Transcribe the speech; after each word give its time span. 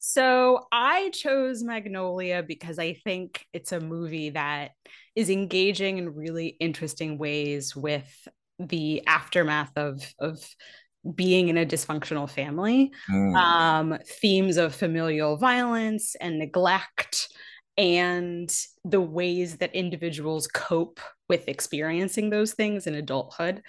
So 0.00 0.66
I 0.72 1.10
chose 1.10 1.62
Magnolia 1.62 2.42
because 2.42 2.78
I 2.78 2.94
think 2.94 3.44
it's 3.52 3.72
a 3.72 3.80
movie 3.80 4.30
that 4.30 4.70
is 5.14 5.28
engaging 5.28 5.98
in 5.98 6.14
really 6.14 6.56
interesting 6.58 7.18
ways 7.18 7.76
with 7.76 8.26
the 8.58 9.06
aftermath 9.06 9.72
of 9.76 10.02
of 10.18 10.42
being 11.14 11.48
in 11.48 11.56
a 11.56 11.66
dysfunctional 11.66 12.28
family, 12.28 12.92
mm. 13.10 13.34
um, 13.36 13.98
themes 14.06 14.56
of 14.56 14.74
familial 14.74 15.36
violence 15.36 16.14
and 16.16 16.38
neglect, 16.38 17.28
and 17.76 18.54
the 18.84 19.00
ways 19.00 19.58
that 19.58 19.74
individuals 19.74 20.46
cope 20.46 21.00
with 21.28 21.48
experiencing 21.48 22.30
those 22.30 22.52
things 22.52 22.86
in 22.86 22.94
adulthood, 22.94 23.62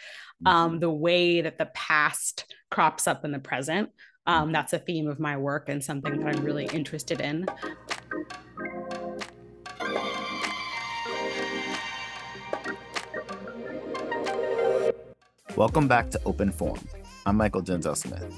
um, 0.46 0.72
mm-hmm. 0.72 0.80
the 0.80 0.90
way 0.90 1.42
that 1.42 1.58
the 1.58 1.70
past 1.74 2.54
crops 2.70 3.08
up 3.08 3.24
in 3.24 3.32
the 3.32 3.40
present. 3.40 3.90
Um, 4.28 4.52
that's 4.52 4.72
a 4.74 4.78
theme 4.78 5.08
of 5.08 5.20
my 5.20 5.36
work 5.36 5.68
and 5.68 5.84
something 5.84 6.20
that 6.20 6.36
I'm 6.36 6.44
really 6.44 6.66
interested 6.68 7.22
in. 7.22 7.48
Welcome 15.56 15.88
back 15.88 16.12
to 16.12 16.22
Open 16.26 16.52
Forum. 16.52 16.88
I'm 17.26 17.38
Mychal 17.38 17.66
Denzel 17.66 17.98
Smith. 17.98 18.32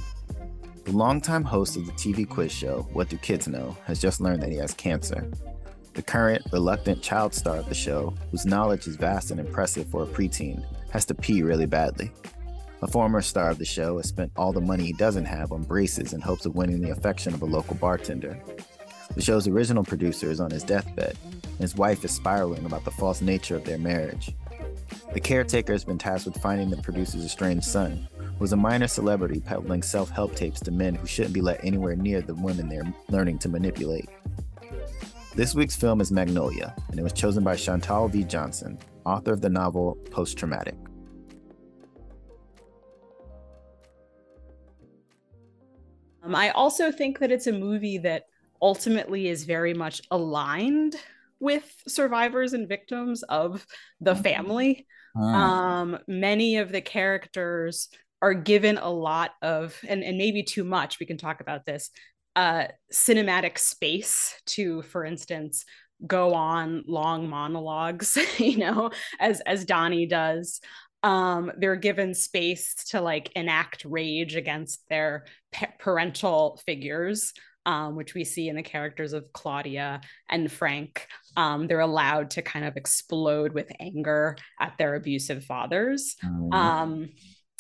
The 0.86 0.94
longtime 0.94 1.44
host 1.44 1.76
of 1.76 1.86
the 1.86 1.92
TV 1.94 2.28
quiz 2.28 2.52
show, 2.52 2.88
What 2.94 3.10
Do 3.10 3.18
Kids 3.18 3.50
Know, 3.50 3.78
has 3.86 4.00
just 4.00 4.22
learned 4.22 4.42
that 4.42 4.52
he 4.52 4.58
has 4.58 4.74
cancer. 4.74 5.30
The 5.96 6.02
current, 6.02 6.46
reluctant 6.54 7.02
child 7.02 7.34
star 7.34 7.58
of 7.58 7.68
the 7.68 7.76
show, 7.76 8.14
whose 8.32 8.46
knowledge 8.46 8.88
is 8.88 8.96
vast 8.96 9.32
and 9.32 9.40
impressive 9.40 9.88
for 9.88 10.04
a 10.04 10.08
preteen, 10.08 10.66
has 10.92 11.04
to 11.06 11.14
pee 11.14 11.44
really 11.44 11.66
badly. 11.66 12.12
A 12.84 12.88
former 12.88 13.22
star 13.22 13.50
of 13.50 13.60
the 13.60 13.66
show 13.66 13.96
has 13.96 14.10
spent 14.10 14.34
all 14.36 14.52
the 14.52 14.60
money 14.60 14.84
he 14.84 14.92
doesn't 14.92 15.24
have 15.24 15.54
on 15.54 15.64
braces 15.64 16.12
in 16.12 16.20
hopes 16.20 16.46
of 16.46 16.56
winning 16.56 16.82
the 16.82 16.90
affection 16.90 17.34
of 17.34 17.42
a 17.42 17.46
local 17.46 17.76
bartender. 17.76 18.38
The 19.16 19.22
show's 19.22 19.48
original 19.48 19.86
producer 19.86 20.30
is 20.30 20.42
on 20.42 20.52
his 20.52 20.64
deathbed, 20.64 21.18
and 21.24 21.60
his 21.60 21.78
wife 21.78 22.04
is 22.04 22.12
spiraling 22.12 22.66
about 22.66 22.84
the 22.84 22.92
false 22.92 23.22
nature 23.22 23.56
of 23.56 23.64
their 23.64 23.78
marriage. 23.78 24.36
The 25.14 25.22
caretaker 25.22 25.72
has 25.72 25.86
been 25.86 25.98
tasked 25.98 26.26
with 26.28 26.42
finding 26.42 26.70
the 26.70 26.82
producer's 26.82 27.24
estranged 27.24 27.64
son, 27.64 28.06
who 28.38 28.44
is 28.44 28.52
a 28.52 28.58
minor 28.58 28.90
celebrity 28.90 29.40
peddling 29.40 29.82
self 29.82 30.10
help 30.10 30.36
tapes 30.36 30.60
to 30.60 30.72
men 30.72 30.94
who 30.94 31.08
shouldn't 31.08 31.34
be 31.34 31.40
let 31.42 31.64
anywhere 31.64 31.96
near 31.96 32.20
the 32.20 32.36
women 32.36 32.68
they're 32.68 32.94
learning 33.08 33.40
to 33.40 33.50
manipulate. 33.50 34.10
This 35.36 35.56
week's 35.56 35.78
film 35.78 36.02
is 36.02 36.12
Magnolia, 36.12 36.76
and 36.90 37.00
it 37.00 37.04
was 37.04 37.14
chosen 37.14 37.46
by 37.46 37.56
Chantal 37.56 38.10
V. 38.10 38.26
Johnson, 38.26 38.78
author 39.06 39.32
of 39.32 39.40
the 39.40 39.50
novel 39.50 39.98
Post 40.12 40.38
Traumatic. 40.38 40.76
Um, 46.24 46.36
I 46.36 46.50
also 46.52 46.92
think 46.92 47.20
that 47.20 47.32
it's 47.32 47.48
a 47.48 47.52
movie 47.52 47.98
that 48.00 48.24
ultimately 48.62 49.28
is 49.28 49.44
very 49.44 49.74
much 49.74 50.02
aligned 50.10 50.96
with 51.40 51.84
survivors 51.88 52.54
and 52.54 52.70
victims 52.70 53.24
of 53.24 53.66
the 54.00 54.14
mm-hmm. 54.14 54.24
family. 54.24 54.88
Um, 55.16 56.00
many 56.08 56.58
of 56.58 56.72
the 56.72 56.82
characters 56.82 57.90
are 58.22 58.34
given 58.34 58.78
a 58.78 58.90
lot 58.90 59.32
of, 59.42 59.78
and, 59.88 60.04
and 60.04 60.18
maybe 60.18 60.42
too 60.42 60.64
much, 60.64 61.00
we 61.00 61.06
can 61.06 61.18
talk 61.18 61.42
about 61.42 61.66
this, 61.66 61.92
uh, 62.36 62.66
cinematic 62.92 63.60
space 63.60 64.42
to, 64.48 64.82
for 64.84 65.06
instance, 65.06 65.66
go 66.08 66.34
on 66.34 66.84
long 66.88 67.30
monologues, 67.30 68.18
you 68.40 68.58
know, 68.58 68.90
as 69.20 69.42
as 69.42 69.66
Donnie 69.66 70.08
does 70.08 70.60
um, 71.04 71.52
they're 71.58 71.76
given 71.76 72.14
space 72.14 72.74
to 72.90 73.02
like 73.02 73.32
enact 73.36 73.86
rage 73.86 74.36
against 74.36 74.88
their 74.90 75.26
parental 75.80 76.60
figures 76.66 77.34
um, 77.66 77.96
which 77.96 78.14
we 78.14 78.24
see 78.24 78.50
in 78.50 78.56
the 78.56 78.64
characters 78.64 79.14
of 79.14 79.32
Claudia 79.34 80.02
and 80.30 80.52
Frank. 80.52 81.08
Um, 81.38 81.68
they're 81.68 81.80
allowed 81.80 82.32
to 82.32 82.42
kind 82.42 82.66
of 82.66 82.78
explode 82.78 83.54
with 83.54 83.72
anger 83.80 84.38
at 84.60 84.78
their 84.78 84.96
abusive 84.96 85.46
fathers. 85.46 86.16
Mm-hmm. 86.24 86.54
Um, 86.54 87.10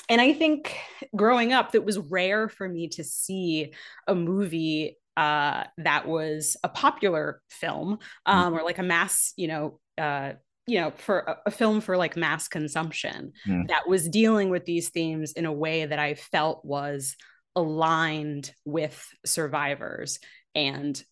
and 0.09 0.19
I 0.19 0.33
think 0.33 0.75
growing 1.15 1.53
up, 1.53 1.75
it 1.75 1.85
was 1.85 1.97
rare 1.97 2.49
for 2.49 2.67
me 2.67 2.89
to 2.89 3.03
see 3.03 3.73
a 4.07 4.13
movie 4.13 4.97
uh, 5.15 5.63
that 5.77 6.07
was 6.07 6.57
a 6.63 6.69
popular 6.69 7.41
film 7.49 7.99
um, 8.25 8.45
mm-hmm. 8.45 8.55
or 8.55 8.63
like 8.63 8.79
a 8.79 8.83
mass, 8.83 9.33
you 9.37 9.47
know, 9.47 9.79
uh, 9.97 10.33
you 10.68 10.79
know 10.79 10.91
for 10.91 11.19
a, 11.19 11.38
a, 11.47 11.51
film 11.51 11.81
for 11.81 11.97
like 11.97 12.16
mass 12.16 12.47
consumption 12.47 13.34
mm. 13.47 13.68
that 13.68 13.88
was 13.88 14.07
dealing 14.07 14.50
with 14.50 14.66
these 14.66 14.90
themes 14.90 15.34
in 15.34 15.46
a 15.46 15.51
way 15.51 15.85
that 15.85 16.00
i 16.00 16.13
felt 16.13 16.63
was 16.63 17.16
aligned 17.56 18.51
with 18.66 19.06
survivors 19.25 20.19
and 20.56 21.03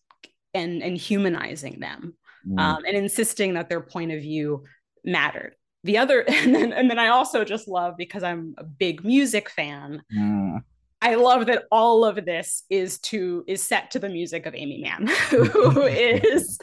and 0.54 0.82
and 0.82 0.96
humanizing 0.96 1.80
them 1.80 2.14
mm. 2.46 2.58
um, 2.58 2.82
and 2.86 2.96
insisting 2.96 3.54
that 3.54 3.68
their 3.68 3.80
point 3.80 4.12
of 4.12 4.20
view 4.20 4.64
mattered 5.04 5.54
the 5.84 5.98
other 5.98 6.20
and 6.28 6.54
then 6.54 6.72
and 6.72 6.90
then 6.90 6.98
i 6.98 7.08
also 7.08 7.44
just 7.44 7.68
love 7.68 7.94
because 7.96 8.22
i'm 8.22 8.54
a 8.58 8.64
big 8.64 9.04
music 9.04 9.50
fan 9.50 10.02
mm. 10.14 10.62
I 11.02 11.16
love 11.16 11.46
that 11.46 11.64
all 11.72 12.04
of 12.04 12.24
this 12.24 12.62
is 12.70 13.00
to 13.00 13.44
is 13.48 13.60
set 13.60 13.90
to 13.90 13.98
the 13.98 14.08
music 14.08 14.46
of 14.46 14.54
Aimee 14.54 14.82
Mann, 14.82 15.08
who 15.30 15.82
is 15.86 16.58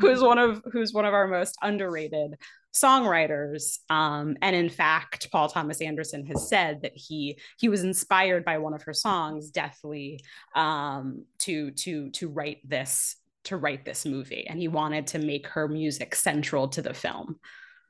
who's 0.00 0.22
one 0.22 0.38
of 0.38 0.62
who's 0.72 0.94
one 0.94 1.04
of 1.04 1.12
our 1.12 1.28
most 1.28 1.56
underrated 1.62 2.36
songwriters. 2.74 3.80
Um, 3.90 4.38
and 4.40 4.56
in 4.56 4.70
fact, 4.70 5.30
Paul 5.30 5.48
Thomas 5.48 5.82
Anderson 5.82 6.24
has 6.26 6.48
said 6.48 6.80
that 6.82 6.92
he 6.94 7.38
he 7.58 7.68
was 7.68 7.84
inspired 7.84 8.46
by 8.46 8.58
one 8.58 8.72
of 8.72 8.82
her 8.84 8.94
songs, 8.94 9.50
"Deathly," 9.50 10.24
um, 10.56 11.26
to 11.40 11.70
to 11.72 12.08
to 12.12 12.28
write 12.30 12.66
this 12.66 13.16
to 13.44 13.58
write 13.58 13.84
this 13.84 14.06
movie, 14.06 14.46
and 14.48 14.58
he 14.58 14.68
wanted 14.68 15.08
to 15.08 15.18
make 15.18 15.46
her 15.48 15.68
music 15.68 16.14
central 16.14 16.68
to 16.68 16.80
the 16.80 16.94
film. 16.94 17.38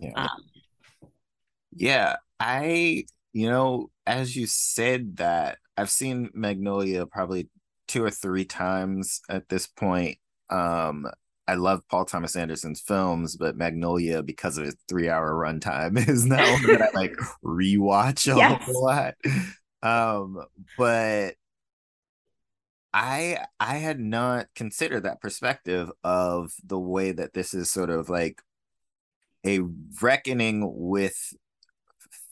Yeah, 0.01 0.13
um, 0.17 0.43
yeah. 1.73 2.17
I 2.41 3.05
you 3.33 3.49
know, 3.49 3.91
as 4.05 4.35
you 4.35 4.49
said 4.49 5.19
that 5.19 5.59
I've 5.77 5.91
seen 5.91 6.31
Magnolia 6.35 7.07
probably 7.07 7.49
two 7.89 8.05
or 8.05 8.11
three 8.11 8.45
times 8.45 9.21
at 9.29 9.49
this 9.49 9.67
point. 9.67 10.19
Um, 10.51 11.07
I 11.49 11.55
love 11.55 11.83
Paul 11.91 12.05
Thomas 12.05 12.37
Anderson's 12.37 12.81
films, 12.81 13.37
but 13.37 13.57
Magnolia, 13.57 14.23
because 14.23 14.59
of 14.59 14.67
its 14.67 14.83
three 14.89 15.09
hour 15.09 15.33
runtime, 15.33 15.97
is 16.09 16.25
not 16.25 16.41
one 16.41 16.67
that 16.67 16.83
I 16.83 16.91
like 16.99 17.17
rewatch 17.45 18.33
a 18.33 18.37
yes. 18.37 18.69
lot. 18.69 19.15
Um, 19.83 20.45
but 20.79 21.35
I 22.95 23.45
I 23.59 23.79
had 23.79 23.99
not 23.99 24.47
considered 24.55 25.03
that 25.05 25.21
perspective 25.21 25.91
of 26.05 26.53
the 26.65 26.79
way 26.79 27.13
that 27.13 27.33
this 27.33 27.55
is 27.55 27.71
sort 27.71 27.91
of 27.91 28.09
like 28.09 28.41
a 29.45 29.61
reckoning 30.01 30.63
with 30.75 31.35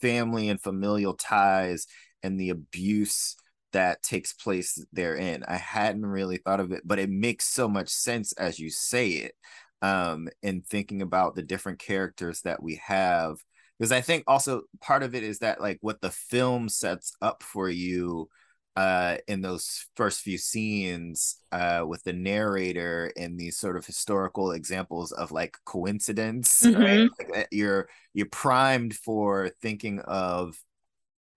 family 0.01 0.49
and 0.49 0.61
familial 0.61 1.13
ties 1.13 1.87
and 2.23 2.39
the 2.39 2.49
abuse 2.49 3.35
that 3.73 4.03
takes 4.03 4.33
place 4.33 4.83
therein. 4.91 5.43
I 5.47 5.55
hadn't 5.55 6.05
really 6.05 6.37
thought 6.37 6.59
of 6.59 6.71
it, 6.71 6.81
but 6.85 6.99
it 6.99 7.09
makes 7.09 7.45
so 7.45 7.67
much 7.67 7.89
sense 7.89 8.33
as 8.33 8.59
you 8.59 8.69
say 8.69 9.09
it. 9.09 9.35
Um, 9.83 10.29
in 10.43 10.61
thinking 10.61 11.01
about 11.01 11.33
the 11.33 11.41
different 11.41 11.79
characters 11.79 12.41
that 12.41 12.61
we 12.61 12.79
have, 12.85 13.37
because 13.79 13.91
I 13.91 14.01
think 14.01 14.25
also 14.27 14.61
part 14.79 15.01
of 15.01 15.15
it 15.15 15.23
is 15.23 15.39
that 15.39 15.59
like 15.59 15.79
what 15.81 16.01
the 16.01 16.11
film 16.11 16.69
sets 16.69 17.13
up 17.19 17.41
for 17.41 17.67
you 17.67 18.29
uh 18.75 19.17
in 19.27 19.41
those 19.41 19.85
first 19.97 20.21
few 20.21 20.37
scenes 20.37 21.37
uh 21.51 21.83
with 21.85 22.01
the 22.03 22.13
narrator 22.13 23.11
and 23.17 23.37
these 23.37 23.57
sort 23.57 23.75
of 23.75 23.85
historical 23.85 24.51
examples 24.51 25.11
of 25.11 25.33
like 25.33 25.57
coincidence 25.65 26.61
mm-hmm. 26.63 26.81
right 26.81 27.09
like, 27.19 27.37
uh, 27.37 27.43
you're 27.51 27.89
you're 28.13 28.29
primed 28.31 28.93
for 28.93 29.49
thinking 29.61 29.99
of 30.01 30.55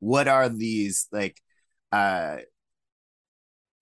what 0.04 0.28
are 0.28 0.48
these 0.48 1.08
like 1.12 1.40
uh 1.92 2.36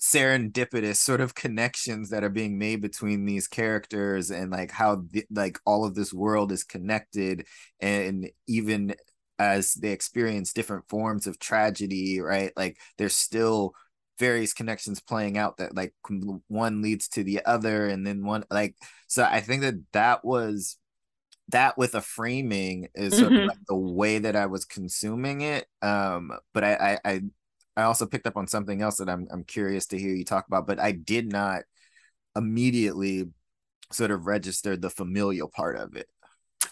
serendipitous 0.00 0.96
sort 0.96 1.20
of 1.20 1.34
connections 1.34 2.10
that 2.10 2.24
are 2.24 2.28
being 2.28 2.58
made 2.58 2.80
between 2.80 3.24
these 3.24 3.46
characters 3.46 4.30
and 4.30 4.50
like 4.50 4.70
how 4.72 5.02
the, 5.10 5.24
like 5.30 5.58
all 5.64 5.84
of 5.84 5.94
this 5.94 6.12
world 6.12 6.50
is 6.50 6.64
connected 6.64 7.46
and 7.80 8.28
even 8.48 8.94
as 9.38 9.74
they 9.74 9.90
experience 9.90 10.52
different 10.52 10.88
forms 10.88 11.26
of 11.26 11.38
tragedy 11.38 12.20
right? 12.20 12.52
Like 12.56 12.78
there's 12.98 13.16
still 13.16 13.74
various 14.18 14.52
connections 14.52 15.00
playing 15.00 15.38
out 15.38 15.56
that 15.56 15.74
like 15.74 15.94
one 16.48 16.82
leads 16.82 17.08
to 17.08 17.24
the 17.24 17.44
other 17.44 17.86
and 17.86 18.06
then 18.06 18.24
one 18.24 18.44
like 18.50 18.76
so 19.08 19.24
i 19.24 19.40
think 19.40 19.62
that 19.62 19.74
that 19.92 20.24
was 20.24 20.76
that 21.52 21.78
with 21.78 21.94
a 21.94 22.00
framing 22.00 22.88
is 22.94 23.16
sort 23.16 23.32
mm-hmm. 23.32 23.42
of 23.42 23.48
like 23.48 23.58
the 23.68 23.76
way 23.76 24.18
that 24.18 24.36
i 24.36 24.46
was 24.46 24.64
consuming 24.64 25.40
it 25.40 25.66
um 25.80 26.32
but 26.52 26.64
I, 26.64 26.74
I 26.74 27.10
i 27.10 27.20
i 27.76 27.82
also 27.82 28.06
picked 28.06 28.26
up 28.26 28.36
on 28.36 28.46
something 28.46 28.82
else 28.82 28.96
that 28.96 29.08
i'm 29.08 29.26
i'm 29.30 29.44
curious 29.44 29.86
to 29.88 29.98
hear 29.98 30.14
you 30.14 30.24
talk 30.24 30.46
about 30.46 30.66
but 30.66 30.80
i 30.80 30.92
did 30.92 31.30
not 31.30 31.62
immediately 32.36 33.28
sort 33.90 34.10
of 34.10 34.26
register 34.26 34.76
the 34.76 34.90
familial 34.90 35.48
part 35.48 35.76
of 35.76 35.96
it 35.96 36.08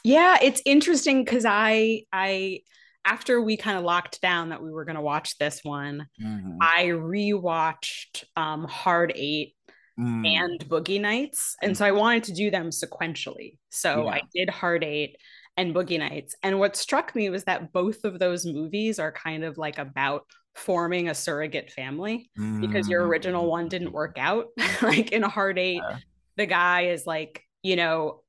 yeah, 0.05 0.39
it's 0.43 0.63
interesting 0.65 1.25
because 1.25 1.45
I 1.47 2.05
I 2.13 2.61
after 3.05 3.41
we 3.41 3.57
kind 3.57 3.79
of 3.79 3.85
locked 3.85 4.21
down 4.21 4.51
that 4.51 4.63
we 4.63 4.71
were 4.71 4.85
going 4.85 4.97
to 4.97 5.03
watch 5.03 5.39
this 5.39 5.61
one, 5.63 6.07
mm-hmm. 6.23 6.59
I 6.61 6.87
rewatched 6.87 8.25
um, 8.37 8.65
Hard 8.65 9.13
Eight 9.15 9.55
mm. 9.99 10.27
and 10.27 10.61
Boogie 10.69 11.01
Nights, 11.01 11.57
and 11.63 11.77
so 11.77 11.85
I 11.85 11.93
wanted 11.93 12.25
to 12.25 12.33
do 12.33 12.51
them 12.51 12.71
sequentially. 12.71 13.59
So 13.71 14.05
yeah. 14.05 14.11
I 14.11 14.23
did 14.35 14.51
Hard 14.51 14.85
Eight 14.85 15.17
and 15.57 15.75
Boogie 15.75 15.99
Nights, 15.99 16.37
and 16.43 16.59
what 16.59 16.77
struck 16.77 17.15
me 17.15 17.31
was 17.31 17.45
that 17.45 17.73
both 17.73 18.05
of 18.05 18.19
those 18.19 18.47
movies 18.47 18.99
are 18.99 19.13
kind 19.13 19.45
of 19.45 19.59
like 19.59 19.79
about 19.79 20.25
forming 20.55 21.09
a 21.09 21.15
surrogate 21.15 21.71
family 21.71 22.31
mm. 22.39 22.61
because 22.61 22.89
your 22.89 23.07
original 23.07 23.49
one 23.49 23.69
didn't 23.69 23.93
work 23.93 24.17
out. 24.19 24.47
like 24.83 25.13
in 25.13 25.23
Hard 25.23 25.59
Eight, 25.59 25.83
yeah. 25.89 25.99
the 26.37 26.47
guy 26.47 26.83
is 26.87 27.07
like 27.07 27.43
you 27.63 27.77
know 27.77 28.23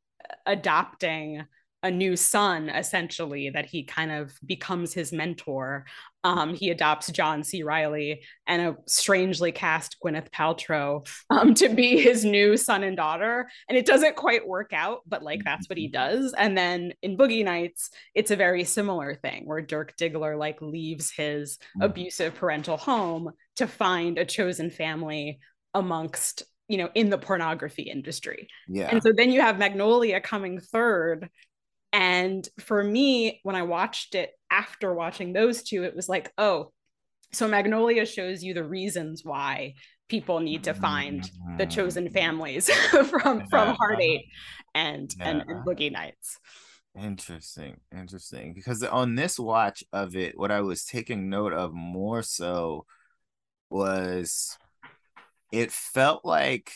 adopting 0.45 1.45
a 1.83 1.89
new 1.89 2.15
son 2.15 2.69
essentially 2.69 3.49
that 3.49 3.65
he 3.65 3.83
kind 3.83 4.11
of 4.11 4.33
becomes 4.45 4.93
his 4.93 5.11
mentor. 5.11 5.85
Um, 6.23 6.53
he 6.53 6.69
adopts 6.69 7.11
john 7.11 7.43
c. 7.43 7.63
Reilly 7.63 8.21
and 8.45 8.61
a 8.61 8.77
strangely 8.85 9.51
cast 9.51 9.97
gwyneth 10.03 10.29
paltrow 10.29 11.07
um, 11.31 11.55
to 11.55 11.69
be 11.69 11.99
his 11.99 12.23
new 12.23 12.57
son 12.57 12.83
and 12.83 12.95
daughter. 12.95 13.49
And 13.67 13.77
it 13.77 13.87
doesn't 13.87 14.15
quite 14.15 14.47
work 14.47 14.71
out 14.73 14.99
but 15.07 15.23
like 15.23 15.43
that's 15.43 15.67
what 15.67 15.77
he 15.77 15.87
mm-hmm. 15.87 16.17
does. 16.17 16.33
And 16.37 16.57
then 16.57 16.93
in 17.01 17.17
boogie 17.17 17.43
nights 17.45 17.89
it's 18.13 18.31
a 18.31 18.35
very 18.35 18.63
similar 18.63 19.15
thing 19.15 19.43
where 19.45 19.61
dirk 19.61 19.97
diggler 19.97 20.37
like 20.37 20.61
leaves 20.61 21.11
his 21.11 21.57
mm-hmm. 21.57 21.83
abusive 21.83 22.35
parental 22.35 22.77
home 22.77 23.31
to 23.55 23.67
find 23.67 24.17
a 24.17 24.25
chosen 24.25 24.69
family 24.69 25.39
amongst 25.73 26.43
you 26.67 26.77
know 26.77 26.89
in 26.93 27.09
the 27.09 27.17
pornography 27.17 27.83
industry. 27.83 28.47
Yeah. 28.67 28.89
and 28.91 29.01
so 29.01 29.11
then 29.11 29.31
you 29.31 29.41
have 29.41 29.57
magnolia 29.57 30.21
coming 30.21 30.59
third 30.59 31.29
and 31.93 32.47
for 32.59 32.83
me, 32.83 33.39
when 33.43 33.55
I 33.55 33.63
watched 33.63 34.15
it 34.15 34.31
after 34.49 34.93
watching 34.93 35.33
those 35.33 35.63
two, 35.63 35.83
it 35.83 35.95
was 35.95 36.07
like, 36.07 36.31
oh, 36.37 36.71
so 37.33 37.47
Magnolia 37.47 38.05
shows 38.05 38.43
you 38.43 38.53
the 38.53 38.63
reasons 38.63 39.23
why 39.23 39.75
people 40.09 40.39
need 40.39 40.65
to 40.65 40.73
find 40.73 41.23
the 41.57 41.63
mm-hmm. 41.63 41.69
chosen 41.69 42.09
families 42.09 42.69
from 43.09 43.47
from 43.49 43.77
Eight 43.99 44.25
and, 44.75 45.13
yeah. 45.17 45.29
and 45.29 45.43
and 45.47 45.65
Boogie 45.65 45.91
Nights. 45.91 46.37
Interesting, 46.97 47.79
interesting. 47.95 48.53
Because 48.53 48.83
on 48.83 49.15
this 49.15 49.39
watch 49.39 49.83
of 49.93 50.15
it, 50.15 50.37
what 50.37 50.51
I 50.51 50.61
was 50.61 50.83
taking 50.83 51.29
note 51.29 51.53
of 51.53 51.73
more 51.73 52.21
so 52.21 52.85
was 53.69 54.57
it 55.53 55.71
felt 55.71 56.25
like 56.25 56.73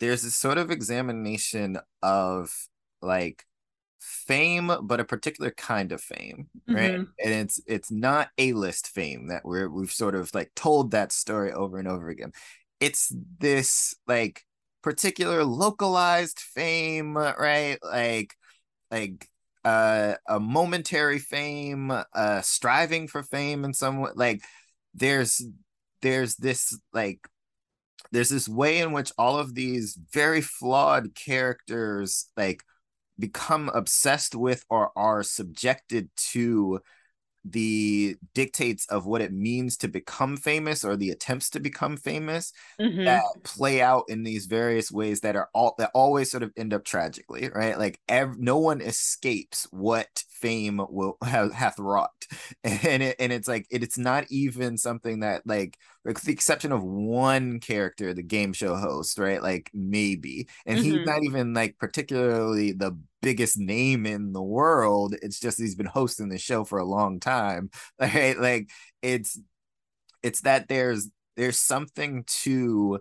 there's 0.00 0.24
a 0.24 0.30
sort 0.30 0.58
of 0.58 0.70
examination 0.70 1.78
of 2.02 2.52
like 3.00 3.46
fame, 4.02 4.70
but 4.82 5.00
a 5.00 5.04
particular 5.04 5.52
kind 5.52 5.92
of 5.92 6.00
fame, 6.00 6.48
right? 6.68 6.92
Mm-hmm. 6.92 7.02
And 7.24 7.34
it's 7.34 7.60
it's 7.66 7.90
not 7.90 8.28
a 8.36 8.52
list 8.52 8.88
fame 8.88 9.28
that 9.28 9.44
we're 9.44 9.68
we've 9.68 9.92
sort 9.92 10.14
of 10.14 10.34
like 10.34 10.50
told 10.54 10.90
that 10.90 11.12
story 11.12 11.52
over 11.52 11.78
and 11.78 11.88
over 11.88 12.08
again. 12.08 12.32
It's 12.80 13.14
this 13.38 13.94
like 14.06 14.44
particular 14.82 15.44
localized 15.44 16.40
fame, 16.40 17.16
right? 17.16 17.78
Like 17.82 18.34
like 18.90 19.28
uh 19.64 20.14
a 20.28 20.40
momentary 20.40 21.20
fame, 21.20 21.90
uh 21.90 22.40
striving 22.40 23.06
for 23.06 23.22
fame 23.22 23.64
in 23.64 23.72
some 23.72 24.00
way. 24.00 24.10
Like 24.14 24.42
there's 24.94 25.42
there's 26.02 26.34
this 26.36 26.76
like 26.92 27.20
there's 28.10 28.30
this 28.30 28.48
way 28.48 28.78
in 28.80 28.92
which 28.92 29.12
all 29.16 29.38
of 29.38 29.54
these 29.54 29.96
very 30.12 30.40
flawed 30.40 31.14
characters 31.14 32.28
like 32.36 32.62
become 33.18 33.70
obsessed 33.74 34.34
with 34.34 34.64
or 34.68 34.90
are 34.96 35.22
subjected 35.22 36.10
to 36.16 36.80
the 37.44 38.16
dictates 38.34 38.86
of 38.86 39.06
what 39.06 39.20
it 39.20 39.32
means 39.32 39.76
to 39.76 39.88
become 39.88 40.36
famous 40.36 40.84
or 40.84 40.96
the 40.96 41.10
attempts 41.10 41.50
to 41.50 41.60
become 41.60 41.96
famous 41.96 42.52
mm-hmm. 42.80 43.04
that 43.04 43.24
play 43.42 43.80
out 43.80 44.04
in 44.08 44.22
these 44.22 44.46
various 44.46 44.92
ways 44.92 45.20
that 45.20 45.34
are 45.34 45.48
all 45.52 45.74
that 45.78 45.90
always 45.92 46.30
sort 46.30 46.42
of 46.42 46.52
end 46.56 46.72
up 46.72 46.84
tragically 46.84 47.50
right 47.54 47.78
like 47.78 48.00
ev- 48.08 48.38
no 48.38 48.58
one 48.58 48.80
escapes 48.80 49.66
what 49.70 50.22
fame 50.30 50.80
will 50.88 51.16
have 51.24 51.52
hath 51.52 51.78
wrought 51.78 52.26
and 52.64 53.02
it, 53.02 53.16
and 53.18 53.32
it's 53.32 53.48
like 53.48 53.66
it, 53.70 53.82
it's 53.82 53.98
not 53.98 54.24
even 54.30 54.78
something 54.78 55.20
that 55.20 55.42
like 55.44 55.76
with 56.04 56.20
the 56.22 56.32
exception 56.32 56.70
of 56.70 56.82
one 56.82 57.58
character 57.58 58.14
the 58.14 58.22
game 58.22 58.52
show 58.52 58.76
host 58.76 59.18
right 59.18 59.42
like 59.42 59.68
maybe 59.74 60.48
and 60.64 60.78
mm-hmm. 60.78 60.98
he's 60.98 61.06
not 61.06 61.24
even 61.24 61.54
like 61.54 61.76
particularly 61.78 62.72
the 62.72 62.96
biggest 63.22 63.58
name 63.58 64.04
in 64.04 64.32
the 64.32 64.42
world. 64.42 65.14
It's 65.22 65.40
just 65.40 65.58
he's 65.58 65.74
been 65.74 65.86
hosting 65.86 66.28
the 66.28 66.38
show 66.38 66.64
for 66.64 66.78
a 66.78 66.84
long 66.84 67.20
time. 67.20 67.70
Right? 68.00 68.38
Like 68.38 68.70
it's 69.00 69.38
it's 70.22 70.42
that 70.42 70.68
there's 70.68 71.08
there's 71.36 71.58
something 71.58 72.24
to 72.42 73.00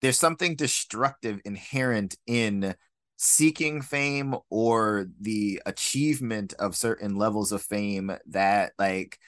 there's 0.00 0.18
something 0.18 0.56
destructive 0.56 1.40
inherent 1.44 2.16
in 2.26 2.74
seeking 3.16 3.82
fame 3.82 4.34
or 4.48 5.06
the 5.20 5.60
achievement 5.66 6.54
of 6.58 6.76
certain 6.76 7.16
levels 7.16 7.50
of 7.52 7.62
fame 7.62 8.12
that 8.26 8.72
like 8.78 9.18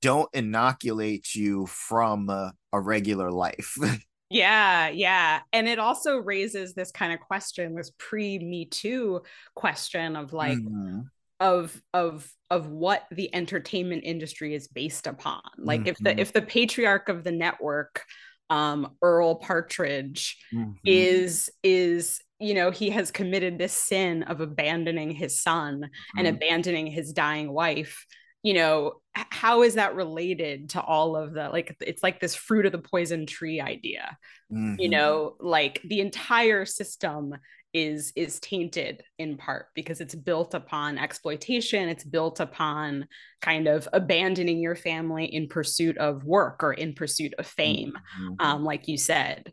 don't 0.00 0.28
inoculate 0.32 1.34
you 1.34 1.66
from 1.66 2.28
a, 2.28 2.52
a 2.72 2.80
regular 2.80 3.30
life 3.30 3.76
Yeah, 4.32 4.88
yeah. 4.88 5.40
And 5.52 5.68
it 5.68 5.78
also 5.78 6.16
raises 6.16 6.72
this 6.74 6.90
kind 6.90 7.12
of 7.12 7.20
question, 7.20 7.74
this 7.74 7.92
pre 7.98 8.38
Me 8.38 8.64
Too 8.64 9.22
question 9.54 10.16
of 10.16 10.32
like, 10.32 10.58
mm-hmm. 10.58 11.00
of 11.38 11.80
of 11.92 12.28
of 12.50 12.68
what 12.68 13.04
the 13.10 13.34
entertainment 13.34 14.04
industry 14.04 14.54
is 14.54 14.68
based 14.68 15.06
upon. 15.06 15.42
Like 15.58 15.80
mm-hmm. 15.80 15.88
if 15.88 15.98
the 15.98 16.10
mm-hmm. 16.10 16.18
if 16.18 16.32
the 16.32 16.42
patriarch 16.42 17.08
of 17.08 17.24
the 17.24 17.32
network, 17.32 18.04
um, 18.48 18.96
Earl 19.02 19.36
Partridge, 19.36 20.38
mm-hmm. 20.54 20.72
is 20.84 21.50
is 21.62 22.20
you 22.38 22.54
know 22.54 22.70
he 22.70 22.90
has 22.90 23.10
committed 23.10 23.58
this 23.58 23.74
sin 23.74 24.22
of 24.22 24.40
abandoning 24.40 25.10
his 25.10 25.40
son 25.40 25.90
and 26.16 26.26
mm-hmm. 26.26 26.36
abandoning 26.36 26.86
his 26.86 27.12
dying 27.12 27.52
wife 27.52 28.06
you 28.42 28.54
know 28.54 28.94
how 29.14 29.62
is 29.62 29.74
that 29.74 29.94
related 29.94 30.70
to 30.70 30.80
all 30.80 31.16
of 31.16 31.32
the 31.32 31.48
like 31.48 31.76
it's 31.80 32.02
like 32.02 32.20
this 32.20 32.34
fruit 32.34 32.66
of 32.66 32.72
the 32.72 32.78
poison 32.78 33.26
tree 33.26 33.60
idea 33.60 34.16
mm-hmm. 34.52 34.74
you 34.78 34.88
know 34.88 35.36
like 35.40 35.80
the 35.84 36.00
entire 36.00 36.64
system 36.64 37.34
is 37.74 38.12
is 38.16 38.38
tainted 38.40 39.02
in 39.18 39.36
part 39.36 39.66
because 39.74 40.00
it's 40.00 40.14
built 40.14 40.54
upon 40.54 40.98
exploitation 40.98 41.88
it's 41.88 42.04
built 42.04 42.40
upon 42.40 43.06
kind 43.40 43.66
of 43.66 43.88
abandoning 43.92 44.60
your 44.60 44.76
family 44.76 45.24
in 45.24 45.48
pursuit 45.48 45.96
of 45.98 46.24
work 46.24 46.62
or 46.62 46.72
in 46.72 46.92
pursuit 46.92 47.32
of 47.38 47.46
fame 47.46 47.92
mm-hmm. 48.20 48.34
um, 48.46 48.64
like 48.64 48.88
you 48.88 48.98
said 48.98 49.52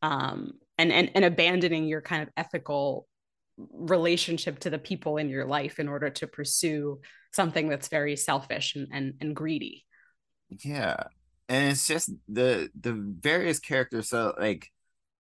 um, 0.00 0.52
and, 0.78 0.90
and 0.90 1.10
and 1.14 1.24
abandoning 1.24 1.86
your 1.86 2.00
kind 2.00 2.22
of 2.22 2.28
ethical 2.36 3.06
relationship 3.56 4.58
to 4.60 4.70
the 4.70 4.78
people 4.78 5.16
in 5.16 5.28
your 5.28 5.44
life 5.44 5.78
in 5.78 5.88
order 5.88 6.10
to 6.10 6.26
pursue 6.26 7.00
something 7.32 7.68
that's 7.68 7.88
very 7.88 8.16
selfish 8.16 8.74
and, 8.74 8.88
and, 8.92 9.14
and 9.20 9.36
greedy 9.36 9.84
yeah 10.64 10.96
and 11.48 11.70
it's 11.70 11.86
just 11.86 12.10
the 12.28 12.70
the 12.80 12.92
various 12.92 13.58
characters 13.58 14.08
so 14.08 14.34
like 14.38 14.68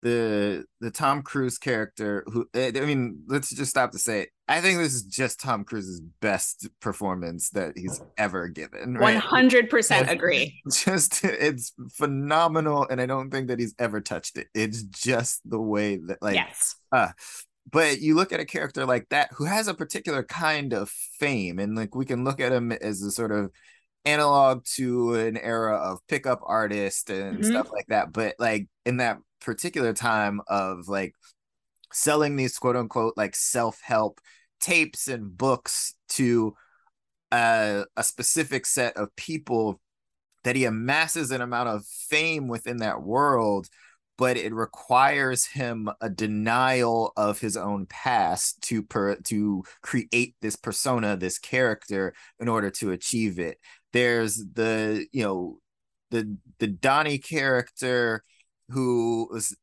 the 0.05 0.63
the 0.81 0.91
Tom 0.91 1.23
Cruise 1.23 1.57
character 1.57 2.23
who 2.27 2.47
eh, 2.53 2.71
I 2.75 2.85
mean 2.85 3.23
let's 3.27 3.49
just 3.49 3.71
stop 3.71 3.91
to 3.91 3.97
say 3.97 4.27
I 4.47 4.61
think 4.61 4.77
this 4.77 4.93
is 4.93 5.01
just 5.01 5.39
Tom 5.39 5.63
Cruise's 5.63 5.99
best 6.21 6.69
performance 6.79 7.49
that 7.51 7.75
he's 7.75 7.99
ever 8.15 8.47
given. 8.47 8.95
Hundred 8.95 9.71
percent 9.71 10.07
agree. 10.07 10.61
Just 10.71 11.23
it's 11.23 11.73
phenomenal, 11.93 12.85
and 12.87 13.01
I 13.01 13.07
don't 13.07 13.31
think 13.31 13.47
that 13.47 13.59
he's 13.59 13.73
ever 13.79 14.01
touched 14.01 14.37
it. 14.37 14.47
It's 14.53 14.83
just 14.83 15.41
the 15.49 15.59
way 15.59 15.97
that 15.97 16.21
like 16.21 16.35
yes. 16.35 16.75
Uh, 16.91 17.09
but 17.71 17.99
you 17.99 18.15
look 18.15 18.31
at 18.31 18.39
a 18.39 18.45
character 18.45 18.85
like 18.85 19.09
that 19.09 19.29
who 19.33 19.45
has 19.45 19.67
a 19.67 19.73
particular 19.73 20.23
kind 20.23 20.73
of 20.73 20.89
fame, 20.89 21.59
and 21.59 21.75
like 21.75 21.95
we 21.95 22.05
can 22.05 22.23
look 22.23 22.39
at 22.39 22.51
him 22.51 22.71
as 22.71 23.01
a 23.01 23.11
sort 23.11 23.31
of 23.31 23.51
analog 24.05 24.63
to 24.75 25.15
an 25.15 25.37
era 25.37 25.75
of 25.75 25.99
pickup 26.07 26.41
artist 26.45 27.09
and 27.09 27.39
mm-hmm. 27.39 27.49
stuff 27.49 27.71
like 27.71 27.87
that. 27.87 28.13
But 28.13 28.35
like 28.37 28.67
in 28.85 28.97
that 28.97 29.17
particular 29.41 29.93
time 29.93 30.41
of 30.47 30.87
like 30.87 31.13
selling 31.91 32.35
these 32.35 32.57
quote 32.57 32.75
unquote 32.75 33.13
like 33.15 33.35
self-help 33.35 34.19
tapes 34.59 35.07
and 35.07 35.35
books 35.37 35.95
to 36.09 36.53
a, 37.31 37.85
a 37.95 38.03
specific 38.03 38.65
set 38.65 38.95
of 38.97 39.15
people 39.15 39.79
that 40.43 40.55
he 40.55 40.65
amasses 40.65 41.31
an 41.31 41.41
amount 41.41 41.69
of 41.69 41.85
fame 41.85 42.47
within 42.47 42.77
that 42.77 43.01
world 43.01 43.67
but 44.17 44.37
it 44.37 44.53
requires 44.53 45.45
him 45.45 45.89
a 46.01 46.09
denial 46.09 47.11
of 47.17 47.39
his 47.39 47.57
own 47.57 47.85
past 47.85 48.61
to 48.61 48.81
per 48.83 49.15
to 49.15 49.63
create 49.81 50.35
this 50.41 50.55
persona 50.55 51.17
this 51.17 51.37
character 51.37 52.13
in 52.39 52.47
order 52.47 52.69
to 52.69 52.91
achieve 52.91 53.39
it 53.39 53.57
there's 53.93 54.35
the 54.53 55.05
you 55.11 55.23
know 55.23 55.59
the 56.11 56.37
the 56.59 56.67
donnie 56.67 57.17
character 57.17 58.23
who 58.69 59.27
was 59.31 59.55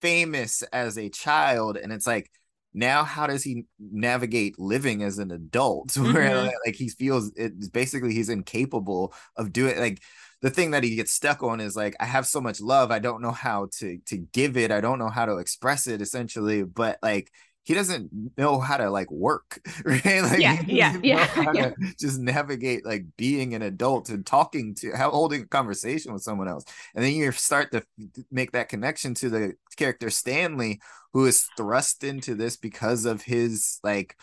famous 0.00 0.62
as 0.72 0.96
a 0.96 1.08
child 1.10 1.76
and 1.76 1.92
it's 1.92 2.06
like 2.06 2.30
now 2.72 3.02
how 3.02 3.26
does 3.26 3.42
he 3.42 3.64
navigate 3.78 4.58
living 4.58 5.02
as 5.02 5.18
an 5.18 5.30
adult 5.30 5.88
mm-hmm. 5.90 6.12
where 6.12 6.44
like 6.64 6.74
he 6.74 6.88
feels 6.88 7.32
it's 7.36 7.68
basically 7.68 8.14
he's 8.14 8.28
incapable 8.28 9.12
of 9.36 9.52
doing 9.52 9.78
like 9.78 10.00
the 10.42 10.50
thing 10.50 10.70
that 10.70 10.84
he 10.84 10.96
gets 10.96 11.12
stuck 11.12 11.42
on 11.42 11.60
is 11.60 11.76
like 11.76 11.94
i 12.00 12.04
have 12.04 12.26
so 12.26 12.40
much 12.40 12.60
love 12.60 12.90
i 12.90 12.98
don't 12.98 13.22
know 13.22 13.32
how 13.32 13.68
to 13.72 13.98
to 14.06 14.16
give 14.32 14.56
it 14.56 14.70
i 14.70 14.80
don't 14.80 14.98
know 14.98 15.08
how 15.08 15.26
to 15.26 15.36
express 15.36 15.86
it 15.86 16.00
essentially 16.00 16.62
but 16.62 16.98
like 17.02 17.30
he 17.64 17.74
doesn't 17.74 18.10
know 18.36 18.58
how 18.58 18.76
to 18.76 18.90
like 18.90 19.10
work 19.10 19.60
right 19.84 20.22
like 20.22 20.40
yeah 20.40 20.60
yeah 20.66 20.98
yeah, 21.02 21.52
yeah. 21.54 21.70
just 21.98 22.18
navigate 22.18 22.84
like 22.84 23.04
being 23.16 23.54
an 23.54 23.62
adult 23.62 24.08
and 24.08 24.24
talking 24.26 24.74
to 24.74 24.92
how 24.92 25.10
holding 25.10 25.42
a 25.42 25.46
conversation 25.46 26.12
with 26.12 26.22
someone 26.22 26.48
else 26.48 26.64
and 26.94 27.04
then 27.04 27.12
you 27.12 27.30
start 27.32 27.70
to 27.72 27.82
make 28.30 28.52
that 28.52 28.68
connection 28.68 29.14
to 29.14 29.28
the 29.28 29.52
character 29.76 30.10
stanley 30.10 30.80
who 31.12 31.26
is 31.26 31.46
thrust 31.56 32.02
into 32.02 32.34
this 32.34 32.56
because 32.56 33.04
of 33.04 33.22
his 33.22 33.78
like 33.84 34.16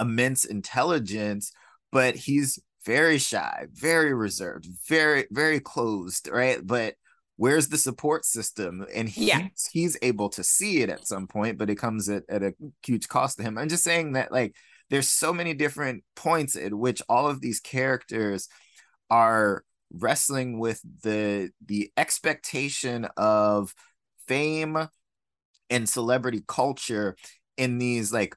immense 0.00 0.44
intelligence 0.44 1.52
but 1.90 2.14
he's 2.14 2.58
very 2.88 3.18
shy 3.18 3.66
very 3.74 4.14
reserved 4.14 4.66
very 4.88 5.26
very 5.30 5.60
closed 5.60 6.26
right? 6.32 6.66
But 6.66 6.94
where's 7.36 7.68
the 7.68 7.76
support 7.76 8.24
system? 8.24 8.86
And 8.94 9.08
he, 9.08 9.28
yeah. 9.28 9.48
he's 9.70 9.96
able 10.00 10.30
to 10.30 10.42
see 10.42 10.80
it 10.80 10.88
at 10.88 11.06
some 11.06 11.26
point 11.26 11.58
but 11.58 11.68
it 11.68 11.76
comes 11.76 12.08
at, 12.08 12.22
at 12.30 12.42
a 12.42 12.54
huge 12.82 13.06
cost 13.06 13.36
to 13.36 13.42
him. 13.44 13.58
I'm 13.58 13.68
just 13.68 13.84
saying 13.84 14.14
that 14.14 14.32
like 14.32 14.56
there's 14.88 15.10
so 15.10 15.34
many 15.34 15.52
different 15.52 16.02
points 16.16 16.56
at 16.56 16.72
which 16.72 17.02
all 17.10 17.28
of 17.28 17.42
these 17.42 17.60
characters 17.60 18.48
are 19.10 19.64
wrestling 19.92 20.58
with 20.58 20.80
the 21.02 21.50
the 21.66 21.92
expectation 21.98 23.06
of 23.18 23.74
fame 24.26 24.88
and 25.68 25.86
celebrity 25.86 26.42
culture 26.48 27.16
in 27.58 27.76
these 27.76 28.14
like 28.14 28.34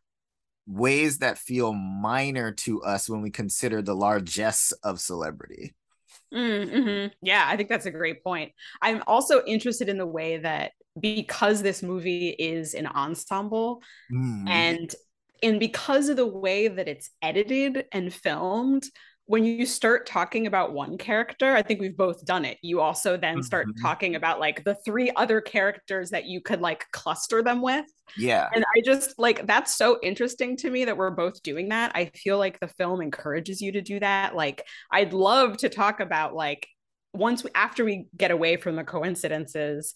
ways 0.68 1.20
that 1.20 1.38
feel 1.38 1.74
minor 1.74 2.52
to 2.52 2.82
us 2.84 3.10
when 3.10 3.22
we 3.22 3.32
consider 3.32 3.82
the 3.82 3.96
largesse 3.96 4.72
of 4.84 5.00
celebrity 5.00 5.74
Mm-hmm. 6.34 7.08
Yeah, 7.22 7.46
I 7.46 7.58
think 7.58 7.70
that's 7.70 7.86
a 7.86 7.92
great 7.92 8.24
point. 8.24 8.54
I'm 8.82 9.04
also 9.06 9.44
interested 9.46 9.90
in 9.90 9.98
the 9.98 10.06
way 10.06 10.38
that 10.38 10.72
because 11.00 11.62
this 11.62 11.84
movie 11.84 12.30
is 12.30 12.74
an 12.74 12.88
ensemble 12.88 13.82
mm. 14.12 14.48
and 14.48 14.94
and 15.44 15.60
because 15.60 16.10
of 16.10 16.18
the 16.18 16.28
way 16.28 16.68
that 16.68 16.88
it's 16.88 17.10
edited 17.22 17.86
and 17.92 18.14
filmed 18.14 18.84
when 19.32 19.46
you 19.46 19.66
start 19.66 20.06
talking 20.06 20.46
about 20.46 20.74
one 20.74 20.98
character 20.98 21.56
i 21.56 21.62
think 21.62 21.80
we've 21.80 21.96
both 21.96 22.26
done 22.26 22.44
it. 22.44 22.58
You 22.62 22.82
also 22.82 23.16
then 23.16 23.42
start 23.42 23.66
mm-hmm. 23.66 23.82
talking 23.82 24.16
about 24.16 24.42
like 24.42 24.66
the 24.66 24.76
three 24.84 25.10
other 25.16 25.40
characters 25.40 26.10
that 26.10 26.26
you 26.26 26.42
could 26.42 26.60
like 26.60 26.86
cluster 26.92 27.42
them 27.42 27.62
with. 27.62 27.86
Yeah. 28.18 28.50
And 28.54 28.66
i 28.76 28.82
just 28.84 29.18
like 29.18 29.48
that's 29.48 29.78
so 29.78 30.00
interesting 30.04 30.58
to 30.58 30.70
me 30.70 30.84
that 30.84 30.98
we're 30.98 31.12
both 31.12 31.42
doing 31.44 31.70
that. 31.70 31.94
I 31.96 32.12
feel 32.14 32.38
like 32.38 32.60
the 32.60 32.68
film 32.68 33.02
encourages 33.02 33.62
you 33.62 33.72
to 33.72 33.82
do 33.82 34.02
that. 34.02 34.36
Like 34.36 34.68
i'd 34.92 35.14
love 35.14 35.58
to 35.60 35.70
talk 35.70 36.02
about 36.02 36.36
like 36.36 36.68
once 37.14 37.44
we, 37.44 37.52
after 37.56 37.86
we 37.86 38.08
get 38.18 38.32
away 38.32 38.58
from 38.58 38.76
the 38.76 38.84
coincidences 38.84 39.94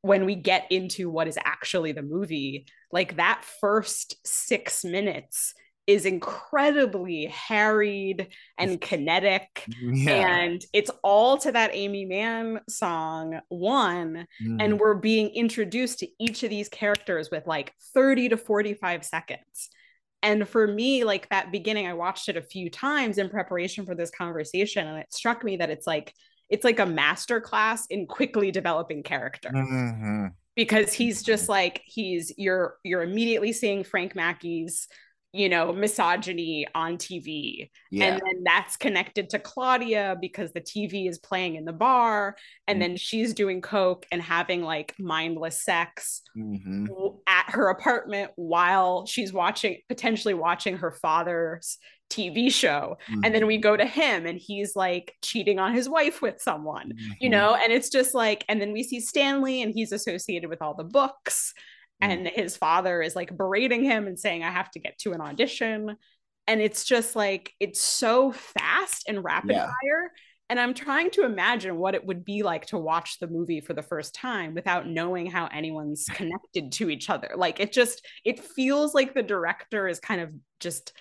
when 0.00 0.24
we 0.24 0.36
get 0.36 0.66
into 0.70 1.10
what 1.10 1.28
is 1.28 1.38
actually 1.44 1.92
the 1.92 2.02
movie 2.02 2.64
like 2.90 3.16
that 3.16 3.44
first 3.60 4.16
6 4.24 4.84
minutes 4.84 5.52
is 5.90 6.06
incredibly 6.06 7.26
harried 7.26 8.28
and 8.56 8.80
kinetic 8.80 9.64
yeah. 9.82 10.12
and 10.12 10.64
it's 10.72 10.90
all 11.02 11.36
to 11.36 11.50
that 11.50 11.74
Aimee 11.74 12.04
Mann 12.04 12.60
song 12.68 13.40
one 13.48 14.28
mm. 14.40 14.56
and 14.62 14.78
we're 14.78 14.94
being 14.94 15.30
introduced 15.30 15.98
to 15.98 16.08
each 16.20 16.44
of 16.44 16.50
these 16.50 16.68
characters 16.68 17.28
with 17.32 17.44
like 17.48 17.74
30 17.92 18.28
to 18.28 18.36
45 18.36 19.04
seconds 19.04 19.68
and 20.22 20.48
for 20.48 20.68
me 20.68 21.02
like 21.02 21.28
that 21.30 21.50
beginning 21.50 21.88
I 21.88 21.94
watched 21.94 22.28
it 22.28 22.36
a 22.36 22.42
few 22.42 22.70
times 22.70 23.18
in 23.18 23.28
preparation 23.28 23.84
for 23.84 23.96
this 23.96 24.12
conversation 24.12 24.86
and 24.86 24.96
it 24.96 25.12
struck 25.12 25.42
me 25.42 25.56
that 25.56 25.70
it's 25.70 25.88
like 25.88 26.14
it's 26.48 26.64
like 26.64 26.78
a 26.78 26.86
master 26.86 27.40
class 27.40 27.86
in 27.86 28.06
quickly 28.06 28.52
developing 28.52 29.02
character 29.02 29.50
mm-hmm. 29.52 30.26
because 30.54 30.92
he's 30.92 31.24
just 31.24 31.48
like 31.48 31.82
he's 31.84 32.32
you're 32.38 32.76
you're 32.84 33.02
immediately 33.02 33.52
seeing 33.52 33.82
Frank 33.82 34.14
Mackey's 34.14 34.86
you 35.32 35.48
know, 35.48 35.72
misogyny 35.72 36.66
on 36.74 36.96
TV. 36.96 37.70
Yeah. 37.90 38.06
And 38.06 38.22
then 38.24 38.42
that's 38.44 38.76
connected 38.76 39.30
to 39.30 39.38
Claudia 39.38 40.16
because 40.20 40.52
the 40.52 40.60
TV 40.60 41.08
is 41.08 41.18
playing 41.18 41.54
in 41.54 41.64
the 41.64 41.72
bar. 41.72 42.36
And 42.66 42.76
mm-hmm. 42.76 42.80
then 42.80 42.96
she's 42.96 43.32
doing 43.32 43.60
Coke 43.60 44.06
and 44.10 44.20
having 44.20 44.62
like 44.62 44.94
mindless 44.98 45.62
sex 45.62 46.22
mm-hmm. 46.36 46.86
at 47.26 47.50
her 47.50 47.68
apartment 47.68 48.32
while 48.34 49.06
she's 49.06 49.32
watching, 49.32 49.78
potentially 49.88 50.34
watching 50.34 50.78
her 50.78 50.90
father's 50.90 51.78
TV 52.10 52.52
show. 52.52 52.98
Mm-hmm. 53.08 53.20
And 53.24 53.34
then 53.34 53.46
we 53.46 53.58
go 53.58 53.76
to 53.76 53.86
him 53.86 54.26
and 54.26 54.36
he's 54.36 54.74
like 54.74 55.14
cheating 55.22 55.60
on 55.60 55.72
his 55.72 55.88
wife 55.88 56.20
with 56.20 56.42
someone, 56.42 56.92
you 57.20 57.30
mm-hmm. 57.30 57.30
know? 57.30 57.54
And 57.54 57.72
it's 57.72 57.88
just 57.88 58.14
like, 58.14 58.44
and 58.48 58.60
then 58.60 58.72
we 58.72 58.82
see 58.82 59.00
Stanley 59.00 59.62
and 59.62 59.72
he's 59.72 59.92
associated 59.92 60.50
with 60.50 60.60
all 60.60 60.74
the 60.74 60.82
books. 60.82 61.54
Mm-hmm. 62.02 62.12
and 62.12 62.28
his 62.28 62.56
father 62.56 63.02
is 63.02 63.14
like 63.14 63.36
berating 63.36 63.84
him 63.84 64.06
and 64.06 64.18
saying 64.18 64.42
i 64.42 64.50
have 64.50 64.70
to 64.72 64.78
get 64.78 64.98
to 65.00 65.12
an 65.12 65.20
audition. 65.20 65.96
And 66.46 66.60
it's 66.60 66.84
just 66.84 67.14
like 67.14 67.52
it's 67.60 67.80
so 67.80 68.32
fast 68.32 69.04
and 69.06 69.22
rapid 69.22 69.52
yeah. 69.52 69.66
fire. 69.66 70.12
And 70.48 70.58
i'm 70.58 70.74
trying 70.74 71.10
to 71.12 71.24
imagine 71.24 71.76
what 71.76 71.94
it 71.94 72.04
would 72.04 72.24
be 72.24 72.42
like 72.42 72.66
to 72.66 72.78
watch 72.78 73.18
the 73.18 73.28
movie 73.28 73.60
for 73.60 73.74
the 73.74 73.82
first 73.82 74.14
time 74.14 74.54
without 74.54 74.88
knowing 74.88 75.26
how 75.26 75.46
anyone's 75.46 76.06
connected 76.12 76.72
to 76.72 76.90
each 76.90 77.10
other. 77.10 77.32
Like 77.36 77.60
it 77.60 77.72
just 77.72 78.04
it 78.24 78.40
feels 78.40 78.94
like 78.94 79.14
the 79.14 79.22
director 79.22 79.86
is 79.86 80.00
kind 80.00 80.20
of 80.20 80.30
just 80.58 80.92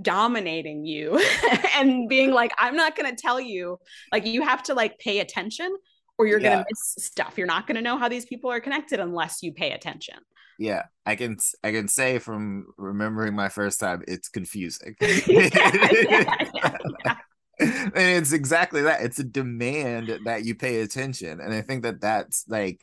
dominating 0.00 0.84
you 0.84 1.22
and 1.74 2.08
being 2.08 2.32
like 2.32 2.50
i'm 2.58 2.74
not 2.74 2.96
going 2.96 3.14
to 3.14 3.20
tell 3.20 3.40
you. 3.40 3.78
Like 4.10 4.26
you 4.26 4.42
have 4.42 4.62
to 4.64 4.74
like 4.74 4.98
pay 4.98 5.20
attention 5.20 5.76
or 6.18 6.26
you're 6.26 6.40
yeah. 6.40 6.54
going 6.54 6.58
to 6.58 6.66
miss 6.70 7.04
stuff. 7.04 7.34
You're 7.36 7.46
not 7.46 7.66
going 7.66 7.76
to 7.76 7.82
know 7.82 7.98
how 7.98 8.08
these 8.08 8.24
people 8.24 8.50
are 8.50 8.60
connected 8.60 9.00
unless 9.00 9.42
you 9.42 9.52
pay 9.52 9.72
attention. 9.72 10.16
Yeah, 10.58 10.84
I 11.04 11.16
can 11.16 11.36
I 11.64 11.72
can 11.72 11.88
say 11.88 12.18
from 12.18 12.66
remembering 12.76 13.34
my 13.34 13.48
first 13.48 13.80
time, 13.80 14.04
it's 14.06 14.28
confusing. 14.28 14.94
yeah, 15.00 16.36
yeah, 16.54 17.16
and 17.58 17.92
it's 17.96 18.32
exactly 18.32 18.82
that. 18.82 19.02
It's 19.02 19.18
a 19.18 19.24
demand 19.24 20.20
that 20.24 20.44
you 20.44 20.54
pay 20.54 20.80
attention, 20.80 21.40
and 21.40 21.52
I 21.52 21.60
think 21.60 21.82
that 21.82 22.00
that's 22.00 22.44
like 22.48 22.80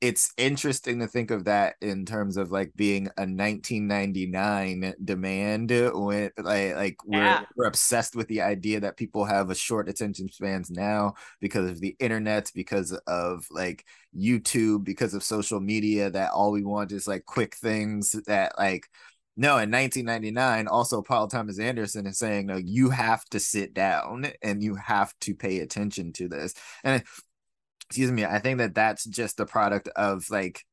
it's 0.00 0.32
interesting 0.36 0.98
to 0.98 1.06
think 1.06 1.30
of 1.30 1.44
that 1.44 1.76
in 1.80 2.04
terms 2.04 2.36
of 2.36 2.50
like 2.50 2.70
being 2.76 3.06
a 3.16 3.22
1999 3.22 4.94
demand 5.02 5.70
when 5.70 6.30
like 6.36 6.76
like 6.76 6.96
yeah. 7.06 7.40
we're, 7.40 7.46
we're 7.56 7.68
obsessed 7.68 8.14
with 8.14 8.28
the 8.28 8.42
idea 8.42 8.78
that 8.80 8.98
people 8.98 9.24
have 9.24 9.50
a 9.50 9.54
short 9.54 9.88
attention 9.88 10.30
spans 10.30 10.70
now 10.70 11.14
because 11.40 11.70
of 11.70 11.80
the 11.80 11.96
internet 11.98 12.50
because 12.54 12.92
of 13.06 13.46
like 13.50 13.86
youtube 14.14 14.84
because 14.84 15.14
of 15.14 15.22
social 15.22 15.60
media 15.60 16.10
that 16.10 16.30
all 16.30 16.52
we 16.52 16.62
want 16.62 16.92
is 16.92 17.08
like 17.08 17.24
quick 17.24 17.54
things 17.56 18.12
that 18.26 18.52
like 18.58 18.88
no, 19.38 19.58
in 19.58 19.70
1999, 19.70 20.66
also 20.66 21.02
Paul 21.02 21.28
Thomas 21.28 21.58
Anderson 21.58 22.06
is 22.06 22.18
saying, 22.18 22.46
no, 22.46 22.56
you 22.56 22.88
have 22.88 23.22
to 23.26 23.38
sit 23.38 23.74
down 23.74 24.28
and 24.40 24.62
you 24.62 24.76
have 24.76 25.12
to 25.20 25.34
pay 25.34 25.60
attention 25.60 26.14
to 26.14 26.26
this. 26.26 26.54
And 26.82 27.02
excuse 27.88 28.10
me 28.10 28.24
i 28.24 28.38
think 28.38 28.58
that 28.58 28.74
that's 28.74 29.04
just 29.04 29.36
the 29.36 29.46
product 29.46 29.88
of 29.96 30.28
like 30.30 30.64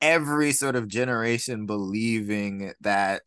every 0.00 0.52
sort 0.52 0.76
of 0.76 0.88
generation 0.88 1.66
believing 1.66 2.72
that 2.80 3.22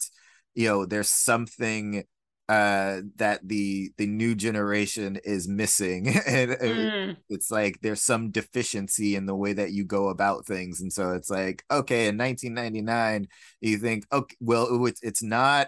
you 0.53 0.67
know 0.67 0.86
there's 0.86 1.12
something 1.12 2.03
uh 2.48 3.01
that 3.17 3.39
the 3.43 3.91
the 3.98 4.08
new 4.08 4.34
generation 4.34 5.19
is 5.24 5.48
missing 5.48 6.08
and 6.27 6.51
mm. 6.51 7.17
it's 7.29 7.51
like 7.51 7.79
there's 7.81 8.01
some 8.01 8.31
deficiency 8.31 9.15
in 9.15 9.25
the 9.25 9.36
way 9.36 9.53
that 9.53 9.72
you 9.72 9.86
go 9.86 10.10
about 10.10 10.46
things 10.46 10.81
and 10.81 10.91
so 10.91 11.12
it's 11.12 11.29
like 11.29 11.63
okay 11.69 12.08
in 12.08 12.17
1999 12.17 13.27
you 13.62 13.77
think 13.77 14.05
okay 14.12 14.36
well 14.39 14.86
it's, 14.86 15.01
it's 15.03 15.22
not 15.22 15.67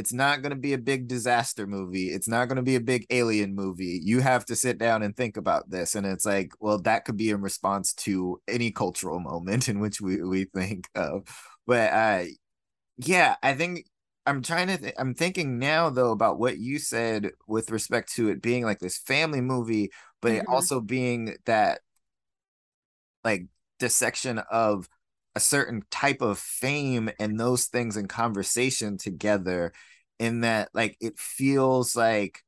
it's 0.00 0.14
not 0.14 0.40
going 0.40 0.50
to 0.50 0.56
be 0.56 0.72
a 0.72 0.78
big 0.78 1.08
disaster 1.08 1.66
movie. 1.66 2.08
It's 2.08 2.26
not 2.26 2.48
going 2.48 2.56
to 2.56 2.62
be 2.62 2.76
a 2.76 2.80
big 2.80 3.04
alien 3.10 3.54
movie. 3.54 4.00
You 4.02 4.20
have 4.20 4.46
to 4.46 4.56
sit 4.56 4.78
down 4.78 5.02
and 5.02 5.14
think 5.14 5.36
about 5.36 5.68
this. 5.68 5.94
And 5.94 6.06
it's 6.06 6.24
like, 6.24 6.52
well, 6.58 6.80
that 6.82 7.04
could 7.04 7.18
be 7.18 7.28
in 7.28 7.42
response 7.42 7.92
to 8.06 8.40
any 8.48 8.70
cultural 8.70 9.20
moment 9.20 9.68
in 9.72 9.78
which 9.78 10.00
we, 10.00 10.22
we 10.22 10.46
think 10.46 10.88
of. 10.94 11.24
But 11.66 11.92
uh, 11.92 12.24
yeah, 12.96 13.36
I 13.42 13.52
think 13.52 13.84
I'm 14.24 14.40
trying 14.40 14.68
to, 14.68 14.78
th- 14.78 14.94
I'm 14.98 15.14
thinking 15.14 15.58
now 15.58 15.90
though 15.90 16.12
about 16.12 16.38
what 16.38 16.56
you 16.56 16.78
said 16.78 17.32
with 17.46 17.70
respect 17.70 18.14
to 18.14 18.30
it 18.30 18.40
being 18.40 18.64
like 18.64 18.78
this 18.78 18.96
family 18.96 19.42
movie, 19.42 19.90
but 20.22 20.32
mm-hmm. 20.32 20.50
also 20.50 20.80
being 20.80 21.36
that 21.44 21.82
like 23.22 23.48
dissection 23.78 24.40
of 24.50 24.88
a 25.34 25.40
certain 25.40 25.82
type 25.90 26.20
of 26.20 26.38
fame 26.38 27.10
and 27.18 27.38
those 27.38 27.66
things 27.66 27.96
in 27.96 28.08
conversation 28.08 28.98
together 28.98 29.72
in 30.18 30.40
that 30.40 30.68
like 30.74 30.96
it 31.00 31.18
feels 31.18 31.96
like 31.96 32.42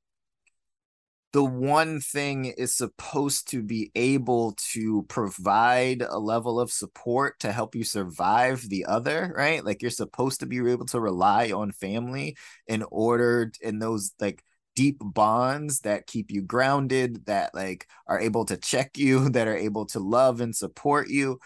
the 1.33 1.45
one 1.45 1.99
thing 2.01 2.45
is 2.45 2.75
supposed 2.75 3.49
to 3.49 3.63
be 3.63 3.91
able 3.95 4.53
to 4.73 5.05
provide 5.09 6.03
a 6.03 6.19
level 6.19 6.61
of 6.61 6.71
support 6.71 7.39
to 7.41 7.53
help 7.53 7.75
you 7.75 7.85
survive 7.85 8.69
the 8.69 8.85
other 8.85 9.33
right? 9.37 9.65
Like 9.65 9.81
you're 9.81 9.91
supposed 9.91 10.41
to 10.41 10.47
be 10.47 10.59
able 10.59 10.87
to 10.87 11.01
rely 11.01 11.51
on 11.53 11.73
family 11.73 12.37
in 12.67 12.85
order 12.91 13.51
in 13.63 13.79
those 13.79 14.13
like 14.21 14.43
deep 14.75 14.99
bonds 15.01 15.81
that 15.81 16.07
keep 16.07 16.31
you 16.31 16.43
grounded 16.43 17.25
that 17.27 17.55
like 17.55 17.87
are 18.07 18.21
able 18.21 18.45
to 18.47 18.57
check 18.57 18.99
you 18.99 19.29
that 19.31 19.49
are 19.49 19.57
able 19.57 19.87
to 19.87 20.01
love 20.01 20.41
and 20.41 20.55
support 20.55 21.09
you 21.09 21.39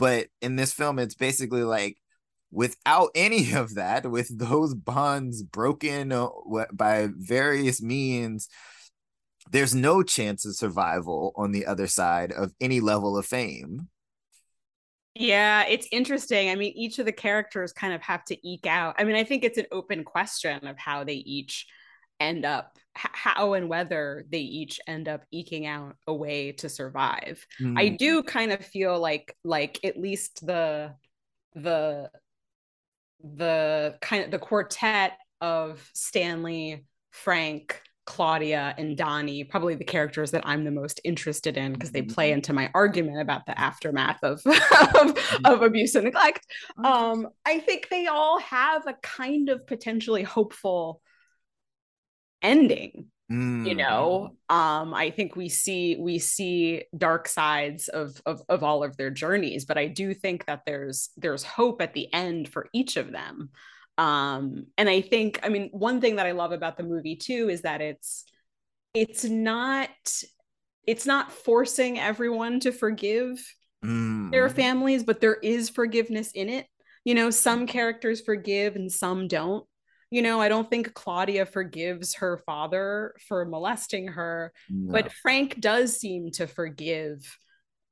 but 0.00 0.28
in 0.40 0.56
this 0.56 0.72
film 0.72 0.98
it's 0.98 1.14
basically 1.14 1.62
like 1.62 1.98
without 2.50 3.10
any 3.14 3.52
of 3.52 3.74
that, 3.74 4.10
with 4.10 4.36
those 4.36 4.74
bonds 4.74 5.42
broken 5.42 6.10
uh, 6.10 6.28
by 6.72 7.08
various 7.14 7.82
means, 7.82 8.48
there's 9.52 9.74
no 9.74 10.02
chance 10.02 10.46
of 10.46 10.56
survival 10.56 11.32
on 11.36 11.52
the 11.52 11.66
other 11.66 11.86
side 11.86 12.32
of 12.32 12.52
any 12.60 12.80
level 12.80 13.16
of 13.16 13.26
fame. 13.26 13.88
Yeah, 15.14 15.64
it's 15.66 15.88
interesting. 15.90 16.50
I 16.50 16.54
mean, 16.54 16.72
each 16.76 16.98
of 16.98 17.04
the 17.04 17.12
characters 17.12 17.72
kind 17.72 17.92
of 17.92 18.00
have 18.00 18.24
to 18.26 18.48
eke 18.48 18.66
out. 18.66 18.94
I 18.96 19.04
mean, 19.04 19.16
I 19.16 19.24
think 19.24 19.44
it's 19.44 19.58
an 19.58 19.66
open 19.72 20.04
question 20.04 20.66
of 20.66 20.78
how 20.78 21.04
they 21.04 21.14
each 21.14 21.66
end 22.20 22.46
up 22.46 22.78
how 22.94 23.54
and 23.54 23.68
whether 23.68 24.24
they 24.30 24.40
each 24.40 24.80
end 24.86 25.08
up 25.08 25.22
eking 25.30 25.66
out 25.66 25.96
a 26.06 26.14
way 26.14 26.52
to 26.52 26.68
survive. 26.68 27.46
Mm. 27.60 27.78
I 27.78 27.88
do 27.90 28.22
kind 28.22 28.52
of 28.52 28.64
feel 28.64 28.98
like 28.98 29.36
like 29.44 29.78
at 29.84 29.98
least 29.98 30.44
the 30.46 30.94
the 31.54 32.10
the 33.22 33.96
kind 34.00 34.24
of 34.24 34.30
the 34.30 34.38
quartet 34.38 35.12
of 35.40 35.88
Stanley, 35.94 36.84
Frank, 37.10 37.80
Claudia, 38.06 38.74
and 38.76 38.96
Donnie, 38.96 39.44
probably 39.44 39.74
the 39.74 39.84
characters 39.84 40.30
that 40.32 40.46
I'm 40.46 40.64
the 40.64 40.70
most 40.70 41.00
interested 41.04 41.56
in 41.56 41.72
because 41.72 41.92
they 41.92 42.02
play 42.02 42.30
mm-hmm. 42.30 42.36
into 42.36 42.52
my 42.52 42.70
argument 42.74 43.20
about 43.20 43.46
the 43.46 43.58
aftermath 43.58 44.18
of, 44.22 44.40
of, 44.46 44.52
mm-hmm. 44.54 45.46
of, 45.46 45.62
abuse 45.62 45.94
and 45.94 46.04
neglect. 46.04 46.46
Um, 46.82 47.28
I 47.46 47.60
think 47.60 47.88
they 47.88 48.06
all 48.06 48.40
have 48.40 48.86
a 48.86 48.94
kind 49.02 49.48
of 49.48 49.66
potentially 49.66 50.22
hopeful 50.22 51.00
ending 52.42 53.10
Mm. 53.30 53.64
you 53.64 53.76
know 53.76 54.34
um 54.48 54.92
i 54.92 55.08
think 55.08 55.36
we 55.36 55.48
see 55.48 55.94
we 56.00 56.18
see 56.18 56.82
dark 56.98 57.28
sides 57.28 57.86
of, 57.86 58.20
of 58.26 58.42
of 58.48 58.64
all 58.64 58.82
of 58.82 58.96
their 58.96 59.10
journeys 59.10 59.64
but 59.64 59.78
i 59.78 59.86
do 59.86 60.12
think 60.12 60.46
that 60.46 60.62
there's 60.66 61.10
there's 61.16 61.44
hope 61.44 61.80
at 61.80 61.94
the 61.94 62.12
end 62.12 62.48
for 62.48 62.68
each 62.72 62.96
of 62.96 63.12
them 63.12 63.50
um 63.98 64.66
and 64.76 64.88
i 64.88 65.00
think 65.00 65.38
i 65.44 65.48
mean 65.48 65.68
one 65.70 66.00
thing 66.00 66.16
that 66.16 66.26
i 66.26 66.32
love 66.32 66.50
about 66.50 66.76
the 66.76 66.82
movie 66.82 67.14
too 67.14 67.48
is 67.48 67.62
that 67.62 67.80
it's 67.80 68.24
it's 68.94 69.22
not 69.22 69.90
it's 70.88 71.06
not 71.06 71.30
forcing 71.30 72.00
everyone 72.00 72.58
to 72.58 72.72
forgive 72.72 73.40
mm. 73.84 74.28
their 74.32 74.48
families 74.48 75.04
but 75.04 75.20
there 75.20 75.36
is 75.36 75.70
forgiveness 75.70 76.32
in 76.32 76.48
it 76.48 76.66
you 77.04 77.14
know 77.14 77.30
some 77.30 77.68
characters 77.68 78.20
forgive 78.20 78.74
and 78.74 78.90
some 78.90 79.28
don't 79.28 79.64
you 80.10 80.22
know, 80.22 80.40
I 80.40 80.48
don't 80.48 80.68
think 80.68 80.94
Claudia 80.94 81.46
forgives 81.46 82.14
her 82.16 82.38
father 82.44 83.14
for 83.28 83.44
molesting 83.44 84.08
her, 84.08 84.52
no. 84.68 84.92
but 84.92 85.12
Frank 85.12 85.60
does 85.60 85.96
seem 85.96 86.30
to 86.32 86.46
forgive 86.46 87.36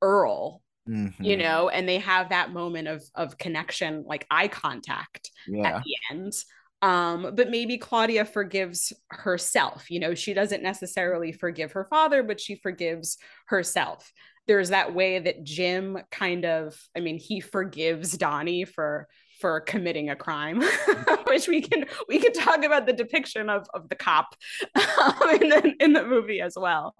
Earl. 0.02 0.62
Mm-hmm. 0.88 1.22
You 1.22 1.36
know, 1.36 1.68
and 1.68 1.86
they 1.86 1.98
have 1.98 2.30
that 2.30 2.50
moment 2.50 2.88
of 2.88 3.04
of 3.14 3.36
connection, 3.36 4.04
like 4.06 4.26
eye 4.30 4.48
contact 4.48 5.30
yeah. 5.46 5.68
at 5.68 5.84
the 5.84 5.96
end. 6.10 6.32
Um, 6.80 7.34
but 7.34 7.50
maybe 7.50 7.76
Claudia 7.76 8.24
forgives 8.24 8.92
herself. 9.10 9.90
You 9.90 10.00
know, 10.00 10.14
she 10.14 10.32
doesn't 10.32 10.62
necessarily 10.62 11.32
forgive 11.32 11.72
her 11.72 11.86
father, 11.90 12.22
but 12.22 12.40
she 12.40 12.54
forgives 12.54 13.18
herself. 13.48 14.10
There's 14.46 14.70
that 14.70 14.94
way 14.94 15.18
that 15.18 15.44
Jim 15.44 15.98
kind 16.10 16.46
of, 16.46 16.80
I 16.96 17.00
mean, 17.00 17.18
he 17.18 17.40
forgives 17.40 18.16
Donnie 18.16 18.64
for 18.64 19.08
for 19.38 19.60
committing 19.60 20.10
a 20.10 20.16
crime, 20.16 20.62
which 21.26 21.48
we 21.48 21.60
can 21.60 21.84
we 22.08 22.18
can 22.18 22.32
talk 22.32 22.64
about 22.64 22.86
the 22.86 22.92
depiction 22.92 23.48
of 23.48 23.66
of 23.74 23.88
the 23.88 23.94
cop 23.94 24.34
um, 24.74 25.30
in 25.40 25.48
the 25.48 25.74
in 25.80 25.92
the 25.92 26.04
movie 26.04 26.40
as 26.40 26.54
well. 26.56 26.94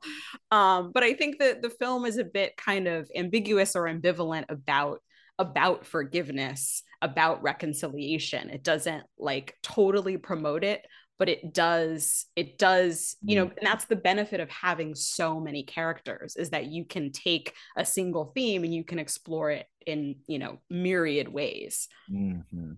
Um, 0.51 0.93
but 0.93 1.03
I 1.03 1.15
think 1.15 1.39
that 1.39 1.63
the 1.63 1.71
film 1.71 2.05
is 2.05 2.19
a 2.19 2.25
bit 2.25 2.57
kind 2.57 2.87
of 2.87 3.11
ambiguous 3.15 3.77
or 3.77 3.83
ambivalent 3.85 4.45
about 4.49 5.01
about 5.39 5.87
forgiveness, 5.87 6.83
about 7.01 7.43
reconciliation. 7.43 8.51
It 8.51 8.65
doesn't 8.65 9.05
like 9.19 9.57
totally 9.63 10.17
promote 10.17 10.65
it, 10.65 10.85
but 11.19 11.29
it 11.29 11.53
does 11.53 12.27
it 12.37 12.59
does 12.59 13.17
you 13.23 13.37
know 13.37 13.47
mm. 13.47 13.57
and 13.57 13.67
that's 13.67 13.85
the 13.87 13.97
benefit 13.97 14.41
of 14.41 14.49
having 14.49 14.95
so 14.95 15.41
many 15.41 15.63
characters 15.63 16.37
is 16.37 16.51
that 16.51 16.67
you 16.67 16.85
can 16.85 17.11
take 17.11 17.55
a 17.77 17.85
single 17.85 18.33
theme 18.35 18.65
and 18.65 18.75
you 18.75 18.85
can 18.85 18.99
explore 18.99 19.51
it 19.51 19.67
in 19.87 20.17
you 20.27 20.39
know 20.39 20.59
myriad 20.71 21.29
ways 21.29 21.89
mm-hmm. 22.11 22.73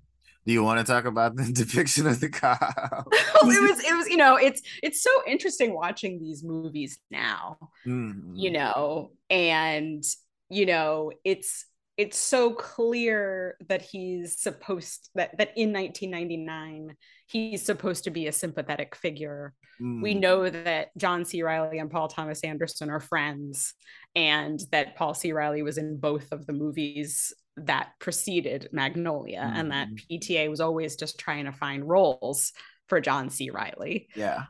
do 0.46 0.52
you 0.52 0.62
want 0.62 0.78
to 0.78 0.90
talk 0.90 1.04
about 1.04 1.36
the 1.36 1.44
depiction 1.52 2.06
of 2.06 2.20
the 2.20 2.28
cop 2.28 2.60
it 3.12 3.42
was 3.42 3.80
it 3.84 3.94
was 3.94 4.08
you 4.08 4.16
know 4.16 4.36
it's 4.36 4.62
it's 4.82 5.02
so 5.02 5.10
interesting 5.26 5.74
watching 5.74 6.18
these 6.18 6.42
movies 6.42 6.98
now 7.10 7.58
mm-hmm. 7.86 8.34
you 8.34 8.50
know 8.50 9.10
and 9.28 10.04
you 10.48 10.66
know 10.66 11.12
it's 11.24 11.66
it's 12.00 12.16
so 12.16 12.54
clear 12.54 13.56
that 13.68 13.82
he's 13.82 14.40
supposed 14.40 15.10
that 15.16 15.36
that 15.36 15.52
in 15.54 15.70
1999 15.70 16.96
he's 17.26 17.62
supposed 17.62 18.04
to 18.04 18.10
be 18.10 18.26
a 18.26 18.32
sympathetic 18.32 18.96
figure. 18.96 19.52
Mm. 19.78 20.02
We 20.02 20.14
know 20.14 20.48
that 20.48 20.96
John 20.96 21.26
C. 21.26 21.42
Reilly 21.42 21.78
and 21.78 21.90
Paul 21.90 22.08
Thomas 22.08 22.40
Anderson 22.42 22.88
are 22.88 23.00
friends, 23.00 23.74
and 24.14 24.58
that 24.72 24.96
Paul 24.96 25.12
C. 25.12 25.32
Riley 25.32 25.62
was 25.62 25.76
in 25.76 25.98
both 25.98 26.32
of 26.32 26.46
the 26.46 26.54
movies 26.54 27.34
that 27.58 27.90
preceded 27.98 28.70
Magnolia, 28.72 29.42
mm. 29.42 29.58
and 29.58 29.70
that 29.70 29.88
mm-hmm. 29.88 30.14
PTA 30.14 30.48
was 30.48 30.60
always 30.62 30.96
just 30.96 31.18
trying 31.18 31.44
to 31.44 31.52
find 31.52 31.86
roles 31.86 32.52
for 32.88 33.02
John 33.02 33.28
C. 33.28 33.50
Reilly. 33.50 34.08
Yeah. 34.16 34.44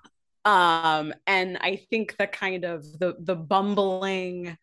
Um, 0.44 1.12
and 1.26 1.58
I 1.60 1.80
think 1.90 2.16
the 2.16 2.28
kind 2.28 2.64
of 2.64 2.84
the 3.00 3.16
the 3.18 3.34
bumbling 3.34 4.56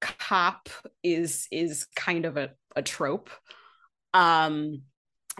cop 0.00 0.68
is 1.02 1.48
is 1.50 1.86
kind 1.96 2.24
of 2.24 2.36
a, 2.36 2.50
a 2.74 2.82
trope. 2.82 3.30
Um 4.14 4.82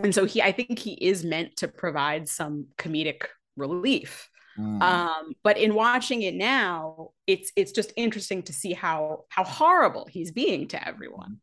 and 0.03 0.15
so 0.15 0.25
he 0.27 0.43
i 0.43 0.53
think 0.53 0.79
he 0.79 0.93
is 0.93 1.25
meant 1.25 1.57
to 1.57 1.69
provide 1.69 2.29
some 2.29 2.67
comedic 2.79 3.23
relief. 3.57 4.31
Mm. 4.59 4.81
um 4.83 5.33
but 5.43 5.59
in 5.59 5.75
watching 5.75 6.23
it 6.23 6.35
now 6.35 7.11
it's 7.27 7.53
it's 7.57 7.73
just 7.73 7.93
interesting 7.95 8.43
to 8.45 8.55
see 8.55 8.73
how 8.73 9.25
how 9.29 9.45
horrible 9.45 10.07
he's 10.11 10.33
being 10.33 10.69
to 10.69 10.89
everyone. 10.89 11.41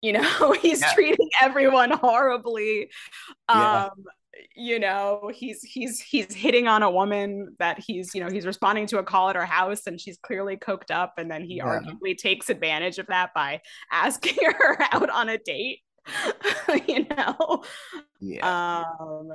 You 0.00 0.14
know 0.14 0.52
he's 0.62 0.80
yeah. 0.80 0.94
treating 0.94 1.28
everyone 1.40 1.90
horribly. 1.90 2.90
Um 3.48 3.90
you 4.54 4.78
know 4.78 5.30
he's 5.32 5.62
he's 5.62 6.00
he's 6.00 6.32
hitting 6.34 6.66
on 6.66 6.82
a 6.82 6.90
woman 6.90 7.54
that 7.58 7.78
he's 7.78 8.14
you 8.14 8.22
know 8.22 8.30
he's 8.30 8.46
responding 8.46 8.86
to 8.86 8.98
a 8.98 9.02
call 9.02 9.28
at 9.28 9.36
her 9.36 9.44
house 9.44 9.86
and 9.86 10.00
she's 10.00 10.18
clearly 10.18 10.56
coked 10.56 10.90
up 10.90 11.14
and 11.18 11.30
then 11.30 11.44
he 11.44 11.56
yeah. 11.56 11.64
arguably 11.64 12.16
takes 12.16 12.48
advantage 12.48 12.98
of 12.98 13.06
that 13.08 13.34
by 13.34 13.60
asking 13.90 14.36
her 14.58 14.78
out 14.92 15.10
on 15.10 15.28
a 15.28 15.38
date 15.38 15.80
you 16.88 17.06
know 17.10 17.62
yeah 18.20 18.88
um 18.98 19.30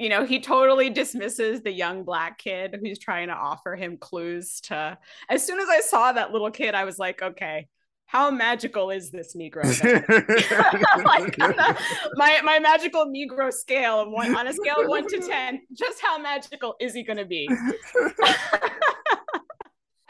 you 0.00 0.08
know, 0.08 0.24
he 0.24 0.40
totally 0.40 0.88
dismisses 0.88 1.60
the 1.60 1.70
young 1.70 2.04
black 2.04 2.38
kid 2.38 2.74
who's 2.80 2.98
trying 2.98 3.28
to 3.28 3.34
offer 3.34 3.76
him 3.76 3.98
clues 3.98 4.62
to. 4.62 4.96
As 5.28 5.46
soon 5.46 5.60
as 5.60 5.68
I 5.68 5.82
saw 5.82 6.10
that 6.10 6.32
little 6.32 6.50
kid, 6.50 6.74
I 6.74 6.84
was 6.84 6.98
like, 6.98 7.20
okay, 7.20 7.68
how 8.10 8.28
magical 8.28 8.90
is 8.90 9.12
this 9.12 9.36
Negro? 9.36 9.62
like 11.04 11.36
the, 11.36 11.78
my 12.16 12.40
my 12.42 12.58
magical 12.58 13.06
Negro 13.06 13.52
scale 13.52 14.00
of 14.00 14.10
one 14.10 14.34
on 14.34 14.48
a 14.48 14.52
scale 14.52 14.80
of 14.80 14.88
one 14.88 15.06
to 15.06 15.20
ten, 15.20 15.60
just 15.72 16.00
how 16.02 16.18
magical 16.18 16.74
is 16.80 16.92
he 16.92 17.04
going 17.04 17.18
to 17.18 17.24
be? 17.24 17.48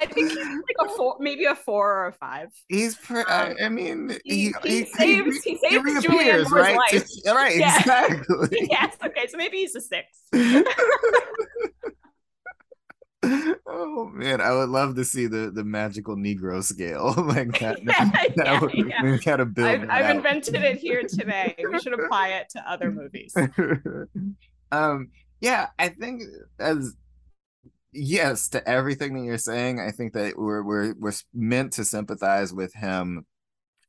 I 0.03 0.07
think 0.07 0.31
he's 0.31 0.39
like 0.39 0.77
a 0.81 0.89
four, 0.97 1.17
maybe 1.21 1.45
a 1.45 1.55
four 1.55 1.93
or 1.93 2.07
a 2.07 2.13
five. 2.15 2.49
He's, 2.69 2.97
pre- 2.97 3.21
um, 3.21 3.55
I 3.63 3.69
mean, 3.69 4.17
he, 4.25 4.55
he, 4.63 4.79
he 4.81 4.85
saves 4.87 5.45
he, 5.45 5.51
he 5.51 5.69
saves 5.69 5.85
Julianne 6.03 6.09
Moore's 6.09 6.51
right? 6.51 6.77
life. 6.77 7.07
Right, 7.27 7.59
yeah. 7.59 7.81
exactly. 7.81 8.67
yes. 8.71 8.97
Okay, 9.05 9.27
so 9.27 9.37
maybe 9.37 9.59
he's 9.59 9.75
a 9.75 9.81
six. 9.83 10.07
Oh 13.22 14.11
man, 14.12 14.40
I 14.40 14.54
would 14.54 14.68
love 14.68 14.96
to 14.96 15.04
see 15.04 15.26
the 15.26 15.50
the 15.50 15.64
magical 15.64 16.16
Negro 16.16 16.62
scale 16.62 17.14
like 17.18 17.59
that. 17.61 17.80
That 17.85 18.33
yeah, 18.37 18.61
would, 18.61 18.74
yeah. 18.74 19.02
We 19.02 19.18
gotta 19.18 19.46
build. 19.46 19.68
I've, 19.68 19.90
I've 19.90 20.16
invented 20.16 20.54
it 20.56 20.78
here 20.78 21.02
today. 21.02 21.54
We 21.70 21.80
should 21.80 21.98
apply 21.98 22.28
it 22.28 22.48
to 22.50 22.70
other 22.70 22.90
movies. 22.90 23.35
um, 24.72 25.11
yeah, 25.40 25.68
I 25.78 25.88
think 25.88 26.22
as 26.59 26.94
yes 27.92 28.48
to 28.50 28.68
everything 28.68 29.14
that 29.14 29.24
you're 29.24 29.38
saying. 29.38 29.80
I 29.80 29.90
think 29.90 30.12
that 30.14 30.38
we're 30.38 30.62
we're 30.62 30.94
we're 30.98 31.12
meant 31.35 31.72
to 31.74 31.85
sympathize 31.85 32.52
with 32.52 32.72
him 32.74 33.26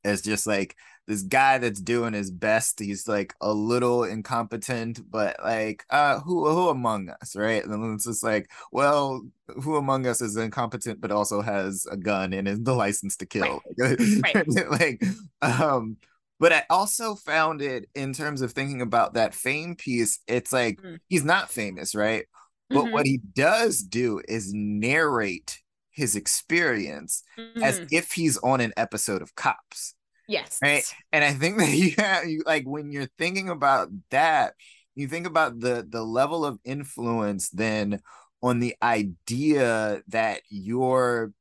as 0.04 0.22
just 0.22 0.46
like 0.46 0.76
this 1.06 1.22
guy 1.22 1.58
that's 1.58 1.80
doing 1.80 2.12
his 2.12 2.30
best. 2.30 2.78
He's 2.78 3.08
like 3.08 3.34
a 3.40 3.52
little 3.52 4.04
incompetent, 4.04 5.00
but 5.10 5.36
like, 5.42 5.84
uh, 5.90 6.20
who 6.20 6.48
who 6.48 6.68
among 6.68 7.10
us, 7.10 7.34
right? 7.36 7.62
And 7.62 7.72
then 7.72 7.94
it's 7.94 8.04
just 8.04 8.22
like, 8.22 8.50
well, 8.70 9.22
who 9.62 9.76
among 9.76 10.06
us 10.06 10.20
is 10.20 10.36
incompetent 10.36 11.00
but 11.00 11.10
also 11.12 11.40
has 11.42 11.86
a 11.90 11.96
gun 11.96 12.32
and 12.32 12.46
is 12.48 12.62
the 12.62 12.74
license 12.74 13.16
to 13.18 13.26
kill? 13.26 13.62
Right. 14.24 14.46
like, 14.70 15.02
um, 15.42 15.96
but 16.38 16.52
I 16.52 16.64
also 16.70 17.14
found 17.14 17.62
it 17.62 17.88
in 17.94 18.12
terms 18.12 18.40
of 18.42 18.52
thinking 18.52 18.80
about 18.82 19.14
that 19.14 19.34
fame 19.34 19.76
piece. 19.76 20.20
It's 20.26 20.52
like 20.52 20.80
Mm. 20.82 20.98
he's 21.08 21.24
not 21.24 21.50
famous, 21.50 21.94
right? 21.94 22.26
But 22.72 22.86
Mhm. 22.86 22.92
what 22.92 23.06
he 23.06 23.18
does 23.18 23.82
do 23.82 24.20
is 24.28 24.52
narrate 24.52 25.61
his 25.92 26.16
experience 26.16 27.22
as 27.62 27.80
Mhm. 27.80 27.88
if 27.90 28.12
he's 28.12 28.38
on 28.38 28.60
an 28.60 28.72
episode 28.76 29.22
of 29.22 29.34
Cops 29.34 29.94
yes. 30.26 30.58
right 30.62 30.84
and 31.12 31.22
i 31.24 31.32
think 31.32 31.56
that 31.58 31.70
you 31.70 31.92
have 31.98 32.26
you 32.26 32.42
like 32.46 32.64
when 32.64 32.90
you're 32.90 33.10
thinking 33.18 33.48
about 33.48 33.88
that 34.10 34.54
you 34.94 35.06
think 35.08 35.26
about 35.26 35.60
the 35.60 35.86
the 35.88 36.02
level 36.02 36.44
of 36.44 36.58
influence 36.64 37.50
then 37.50 38.00
on 38.42 38.58
the 38.60 38.74
idea 38.82 40.02
that 40.08 40.42
your 40.48 41.32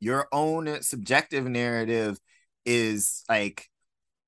your 0.00 0.28
own 0.32 0.82
subjective 0.82 1.46
narrative 1.46 2.18
is 2.64 3.24
like 3.28 3.68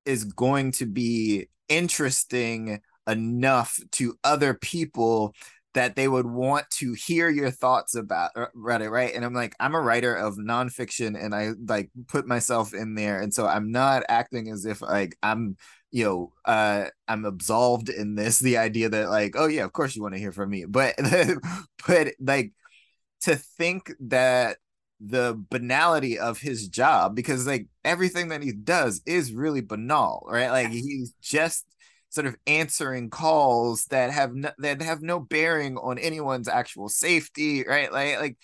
is 0.04 0.24
going 0.24 0.72
to 0.72 0.86
be 0.86 1.48
interesting 1.68 2.80
enough 3.06 3.78
to 3.92 4.16
other 4.24 4.54
people 4.54 5.34
that 5.74 5.96
they 5.96 6.08
would 6.08 6.26
want 6.26 6.68
to 6.70 6.94
hear 6.94 7.28
your 7.28 7.50
thoughts 7.50 7.94
about 7.94 8.30
uh, 8.36 8.46
about 8.56 8.82
it 8.82 8.90
right? 8.90 9.14
And 9.14 9.24
i'm 9.24 9.34
like 9.34 9.54
i'm 9.60 9.74
a 9.74 9.80
writer 9.80 10.14
of 10.14 10.36
nonfiction 10.36 11.22
and 11.22 11.34
i 11.34 11.50
like 11.66 11.90
put 12.08 12.26
myself 12.26 12.74
in 12.74 12.94
there 12.94 13.20
and 13.20 13.32
so 13.32 13.46
i'm 13.46 13.70
not 13.70 14.02
acting 14.08 14.48
as 14.50 14.64
if 14.64 14.80
like 14.82 15.16
i'm 15.22 15.56
you 15.90 16.04
know 16.04 16.32
uh 16.44 16.84
i'm 17.06 17.24
absolved 17.24 17.88
in 17.88 18.14
this 18.14 18.38
the 18.38 18.58
idea 18.58 18.88
that 18.88 19.08
like 19.08 19.34
oh 19.36 19.46
yeah 19.46 19.64
of 19.64 19.72
course 19.72 19.96
you 19.96 20.02
want 20.02 20.14
to 20.14 20.20
hear 20.20 20.32
from 20.32 20.50
me. 20.50 20.64
But 20.64 20.94
but 21.86 22.08
like 22.20 22.52
to 23.22 23.36
think 23.36 23.92
that 24.00 24.58
the 25.00 25.40
banality 25.50 26.18
of 26.18 26.40
his 26.40 26.68
job 26.68 27.14
because 27.14 27.46
like 27.46 27.66
everything 27.84 28.28
that 28.28 28.42
he 28.42 28.52
does 28.52 29.00
is 29.06 29.32
really 29.32 29.60
banal 29.60 30.26
right? 30.28 30.50
Like 30.50 30.70
he's 30.70 31.14
just 31.20 31.64
sort 32.10 32.26
of 32.26 32.36
answering 32.46 33.10
calls 33.10 33.84
that 33.86 34.10
have 34.10 34.34
no, 34.34 34.50
that 34.58 34.82
have 34.82 35.02
no 35.02 35.20
bearing 35.20 35.76
on 35.76 35.98
anyone's 35.98 36.48
actual 36.48 36.88
safety 36.88 37.64
right 37.64 37.92
like 37.92 38.18
like 38.18 38.36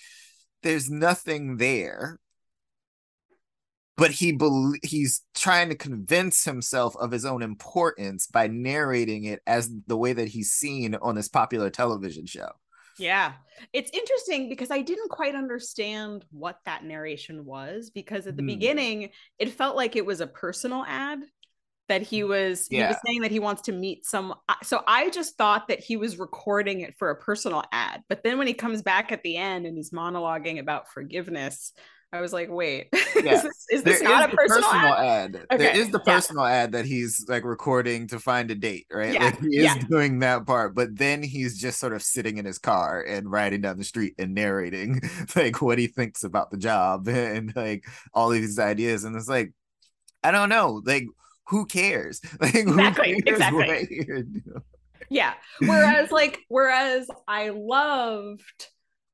there's 0.63 0.91
nothing 0.91 1.57
there 1.59 2.19
but 3.97 4.11
he 4.11 4.33
bel 4.33 4.73
he's 4.83 5.23
trying 5.35 5.69
to 5.69 5.75
convince 5.75 6.45
himself 6.45 6.97
of 6.97 7.11
his 7.11 7.25
own 7.25 7.43
importance 7.43 8.27
by 8.27 8.47
narrating 8.49 9.25
it 9.25 9.41
as 9.47 9.71
the 9.87 9.97
way 9.97 10.13
that 10.13 10.29
he's 10.29 10.53
seen 10.53 10.95
on 10.97 11.15
this 11.15 11.29
popular 11.29 11.71
television 11.71 12.27
show 12.27 12.51
Yeah. 12.97 13.33
It's 13.73 13.91
interesting 13.91 14.49
because 14.49 14.71
I 14.71 14.81
didn't 14.83 15.11
quite 15.11 15.35
understand 15.35 16.25
what 16.31 16.59
that 16.65 16.85
narration 16.85 17.45
was 17.45 17.91
because 17.91 18.27
at 18.27 18.37
the 18.37 18.43
Hmm. 18.43 18.43
beginning 18.43 19.11
it 19.39 19.51
felt 19.51 19.77
like 19.77 19.97
it 19.97 20.07
was 20.07 20.21
a 20.21 20.27
personal 20.27 20.85
ad 20.87 21.21
that 21.89 22.03
he 22.03 22.21
mm. 22.21 22.29
was 22.29 22.67
he 22.69 22.81
was 22.81 22.97
saying 23.07 23.23
that 23.23 23.31
he 23.31 23.39
wants 23.41 23.63
to 23.63 23.73
meet 23.73 24.07
some 24.07 24.35
so 24.63 24.83
I 24.87 25.11
just 25.11 25.37
thought 25.37 25.69
that 25.69 25.81
he 25.81 25.97
was 25.97 26.19
recording 26.19 26.81
it 26.81 26.97
for 26.99 27.11
a 27.11 27.17
personal 27.17 27.63
ad. 27.73 28.03
But 28.09 28.23
then 28.23 28.39
when 28.39 28.47
he 28.47 28.55
comes 28.55 28.83
back 28.83 29.13
at 29.13 29.23
the 29.23 29.37
end 29.37 29.67
and 29.67 29.77
he's 29.77 29.91
monologuing 29.91 30.59
about 30.59 30.89
forgiveness, 30.89 31.73
I 32.15 32.21
was 32.21 32.33
like, 32.33 32.49
wait, 32.49 32.89
Yeah. 33.17 33.35
is 33.35 33.43
this, 33.43 33.67
is 33.73 33.83
this 33.83 34.01
not 34.01 34.21
is 34.21 34.27
a 34.29 34.31
the 34.31 34.37
personal, 34.37 34.95
ad? 34.95 35.33
There 35.33 35.47
Okay, 35.51 35.79
is 35.79 35.91
the 35.91 36.01
yeah. 36.07 36.13
personal 36.15 36.45
ad 36.45 36.73
that 36.73 36.85
he's 36.85 37.27
like 37.29 37.43
recording 37.45 38.07
to 38.09 38.21
find 38.21 38.51
a 38.53 38.55
date, 38.55 38.87
right? 38.93 39.13
Yeah, 39.13 39.25
Like 39.25 39.41
he 39.41 39.57
is 39.59 39.65
yeah. 39.65 39.79
doing 39.91 40.21
that 40.21 40.47
part, 40.47 40.77
but 40.77 40.97
then 40.97 41.25
he's 41.25 41.59
just 41.61 41.81
sort 41.81 41.93
of 41.93 42.03
sitting 42.05 42.39
in 42.39 42.45
his 42.45 42.59
car 42.59 43.03
and 43.03 43.29
riding 43.31 43.63
down 43.63 43.79
the 43.79 43.85
street 43.85 44.15
and 44.19 44.33
narrating 44.33 45.01
like 45.37 45.61
what 45.61 45.77
he 45.79 45.89
thinks 45.89 46.23
about 46.23 46.53
the 46.53 46.57
job 46.57 47.09
and 47.09 47.53
like 47.57 47.85
all 48.13 48.31
of 48.31 48.41
these 48.41 48.61
ideas. 48.61 49.03
And 49.03 49.17
it's 49.17 49.29
like, 49.29 49.53
I 50.23 50.31
don't 50.31 50.49
know, 50.49 50.83
like 50.85 51.07
who 51.49 51.67
cares? 51.67 52.21
Like 52.41 52.55
who 52.55 52.93
Exactly, 52.93 53.23
cares 53.27 53.27
exactly. 53.27 53.67
what 53.67 53.91
you're 53.91 54.23
doing? 54.23 54.63
yeah 55.11 55.35
whereas 55.65 56.11
like 56.11 56.41
whereas 56.49 57.09
i 57.29 57.51
loved 57.51 58.69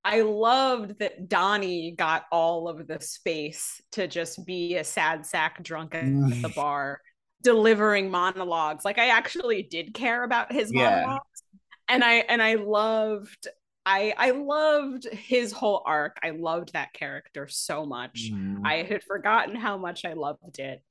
i 0.04 0.20
loved 0.22 0.98
that 1.00 1.28
donnie 1.28 1.92
got 1.96 2.24
all 2.30 2.68
of 2.68 2.86
the 2.86 3.00
space 3.00 3.80
to 3.92 4.06
just 4.06 4.44
be 4.46 4.76
a 4.76 4.84
sad 4.84 5.26
sack 5.26 5.62
drunk 5.62 5.94
at 5.94 6.04
Mm. 6.04 6.42
the 6.42 6.48
bar 6.48 7.00
delivering 7.42 8.10
monologues 8.10 8.84
like 8.84 8.98
i 8.98 9.08
actually 9.08 9.62
did 9.64 9.92
care 9.92 10.22
about 10.22 10.52
his 10.52 10.72
Yeah. 10.72 11.04
monologues 11.06 11.42
and 11.88 12.04
i 12.04 12.14
and 12.16 12.40
i 12.42 12.54
loved 12.54 13.48
i 13.84 14.14
i 14.16 14.30
loved 14.30 15.06
his 15.12 15.52
whole 15.52 15.82
arc 15.86 16.18
i 16.22 16.30
loved 16.30 16.72
that 16.74 16.92
character 16.92 17.48
so 17.48 17.84
much 17.84 18.30
Mhm. 18.32 18.64
I 18.64 18.82
had 18.82 19.02
forgotten 19.02 19.56
how 19.56 19.78
much 19.78 20.04
I 20.04 20.12
loved 20.12 20.58
it. 20.58 20.82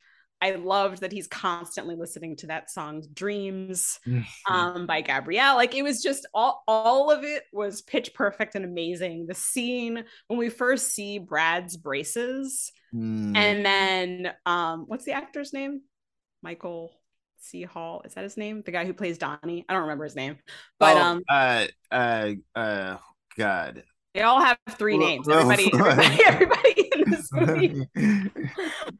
I 0.41 0.52
loved 0.52 1.02
that 1.02 1.12
he's 1.12 1.28
constantly 1.28 1.95
listening 1.95 2.36
to 2.38 2.47
that 2.47 2.69
song 2.69 3.04
Dreams 3.13 3.99
um, 4.49 4.86
by 4.86 5.02
Gabrielle. 5.02 5.56
Like 5.56 5.75
it 5.75 5.84
was 5.84 6.02
just 6.02 6.25
all 6.34 6.63
all 6.67 7.12
of 7.12 7.23
it 7.23 7.43
was 7.52 7.82
pitch 7.82 8.13
perfect 8.13 8.56
and 8.56 8.63
amazing. 8.63 9.28
The 9.28 9.36
scene 9.36 10.04
when 10.28 10.39
we 10.39 10.49
first 10.49 10.93
see 10.93 11.19
Brad's 11.19 11.78
braces 11.78 12.71
Mm. 12.91 13.38
and 13.38 13.63
then 13.63 14.34
um 14.47 14.86
what's 14.88 15.06
the 15.06 15.12
actor's 15.12 15.54
name? 15.54 15.82
Michael 16.41 16.91
C. 17.38 17.62
Hall. 17.62 18.02
Is 18.04 18.15
that 18.15 18.23
his 18.23 18.36
name? 18.36 18.63
The 18.65 18.71
guy 18.71 18.86
who 18.86 18.95
plays 18.95 19.19
Donnie. 19.19 19.63
I 19.69 19.73
don't 19.73 19.84
remember 19.84 20.06
his 20.06 20.15
name. 20.15 20.38
But 20.80 20.97
Oh, 20.97 21.02
um 21.02 21.21
uh 21.30 21.67
uh 21.91 22.32
uh 22.56 22.97
God. 23.38 23.84
they 24.15 24.21
all 24.23 24.41
have 24.41 24.58
three 24.71 24.97
names. 24.97 25.30
Everybody, 25.32 25.71
everybody, 25.71 26.23
everybody 26.25 26.88
this 27.12 27.32
movie 27.34 27.76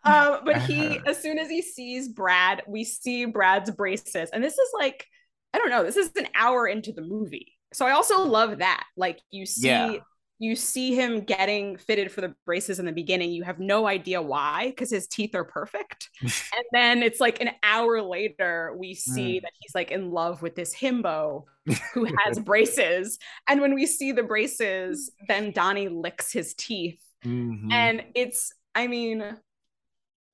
um, 0.04 0.40
but 0.46 0.58
he, 0.58 1.00
Uh-huh. 1.00 1.12
as 1.12 1.22
soon 1.22 1.40
as 1.40 1.50
he 1.50 1.62
sees 1.62 2.10
Brad, 2.10 2.64
we 2.68 2.84
see 2.84 3.26
Brad's 3.26 3.72
braces, 3.72 4.30
and 4.32 4.44
this 4.44 4.54
is 4.58 4.70
like, 4.78 5.06
I 5.54 5.58
don't 5.58 5.70
know, 5.70 5.84
this 5.84 5.98
is 5.98 6.12
an 6.18 6.28
hour 6.36 6.68
into 6.68 6.92
the 6.92 7.02
movie. 7.02 7.54
So 7.74 7.86
I 7.86 7.92
also 7.92 8.24
love 8.26 8.60
that. 8.60 8.84
Like 8.98 9.20
you 9.32 9.46
see, 9.46 9.68
Yeah. 9.68 9.98
you 10.40 10.56
see 10.56 10.96
him 10.96 11.22
getting 11.22 11.78
fitted 11.78 12.12
for 12.12 12.22
the 12.22 12.34
braces 12.46 12.80
in 12.80 12.86
the 12.86 12.92
beginning. 12.92 13.32
You 13.32 13.44
have 13.44 13.60
no 13.60 13.88
idea 13.88 14.22
why, 14.22 14.68
because 14.70 14.90
his 14.90 15.08
teeth 15.08 15.36
are 15.36 15.44
perfect. 15.44 16.10
and 16.22 16.66
then 16.72 17.04
it's 17.04 17.20
like 17.20 17.42
an 17.42 17.52
hour 17.64 18.02
later, 18.02 18.76
we 18.78 18.94
see 18.96 19.40
that 19.40 19.52
he's 19.60 19.76
like 19.76 19.92
in 19.92 20.12
love 20.12 20.42
with 20.42 20.56
this 20.56 20.74
himbo 20.76 21.46
who 21.94 22.08
has 22.26 22.40
braces. 22.40 23.20
And 23.48 23.62
when 23.62 23.76
we 23.76 23.86
see 23.86 24.12
the 24.14 24.24
braces, 24.24 25.12
then 25.28 25.52
Donnie 25.52 25.90
licks 25.90 26.32
his 26.34 26.54
teeth 26.56 27.02
Mhm. 27.26 27.72
and 27.72 28.04
it's 28.16 28.54
i 28.76 28.88
mean 28.88 29.24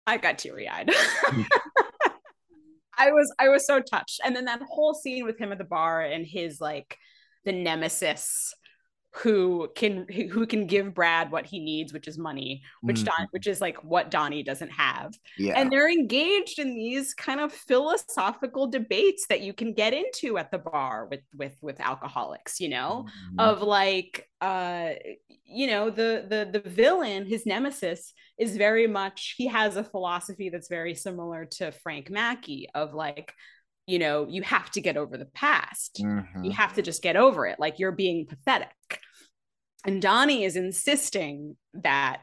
i 0.06 0.18
got 0.18 0.38
teary-eyed 0.38 0.90
i 2.98 3.12
was 3.12 3.34
i 3.40 3.50
was 3.50 3.66
so 3.66 3.82
touched. 3.82 4.22
And 4.24 4.36
then 4.36 4.46
that 4.46 4.62
whole 4.62 4.94
scene 4.94 5.26
with 5.26 5.40
him 5.40 5.52
at 5.52 5.58
the 5.58 5.64
bar 5.64 6.02
and 6.02 6.26
his 6.26 6.62
like 6.62 6.98
the 7.44 7.52
nemesis 7.52 8.54
who 9.18 9.70
can 9.76 10.06
who 10.10 10.46
can 10.46 10.68
give 10.68 10.94
Brad 10.94 11.32
what 11.32 11.46
he 11.46 11.60
needs, 11.60 11.94
which 11.94 12.08
is 12.08 12.18
money, 12.18 12.62
which 12.82 12.98
mm-hmm. 12.98 13.06
Don, 13.06 13.28
which 13.32 13.48
is 13.48 13.62
like 13.62 13.82
what 13.84 14.12
Donnie 14.12 14.44
doesn't 14.44 14.72
have. 14.72 15.14
Yeah. 15.38 15.54
And 15.56 15.72
they're 15.72 15.90
engaged 15.90 16.60
in 16.60 16.76
these 16.76 17.14
kind 17.14 17.40
of 17.40 17.54
philosophical 17.54 18.68
debates 18.68 19.26
that 19.28 19.42
you 19.42 19.54
can 19.54 19.74
get 19.74 19.94
into 19.94 20.38
at 20.38 20.52
the 20.52 20.58
bar 20.58 21.08
with 21.10 21.22
with 21.34 21.56
with 21.62 21.80
alcoholics, 21.80 22.60
you 22.60 22.68
know, 22.68 23.06
mm-hmm. 23.08 23.40
of 23.40 23.62
like 23.62 24.30
uh 24.42 24.92
you 25.46 25.68
know, 25.68 25.90
the 25.90 26.26
the 26.28 26.60
the 26.60 26.70
villain, 26.70 27.26
his 27.26 27.46
nemesis 27.46 28.14
is 28.38 28.58
very 28.58 28.88
much 28.88 29.36
he 29.38 29.48
has 29.48 29.78
a 29.78 29.84
philosophy 29.84 30.50
that's 30.50 30.68
very 30.68 30.94
similar 30.94 31.46
to 31.46 31.72
Frank 31.72 32.10
Mackey 32.10 32.68
of 32.76 32.94
like 32.94 33.34
you 33.88 34.00
know, 34.00 34.26
you 34.28 34.42
have 34.42 34.72
to 34.72 34.82
get 34.82 34.98
over 34.98 35.16
the 35.16 35.26
past. 35.26 36.02
Mm-hmm. 36.04 36.44
You 36.44 36.52
have 36.52 36.74
to 36.74 36.82
just 36.82 37.04
get 37.04 37.16
over 37.16 37.46
it. 37.46 37.60
Like 37.60 37.78
you're 37.78 37.92
being 37.92 38.26
pathetic. 38.26 39.00
And 39.86 40.02
Donnie 40.02 40.44
is 40.44 40.56
insisting 40.56 41.56
that 41.74 42.22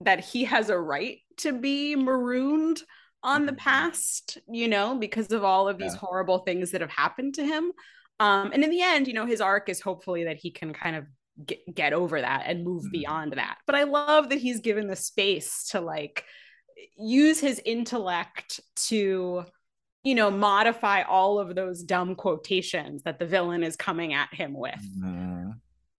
that 0.00 0.20
he 0.20 0.44
has 0.44 0.70
a 0.70 0.78
right 0.78 1.18
to 1.38 1.52
be 1.52 1.96
marooned 1.96 2.82
on 3.24 3.46
the 3.46 3.52
mm-hmm. 3.52 3.58
past, 3.58 4.38
you 4.48 4.68
know, 4.68 4.96
because 4.96 5.32
of 5.32 5.42
all 5.42 5.68
of 5.68 5.78
these 5.78 5.94
yeah. 5.94 5.98
horrible 5.98 6.38
things 6.40 6.70
that 6.70 6.80
have 6.80 6.90
happened 6.90 7.34
to 7.34 7.44
him. 7.44 7.72
Um, 8.20 8.52
and 8.52 8.62
in 8.62 8.70
the 8.70 8.82
end, 8.82 9.08
you 9.08 9.14
know, 9.14 9.26
his 9.26 9.40
arc 9.40 9.68
is 9.68 9.80
hopefully 9.80 10.24
that 10.24 10.36
he 10.36 10.52
can 10.52 10.72
kind 10.72 10.94
of 10.94 11.06
get, 11.44 11.74
get 11.74 11.92
over 11.92 12.20
that 12.20 12.44
and 12.46 12.64
move 12.64 12.82
mm-hmm. 12.82 12.92
beyond 12.92 13.32
that. 13.34 13.58
But 13.66 13.74
I 13.74 13.84
love 13.84 14.28
that 14.28 14.38
he's 14.38 14.60
given 14.60 14.86
the 14.86 14.96
space 14.96 15.68
to 15.70 15.80
like 15.80 16.24
use 16.96 17.40
his 17.40 17.60
intellect 17.64 18.60
to 18.86 19.44
you 20.04 20.14
know, 20.14 20.30
modify 20.30 21.02
all 21.02 21.38
of 21.38 21.54
those 21.54 21.82
dumb 21.82 22.14
quotations 22.14 23.02
that 23.02 23.18
the 23.18 23.26
villain 23.26 23.62
is 23.62 23.76
coming 23.76 24.14
at 24.14 24.32
him 24.32 24.54
with. 24.54 24.80
Mm-hmm. 24.98 25.50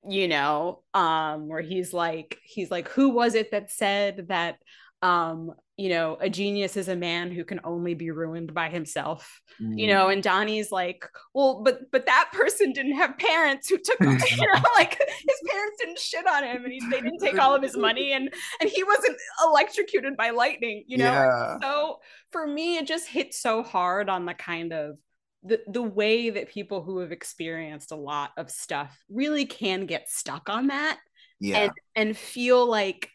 You 0.07 0.27
know, 0.27 0.83
um, 0.93 1.47
where 1.47 1.61
he's 1.61 1.93
like, 1.93 2.37
he's 2.43 2.71
like, 2.71 2.87
who 2.89 3.09
was 3.09 3.35
it 3.35 3.51
that 3.51 3.71
said 3.71 4.27
that 4.29 4.57
um 5.01 5.53
you 5.77 5.87
know 5.87 6.17
a 6.19 6.29
genius 6.29 6.75
is 6.75 6.89
a 6.89 6.95
man 6.95 7.31
who 7.31 7.45
can 7.45 7.61
only 7.63 7.93
be 7.93 8.11
ruined 8.11 8.53
by 8.53 8.67
himself 8.67 9.41
mm. 9.61 9.79
you 9.79 9.87
know 9.87 10.09
and 10.09 10.21
donnie's 10.21 10.73
like 10.73 11.07
well 11.33 11.61
but 11.63 11.89
but 11.89 12.05
that 12.05 12.29
person 12.33 12.73
didn't 12.73 12.97
have 12.97 13.17
parents 13.17 13.69
who 13.69 13.77
took 13.77 13.97
you 14.01 14.07
know 14.07 14.61
like 14.75 14.99
his 14.99 15.49
parents 15.49 15.77
didn't 15.79 15.99
shit 15.99 16.27
on 16.27 16.43
him 16.43 16.65
and 16.65 16.73
he, 16.73 16.81
they 16.89 16.99
didn't 16.99 17.19
take 17.19 17.39
all 17.39 17.55
of 17.55 17.63
his 17.63 17.77
money 17.77 18.11
and 18.11 18.29
and 18.59 18.69
he 18.69 18.83
wasn't 18.83 19.17
electrocuted 19.45 20.17
by 20.17 20.31
lightning 20.31 20.83
you 20.87 20.97
know 20.97 21.05
yeah. 21.05 21.57
so 21.61 21.99
for 22.31 22.45
me 22.45 22.77
it 22.77 22.85
just 22.85 23.07
hit 23.07 23.33
so 23.33 23.63
hard 23.63 24.09
on 24.09 24.25
the 24.25 24.33
kind 24.33 24.73
of 24.73 24.97
the 25.43 25.61
the 25.67 25.81
way 25.81 26.29
that 26.29 26.49
people 26.49 26.81
who 26.81 26.99
have 26.99 27.11
experienced 27.11 27.91
a 27.91 27.95
lot 27.95 28.31
of 28.37 28.49
stuff 28.51 28.97
really 29.09 29.45
can 29.45 29.85
get 29.85 30.09
stuck 30.09 30.49
on 30.49 30.67
that 30.67 30.99
yeah. 31.39 31.57
and 31.57 31.71
and 31.95 32.17
feel 32.17 32.65
like 32.65 33.09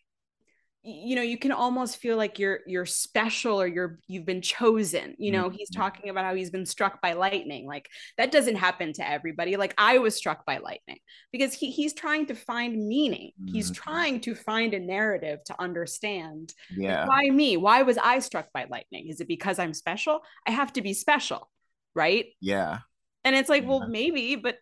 you 0.87 1.17
know 1.17 1.23
you 1.23 1.39
can 1.39 1.51
almost 1.51 1.97
feel 1.97 2.19
like 2.19 2.39
you're 2.39 2.61
you're 2.67 2.85
special 2.85 3.59
or 3.61 3.67
you're 3.67 3.99
you've 4.07 4.27
been 4.27 4.43
chosen. 4.43 5.15
You 5.19 5.33
know 5.33 5.45
mm-hmm. 5.45 5.57
he's 5.57 5.71
talking 5.71 6.11
about 6.11 6.27
how 6.27 6.35
he's 6.35 6.51
been 6.51 6.67
struck 6.67 7.01
by 7.01 7.15
lightning. 7.15 7.67
Like 7.67 7.89
that 8.19 8.31
doesn't 8.31 8.57
happen 8.57 8.93
to 8.95 9.09
everybody. 9.09 9.57
Like 9.57 9.75
i 9.79 9.97
was 9.97 10.15
struck 10.15 10.45
by 10.45 10.59
lightning 10.59 10.99
because 11.33 11.55
he, 11.55 11.71
he's 11.71 11.95
trying 11.95 12.27
to 12.27 12.35
find 12.35 12.87
meaning. 12.87 13.33
Mm-hmm. 13.41 13.55
he's 13.55 13.71
trying 13.71 14.21
to 14.21 14.35
find 14.35 14.75
a 14.75 14.81
narrative 14.81 15.43
to 15.47 15.61
understand 15.61 16.53
yeah. 16.77 17.07
why 17.07 17.31
me? 17.31 17.57
Why 17.57 17.83
was 17.83 17.97
i 17.97 18.19
struck 18.19 18.53
by 18.53 18.67
lightning? 18.69 19.09
Is 19.09 19.21
it 19.21 19.29
because 19.29 19.59
i'm 19.59 19.73
special? 19.73 20.21
I 20.47 20.51
have 20.51 20.73
to 20.75 20.83
be 20.83 20.93
special 20.93 21.49
right? 21.95 22.27
Yeah. 22.41 22.81
And 23.25 23.35
it's 23.35 23.49
like 23.49 23.63
yeah. 23.63 23.69
well 23.69 23.89
maybe 23.89 24.37
but 24.37 24.59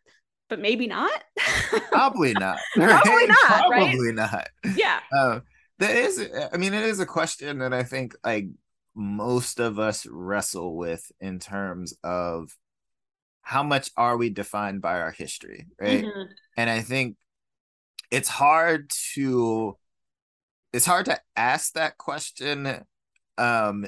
but 0.49 0.61
maybe 0.61 0.87
not. 0.87 1.11
Probably 1.90 2.33
not. 2.35 2.59
Probably 2.75 3.27
not 3.27 3.68
probably 3.68 4.12
right? 4.12 4.14
not. 4.14 4.49
Yeah. 4.77 5.01
Uh, 5.16 5.40
there 5.83 5.97
is 5.97 6.31
i 6.53 6.57
mean 6.57 6.75
it 6.75 6.85
is 6.85 7.01
a 7.01 7.07
question 7.07 7.59
that 7.59 7.75
i 7.75 7.83
think 7.83 8.14
like 8.25 8.47
most 8.95 9.59
of 9.59 9.79
us 9.79 10.07
wrestle 10.07 10.77
with 10.77 11.11
in 11.21 11.38
terms 11.38 11.95
of 12.05 12.57
how 13.42 13.62
much 13.62 13.90
are 13.97 14.16
we 14.16 14.31
defined 14.31 14.81
by 14.81 15.01
our 15.01 15.11
history 15.11 15.66
right? 15.81 16.05
Mm-hmm. 16.05 16.33
and 16.57 16.71
i 16.71 16.81
think 16.81 17.16
it's 18.11 18.29
hard 18.29 18.90
to 19.14 19.77
it's 20.73 20.87
hard 20.87 21.07
to 21.07 21.18
ask 21.35 21.73
that 21.73 21.99
question 21.99 22.85
um 23.38 23.85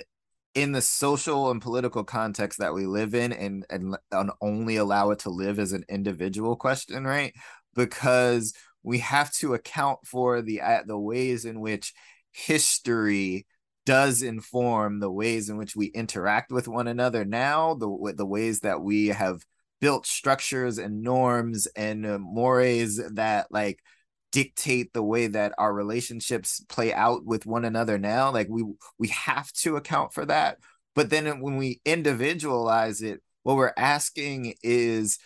in 0.54 0.72
the 0.72 0.80
social 0.80 1.50
and 1.50 1.60
political 1.60 2.04
context 2.04 2.58
that 2.58 2.74
we 2.74 2.86
live 2.86 3.14
in 3.14 3.32
and 3.32 3.66
and, 3.70 3.96
and 4.12 4.30
only 4.40 4.76
allow 4.76 5.10
it 5.10 5.18
to 5.20 5.30
live 5.30 5.58
as 5.58 5.72
an 5.72 5.84
individual 5.88 6.56
question 6.56 7.04
right? 7.04 7.34
Because 7.74 8.54
we 8.82 8.98
have 8.98 9.32
to 9.32 9.54
account 9.54 10.00
for 10.06 10.42
the 10.42 10.60
uh, 10.60 10.82
the 10.86 10.98
ways 10.98 11.44
in 11.44 11.60
which 11.60 11.92
history 12.32 13.46
does 13.86 14.22
inform 14.22 15.00
the 15.00 15.10
ways 15.10 15.50
in 15.50 15.56
which 15.56 15.76
we 15.76 15.86
interact 15.86 16.50
with 16.50 16.66
one 16.68 16.88
another 16.88 17.24
now 17.24 17.74
the 17.74 18.14
the 18.16 18.26
ways 18.26 18.60
that 18.60 18.80
we 18.80 19.08
have 19.08 19.42
built 19.80 20.06
structures 20.06 20.78
and 20.78 21.02
norms 21.02 21.66
and 21.76 22.06
uh, 22.06 22.18
mores 22.18 23.00
that 23.12 23.46
like 23.50 23.80
dictate 24.34 24.92
the 24.92 25.02
way 25.02 25.28
that 25.28 25.54
our 25.58 25.72
relationships 25.72 26.60
play 26.68 26.92
out 26.92 27.24
with 27.24 27.46
one 27.46 27.64
another 27.64 27.98
now 27.98 28.32
like 28.32 28.48
we 28.50 28.64
we 28.98 29.06
have 29.06 29.52
to 29.52 29.76
account 29.76 30.12
for 30.12 30.26
that. 30.26 30.58
But 30.96 31.08
then 31.08 31.40
when 31.40 31.56
we 31.56 31.80
individualize 31.84 33.00
it 33.00 33.22
what 33.44 33.54
we're 33.54 33.72
asking 33.78 34.54
is 34.64 35.20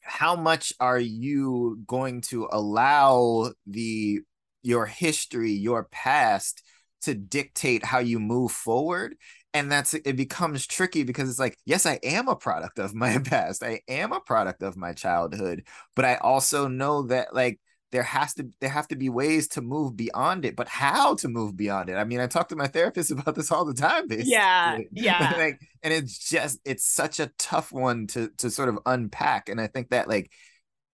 how 0.00 0.36
much 0.36 0.72
are 0.80 0.98
you 0.98 1.82
going 1.86 2.22
to 2.22 2.48
allow 2.50 3.52
the 3.66 4.20
your 4.62 4.86
history 4.86 5.52
your 5.52 5.84
past 5.92 6.62
to 7.02 7.14
dictate 7.14 7.84
how 7.84 7.98
you 7.98 8.18
move 8.18 8.52
forward? 8.52 9.16
And 9.52 9.70
that's 9.70 9.92
it 9.92 10.16
becomes 10.16 10.66
tricky 10.66 11.02
because 11.02 11.28
it's 11.28 11.38
like 11.38 11.58
yes 11.66 11.84
i 11.84 12.00
am 12.02 12.28
a 12.28 12.36
product 12.36 12.78
of 12.78 12.94
my 12.94 13.18
past. 13.24 13.62
I 13.62 13.82
am 13.86 14.12
a 14.12 14.20
product 14.20 14.62
of 14.62 14.78
my 14.78 14.94
childhood. 14.94 15.66
But 15.94 16.06
i 16.06 16.14
also 16.14 16.68
know 16.68 17.02
that 17.08 17.34
like 17.34 17.60
there 17.94 18.02
has 18.02 18.34
to 18.34 18.48
there 18.60 18.68
have 18.70 18.88
to 18.88 18.96
be 18.96 19.08
ways 19.08 19.46
to 19.46 19.62
move 19.62 19.96
beyond 19.96 20.44
it 20.44 20.56
but 20.56 20.66
how 20.66 21.14
to 21.14 21.28
move 21.28 21.56
beyond 21.56 21.88
it? 21.88 21.94
I 21.94 22.02
mean 22.02 22.18
i 22.20 22.26
talk 22.26 22.48
to 22.48 22.56
my 22.56 22.66
therapist 22.66 23.10
about 23.12 23.36
this 23.36 23.52
all 23.52 23.64
the 23.64 23.72
time 23.72 24.08
basically. 24.08 24.32
yeah 24.32 24.78
yeah. 24.92 25.34
Like, 25.36 25.60
and 25.82 25.94
it's 25.94 26.18
just 26.18 26.58
it's 26.64 26.84
such 26.84 27.20
a 27.20 27.30
tough 27.38 27.72
one 27.72 28.08
to 28.08 28.30
to 28.38 28.50
sort 28.50 28.68
of 28.68 28.80
unpack 28.84 29.48
and 29.48 29.60
i 29.60 29.68
think 29.68 29.90
that 29.90 30.08
like 30.08 30.30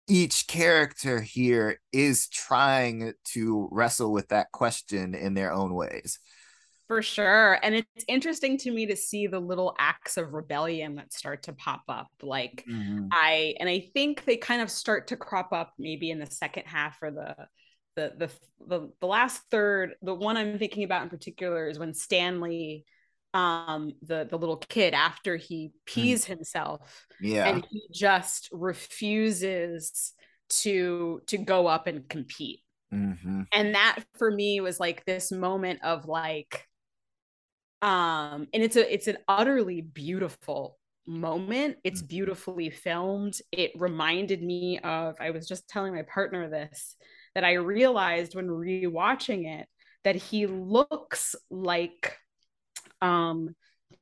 each 0.09 0.47
character 0.47 1.21
here 1.21 1.81
is 1.93 2.29
trying 2.29 3.13
to 3.25 3.69
wrestle 3.71 4.13
with 4.13 4.29
that 4.29 4.53
question 4.53 5.15
in 5.15 5.35
their 5.35 5.53
own 5.53 5.73
ways 5.73 6.19
for 6.91 7.03
sure. 7.03 7.57
And 7.63 7.77
it's 7.77 8.05
interesting 8.09 8.59
to 8.59 8.71
me 8.73 8.87
to 8.87 8.97
see 8.97 9.29
the 9.29 9.39
little 9.39 9.77
acts 9.79 10.17
of 10.17 10.33
rebellion 10.33 10.97
that 10.97 11.13
start 11.13 11.45
to 11.45 11.53
pop 11.53 11.83
up. 11.89 12.09
Like 12.21 12.65
mm-hmm. 12.69 13.07
I 13.13 13.55
and 13.61 13.69
I 13.69 13.89
think 13.95 14.25
they 14.25 14.37
kind 14.37 14.61
of 14.61 14.69
start 14.69 15.07
to 15.07 15.17
crop 15.17 15.53
up 15.53 15.73
maybe 15.79 16.11
in 16.11 16.19
the 16.19 16.27
second 16.27 16.65
half 16.67 16.99
or 17.01 17.13
the 17.13 17.37
the 17.95 18.13
the 18.19 18.31
the, 18.67 18.91
the 19.01 19.07
last 19.07 19.41
third. 19.53 19.95
The 20.03 20.17
one 20.17 20.37
I'm 20.37 20.59
thinking 20.59 20.83
about 20.83 21.05
in 21.05 21.11
particular 21.11 21.69
is 21.69 21.79
when 21.79 21.95
Stanley 21.95 22.85
um 23.35 23.93
the 24.03 24.27
the 24.29 24.37
little 24.37 24.57
kid 24.57 24.93
after 24.93 25.37
he 25.37 25.71
pees 25.87 26.25
mm. 26.25 26.31
himself 26.31 27.07
yeah 27.21 27.47
and 27.47 27.65
he 27.71 27.87
just 27.95 28.49
refuses 28.51 30.13
to 30.49 31.21
to 31.29 31.39
go 31.39 31.69
up 31.69 31.87
and 31.87 32.09
compete 32.09 32.59
mm-hmm. 32.93 33.43
and 33.53 33.77
that 33.77 34.03
for 34.19 34.33
me 34.33 34.61
was 34.61 34.81
like 34.81 35.05
this 35.05 35.31
moment 35.31 35.79
of 35.85 36.07
like 36.07 36.67
um 37.83 38.47
and 38.53 38.63
it's 38.63 38.77
a 38.77 38.93
it's 38.93 39.07
an 39.07 39.19
utterly 39.29 39.81
beautiful 39.81 40.79
moment 41.07 41.77
it's 41.83 42.03
mm. 42.03 42.09
beautifully 42.09 42.71
filmed 42.71 43.39
it 43.53 43.73
reminded 43.77 44.43
me 44.43 44.79
of 44.81 45.15
i 45.21 45.31
was 45.31 45.49
just 45.49 45.69
telling 45.69 45.95
my 45.95 46.03
partner 46.03 46.49
this 46.49 46.97
that 47.35 47.45
i 47.45 47.55
realized 47.55 48.35
when 48.35 48.49
rewatching 48.49 49.47
it 49.61 49.67
that 50.05 50.15
he 50.15 50.47
looks 50.47 51.35
like 51.51 52.17
um 53.01 53.55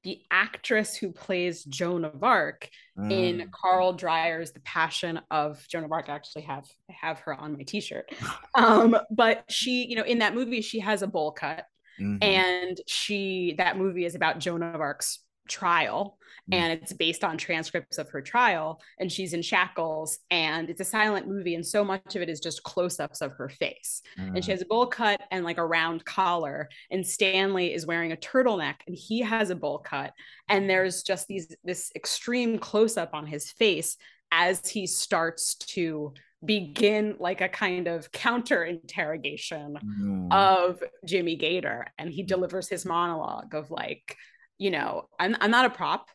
the 0.04 0.20
actress 0.30 0.94
who 0.94 1.10
plays 1.10 1.64
Joan 1.64 2.04
of 2.04 2.22
Arc 2.22 2.68
mm. 2.96 3.10
in 3.10 3.50
Carl 3.50 3.94
Dreyer's 3.94 4.52
The 4.52 4.60
Passion 4.60 5.20
of 5.30 5.66
Joan 5.68 5.84
of 5.84 5.92
Arc. 5.92 6.08
I 6.08 6.14
actually 6.14 6.42
have 6.42 6.66
I 6.88 6.94
have 7.00 7.18
her 7.20 7.34
on 7.34 7.54
my 7.54 7.62
t-shirt. 7.62 8.10
um, 8.54 8.96
but 9.10 9.44
she, 9.48 9.86
you 9.86 9.96
know, 9.96 10.04
in 10.04 10.18
that 10.18 10.34
movie, 10.34 10.62
she 10.62 10.78
has 10.80 11.02
a 11.02 11.06
bowl 11.06 11.32
cut 11.32 11.64
Mm-hmm. 12.00 12.22
And 12.22 12.80
she, 12.86 13.54
that 13.58 13.76
movie 13.76 14.04
is 14.04 14.14
about 14.14 14.38
Joan 14.38 14.62
of 14.62 14.80
Arc's 14.80 15.20
trial 15.48 16.18
mm-hmm. 16.50 16.62
and 16.62 16.72
it's 16.72 16.92
based 16.92 17.24
on 17.24 17.36
transcripts 17.36 17.98
of 17.98 18.08
her 18.10 18.20
trial 18.20 18.80
and 19.00 19.10
she's 19.10 19.32
in 19.32 19.42
shackles 19.42 20.18
and 20.30 20.70
it's 20.70 20.80
a 20.80 20.84
silent 20.84 21.26
movie 21.26 21.54
and 21.54 21.66
so 21.66 21.82
much 21.84 22.14
of 22.14 22.22
it 22.22 22.28
is 22.28 22.38
just 22.38 22.62
close-ups 22.62 23.20
of 23.20 23.32
her 23.32 23.48
face 23.48 24.02
mm-hmm. 24.18 24.36
and 24.36 24.44
she 24.44 24.50
mm. 24.50 24.54
has 24.54 24.62
a 24.62 24.66
bowl 24.66 24.86
cut 24.86 25.20
and 25.30 25.44
like 25.44 25.58
a 25.58 25.66
round 25.66 26.04
collar 26.04 26.68
and 26.90 27.04
stanley 27.04 27.72
is 27.72 27.86
wearing 27.86 28.12
a 28.12 28.16
turtleneck 28.16 28.76
and 28.86 28.94
he 28.94 29.20
has 29.20 29.50
a 29.50 29.56
bowl 29.56 29.78
cut 29.78 30.12
and 30.48 30.70
there's 30.70 31.02
just 31.02 31.26
these 31.26 31.54
this 31.64 31.90
extreme 31.96 32.58
close-up 32.58 33.10
on 33.14 33.26
his 33.26 33.50
face 33.50 33.96
as 34.30 34.68
he 34.68 34.86
starts 34.86 35.54
to 35.54 36.12
begin 36.44 37.16
like 37.18 37.40
a 37.40 37.48
kind 37.48 37.88
of 37.88 38.12
counter 38.12 38.64
interrogation 38.64 39.78
Mm. 39.84 40.28
of 40.30 40.82
Jimmy 41.06 41.36
Gator 41.36 41.86
and 41.98 42.10
he 42.10 42.22
delivers 42.22 42.68
his 42.68 42.84
monologue 42.84 43.54
of 43.54 43.70
like 43.70 44.16
you 44.58 44.70
know 44.70 45.08
I'm 45.18 45.36
I'm 45.40 45.50
not 45.50 45.64
a 45.66 45.70
prop. 45.70 46.08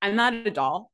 I'm 0.00 0.16
not 0.16 0.34
a 0.34 0.50
doll. 0.50 0.90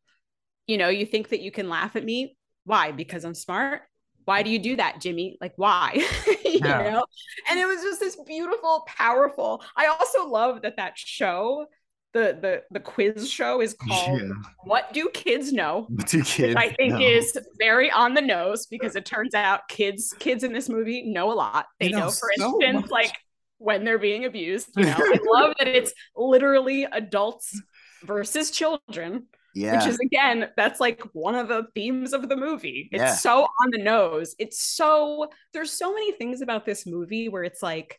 You 0.66 0.78
know 0.78 0.88
you 0.88 1.06
think 1.06 1.30
that 1.30 1.40
you 1.40 1.50
can 1.50 1.68
laugh 1.68 1.96
at 1.96 2.04
me? 2.04 2.36
Why? 2.64 2.92
Because 2.92 3.24
I'm 3.24 3.34
smart? 3.34 3.82
Why 4.24 4.42
do 4.42 4.50
you 4.50 4.58
do 4.58 4.76
that 4.76 5.00
Jimmy? 5.00 5.38
Like 5.40 5.54
why? 5.56 6.04
You 6.44 6.60
Yeah. 6.60 6.82
know? 6.90 7.04
And 7.50 7.60
it 7.60 7.66
was 7.66 7.82
just 7.82 8.00
this 8.00 8.16
beautiful 8.26 8.84
powerful 8.86 9.62
I 9.76 9.86
also 9.86 10.26
love 10.26 10.62
that 10.62 10.76
that 10.76 10.98
show 10.98 11.66
the 12.14 12.38
the 12.40 12.62
the 12.70 12.80
quiz 12.80 13.30
show 13.30 13.60
is 13.60 13.74
called 13.74 14.20
Yeah. 14.20 14.28
what 14.64 14.92
do 14.94 15.10
kids 15.12 15.52
know 15.52 15.86
Two 16.06 16.22
kids. 16.22 16.54
which 16.54 16.56
I 16.56 16.70
think 16.70 16.94
no. 16.94 17.00
is 17.00 17.38
very 17.58 17.90
on 17.90 18.14
the 18.14 18.22
nose 18.22 18.66
because 18.66 18.96
it 18.96 19.04
turns 19.04 19.34
out 19.34 19.68
kids 19.68 20.14
kids 20.18 20.42
in 20.42 20.52
this 20.52 20.68
movie 20.68 21.02
know 21.02 21.30
a 21.30 21.34
lot. 21.34 21.66
They 21.78 21.88
They 21.88 21.92
know 21.92 22.06
know, 22.06 22.10
for 22.10 22.30
so 22.36 22.54
instance, 22.62 22.82
much. 22.82 22.90
like 22.90 23.12
when 23.58 23.84
they're 23.84 23.98
being 23.98 24.24
abused. 24.24 24.68
You 24.76 24.84
know, 24.86 24.96
I 24.98 25.18
love 25.30 25.54
that 25.58 25.68
it's 25.68 25.92
literally 26.16 26.84
adults 26.84 27.60
versus 28.04 28.50
children, 28.52 29.26
yeah. 29.54 29.76
which 29.76 29.86
is 29.88 29.98
again, 29.98 30.48
that's 30.56 30.78
like 30.80 31.02
one 31.12 31.34
of 31.34 31.48
the 31.48 31.66
themes 31.74 32.12
of 32.12 32.28
the 32.28 32.36
movie. 32.36 32.88
It's 32.92 33.00
Yeah. 33.02 33.14
so 33.14 33.42
on 33.42 33.70
the 33.70 33.78
nose. 33.82 34.34
It's 34.38 34.62
so 34.62 35.28
there's 35.52 35.72
so 35.72 35.92
many 35.92 36.12
things 36.12 36.40
about 36.40 36.64
this 36.64 36.86
movie 36.86 37.28
where 37.28 37.42
it's 37.44 37.62
like 37.62 37.98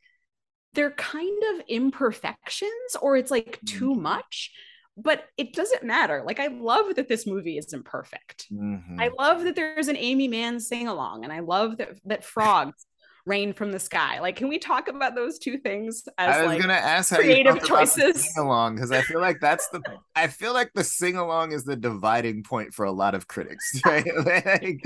they're 0.73 0.91
kind 0.91 1.41
of 1.55 1.62
imperfections 1.67 2.95
or 3.01 3.17
it's 3.17 3.32
like 3.32 3.60
too 3.65 3.95
Mm-hmm. 3.95 4.01
much. 4.01 4.51
But 4.97 5.25
it 5.38 5.53
doesn't 5.53 5.84
matter. 5.84 6.23
Like 6.25 6.39
I 6.41 6.47
love 6.47 6.95
that 6.95 7.08
this 7.08 7.25
movie 7.25 7.58
isn't 7.58 7.86
perfect. 7.86 8.47
Mhm. 8.51 8.99
I 8.99 9.10
love 9.17 9.43
that 9.45 9.55
there's 9.55 9.88
an 9.88 9.95
Aimee 9.97 10.27
Mann 10.27 10.60
sing 10.60 10.88
along, 10.89 11.23
and 11.23 11.32
I 11.32 11.39
love 11.39 11.77
that 11.77 11.99
that 12.05 12.23
frogs 12.34 12.86
rain 13.25 13.53
from 13.53 13.71
the 13.71 13.79
sky. 13.79 14.19
Like, 14.19 14.36
can 14.36 14.47
we 14.47 14.58
talk 14.58 14.88
about 14.88 15.13
those 15.15 15.38
two 15.39 15.58
things 15.58 16.03
as 16.17 16.36
I 16.36 16.39
was 16.41 16.47
like 16.47 16.62
gonna 16.62 16.73
ask 16.73 17.12
how 17.12 17.17
creative 17.17 17.55
you 17.55 17.62
felt 17.62 17.71
about 17.71 17.88
the 17.95 18.01
choices. 18.01 18.34
sing 18.34 18.43
along 18.43 18.75
because 18.75 18.91
I 18.91 19.01
feel 19.01 19.19
like 19.21 19.39
that's 19.39 19.67
the 19.69 19.82
I 20.15 20.27
feel 20.27 20.53
like 20.53 20.71
the 20.73 20.84
sing 20.84 21.15
along 21.17 21.51
is 21.51 21.63
the 21.63 21.75
dividing 21.75 22.43
point 22.43 22.73
for 22.73 22.86
a 22.86 22.91
lot 22.91 23.15
of 23.15 23.27
critics, 23.27 23.82
right? 23.86 24.05
Like, 24.49 24.82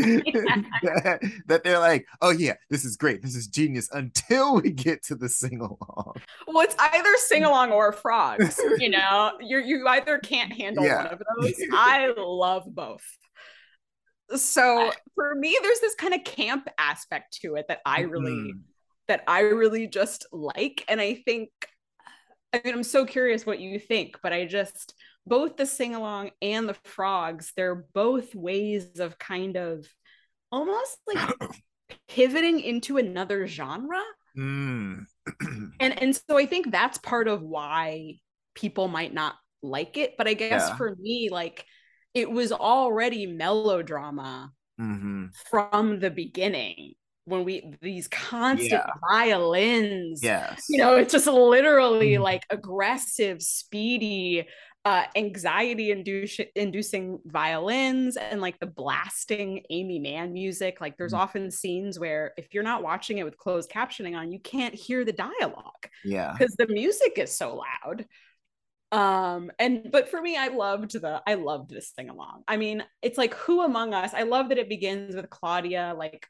that 1.47 1.61
they're 1.63 1.79
like, 1.79 2.05
oh 2.21 2.31
yeah, 2.31 2.55
this 2.69 2.85
is 2.85 2.97
great, 2.97 3.21
this 3.21 3.35
is 3.35 3.47
genius 3.47 3.89
until 3.91 4.55
we 4.61 4.71
get 4.71 5.03
to 5.05 5.15
the 5.15 5.29
sing 5.29 5.59
along. 5.59 6.13
well, 6.47 6.63
it's 6.63 6.75
either 6.77 7.09
sing 7.17 7.43
along 7.45 7.71
or 7.71 7.91
frogs. 7.91 8.59
You 8.77 8.89
know, 8.89 9.31
you 9.41 9.59
you 9.59 9.87
either 9.87 10.19
can't 10.19 10.51
handle 10.51 10.83
Yeah. 10.83 11.03
one 11.03 11.07
of 11.13 11.21
those. 11.41 11.53
I 11.71 12.13
love 12.17 12.63
both. 12.67 13.03
So 14.35 14.91
for 15.15 15.35
me, 15.35 15.57
there's 15.61 15.79
this 15.79 15.95
kind 15.95 16.13
of 16.13 16.23
camp 16.23 16.67
aspect 16.77 17.39
to 17.41 17.55
it 17.55 17.65
that 17.67 17.81
I 17.85 18.01
really 18.01 18.55
Mhm. 18.55 18.63
that 19.07 19.23
I 19.27 19.41
really 19.41 19.87
just 19.87 20.25
like. 20.31 20.85
And 20.87 21.01
I 21.01 21.15
think, 21.15 21.51
I 22.53 22.61
mean, 22.63 22.73
I'm 22.73 22.83
so 22.83 23.05
curious 23.05 23.45
what 23.45 23.59
you 23.59 23.79
think, 23.79 24.17
but 24.23 24.33
I 24.33 24.45
just, 24.45 24.93
both 25.25 25.57
the 25.57 25.65
sing 25.65 25.95
along 25.95 26.31
and 26.41 26.69
the 26.69 26.75
frogs, 26.85 27.51
they're 27.55 27.85
both 27.93 28.35
ways 28.35 28.99
of 28.99 29.17
kind 29.19 29.57
of 29.57 29.87
almost 30.51 30.97
like 31.07 31.37
pivoting 32.07 32.59
into 32.61 32.97
another 32.97 33.47
genre. 33.47 34.01
Mm. 34.37 35.05
And, 35.79 36.01
and 36.01 36.15
so 36.15 36.37
I 36.37 36.45
think 36.45 36.71
that's 36.71 36.97
part 36.97 37.27
of 37.27 37.41
why 37.41 38.19
people 38.55 38.87
might 38.87 39.13
not 39.13 39.35
like 39.61 39.97
it. 39.97 40.15
But 40.17 40.27
I 40.27 40.33
guess 40.33 40.69
Yeah. 40.69 40.77
for 40.77 40.95
me, 40.95 41.29
like, 41.31 41.65
it 42.13 42.29
was 42.31 42.51
already 42.51 43.25
melodrama 43.27 44.53
Mhm. 44.79 45.33
from 45.49 45.99
the 45.99 46.11
beginning 46.11 46.93
when 47.25 47.45
we 47.45 47.73
these 47.81 48.07
constant 48.09 48.83
Yeah. 48.83 48.93
violins 49.11 50.21
Yes. 50.21 50.65
you 50.67 50.77
know 50.77 50.95
it's 50.97 51.13
just 51.13 51.27
literally 51.27 52.13
Mhm. 52.13 52.21
like 52.21 52.43
aggressive 52.49 53.41
speedy 53.41 54.47
uh 54.85 55.05
anxiety 55.15 55.91
inducing 56.55 57.19
violins 57.25 58.17
and 58.17 58.41
like 58.41 58.59
the 58.59 58.67
blasting 58.67 59.63
aimee 59.69 59.99
mann 59.99 60.33
music 60.33 60.81
like 60.81 60.97
there's 60.97 61.13
Mhm. 61.13 61.19
often 61.19 61.49
scenes 61.51 61.97
where 61.99 62.33
if 62.37 62.53
you're 62.53 62.63
not 62.63 62.83
watching 62.83 63.17
it 63.19 63.23
with 63.23 63.37
closed 63.37 63.71
captioning 63.71 64.17
on 64.17 64.31
you 64.31 64.39
can't 64.39 64.75
hear 64.75 65.05
the 65.05 65.13
dialogue 65.13 65.87
Yeah. 66.03 66.39
because 66.39 66.53
the 66.57 66.67
music 66.67 67.17
is 67.17 67.35
so 67.35 67.55
loud 67.85 68.05
um 68.93 69.51
and 69.57 69.89
but 69.91 70.07
for 70.07 70.21
me 70.21 70.37
i 70.37 70.49
loved 70.49 70.93
the 70.93 71.21
i 71.27 71.33
loved 71.33 71.69
this 71.69 71.89
thing 71.89 72.09
along 72.09 72.43
i 72.47 72.57
mean 72.57 72.83
it's 73.01 73.17
like 73.17 73.33
who 73.33 73.63
among 73.63 73.93
us 73.93 74.13
i 74.13 74.21
love 74.21 74.49
that 74.49 74.59
it 74.59 74.69
begins 74.69 75.15
with 75.15 75.29
claudia 75.29 75.95
like 75.97 76.27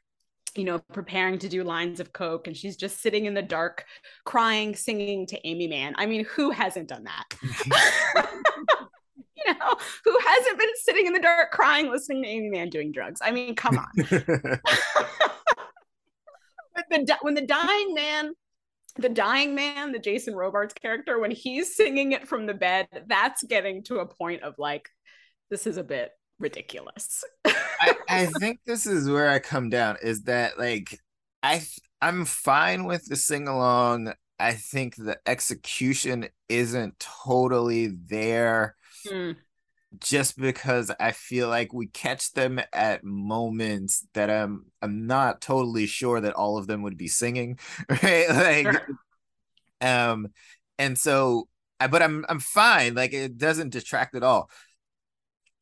you 0.56 0.64
know 0.64 0.78
preparing 0.92 1.38
to 1.38 1.48
do 1.48 1.64
lines 1.64 2.00
of 2.00 2.12
coke 2.12 2.46
and 2.46 2.56
she's 2.56 2.76
just 2.76 3.00
sitting 3.00 3.26
in 3.26 3.34
the 3.34 3.42
dark 3.42 3.84
crying 4.24 4.74
singing 4.74 5.26
to 5.26 5.46
aimee 5.46 5.68
mann. 5.68 5.94
I 5.96 6.06
mean 6.06 6.24
who 6.24 6.50
hasn't 6.50 6.88
done 6.88 7.04
that? 7.04 8.16
You 9.46 9.52
know 9.52 9.76
who 10.04 10.18
hasn't 10.26 10.58
been 10.58 10.70
sitting 10.84 11.06
in 11.06 11.12
the 11.12 11.20
dark 11.20 11.50
crying 11.50 11.90
listening 11.90 12.22
to 12.22 12.28
aimee 12.28 12.48
mann 12.48 12.70
doing 12.70 12.92
drugs? 12.92 13.20
I 13.22 13.30
mean 13.30 13.54
come 13.54 13.78
on. 13.78 13.88
The 16.90 17.16
when 17.20 17.34
the 17.34 17.46
dying 17.46 17.94
man 17.94 18.34
the 18.96 19.08
dying 19.08 19.54
man 19.54 19.90
the 19.92 19.98
jason 19.98 20.34
robards 20.34 20.72
character 20.74 21.18
when 21.18 21.30
he's 21.30 21.74
singing 21.74 22.12
it 22.12 22.28
from 22.28 22.46
the 22.46 22.54
bed 22.54 22.86
that's 23.08 23.42
getting 23.44 23.82
to 23.82 23.98
a 23.98 24.06
point 24.06 24.42
of 24.42 24.54
like 24.58 24.88
this 25.50 25.66
is 25.66 25.76
a 25.76 25.84
bit 25.84 26.10
ridiculous. 26.38 27.24
I, 27.44 27.94
I 28.08 28.26
think 28.26 28.60
this 28.66 28.86
is 28.86 29.08
where 29.08 29.28
I 29.28 29.38
come 29.38 29.70
down 29.70 29.96
is 30.02 30.22
that 30.24 30.58
like 30.58 30.98
I 31.42 31.62
I'm 32.00 32.24
fine 32.24 32.84
with 32.84 33.06
the 33.06 33.16
sing 33.16 33.48
along. 33.48 34.12
I 34.38 34.54
think 34.54 34.96
the 34.96 35.18
execution 35.26 36.28
isn't 36.48 36.98
totally 36.98 37.86
there. 37.86 38.74
Mm, 39.06 39.36
just 40.00 40.38
because 40.38 40.90
I 41.00 41.12
feel 41.12 41.48
like 41.48 41.72
we 41.72 41.86
catch 41.86 42.32
them 42.32 42.60
at 42.72 43.04
moments 43.04 44.06
that 44.14 44.30
I'm 44.30 44.66
I'm 44.82 45.06
not 45.06 45.40
totally 45.40 45.86
sure 45.86 46.20
that 46.20 46.34
all 46.34 46.58
of 46.58 46.66
them 46.66 46.82
would 46.82 46.96
be 46.96 47.08
singing, 47.08 47.58
right? 47.88 48.28
Like 48.28 48.72
Sure. 48.72 48.96
um 49.80 50.28
and 50.78 50.98
so 50.98 51.48
I 51.80 51.86
but 51.88 52.02
I'm 52.02 52.24
I'm 52.28 52.40
fine. 52.40 52.94
Like 52.94 53.12
it 53.12 53.38
doesn't 53.38 53.70
detract 53.70 54.14
at 54.14 54.22
all. 54.22 54.50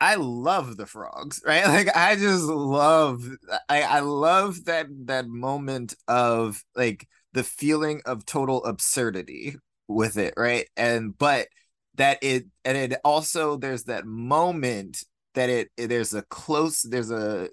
I 0.00 0.16
love 0.16 0.76
the 0.76 0.86
frogs, 0.86 1.40
right? 1.46 1.66
Like 1.66 1.94
I 1.96 2.16
just 2.16 2.44
love 2.44 3.24
I 3.68 3.82
I 3.82 4.00
love 4.00 4.64
that 4.64 4.86
that 5.06 5.28
moment 5.28 5.94
of 6.08 6.62
like 6.74 7.06
the 7.32 7.44
feeling 7.44 8.02
of 8.04 8.26
total 8.26 8.64
absurdity 8.64 9.56
with 9.88 10.16
it, 10.16 10.34
right? 10.36 10.68
And 10.76 11.16
but 11.16 11.48
that 11.96 12.18
it 12.22 12.46
and 12.64 12.76
it 12.76 13.00
also 13.04 13.56
there's 13.56 13.84
that 13.84 14.06
moment 14.06 15.04
that 15.34 15.48
it, 15.48 15.70
there's 15.76 16.14
a 16.14 16.22
close 16.22 16.82
there's 16.82 17.10
a 17.10 17.48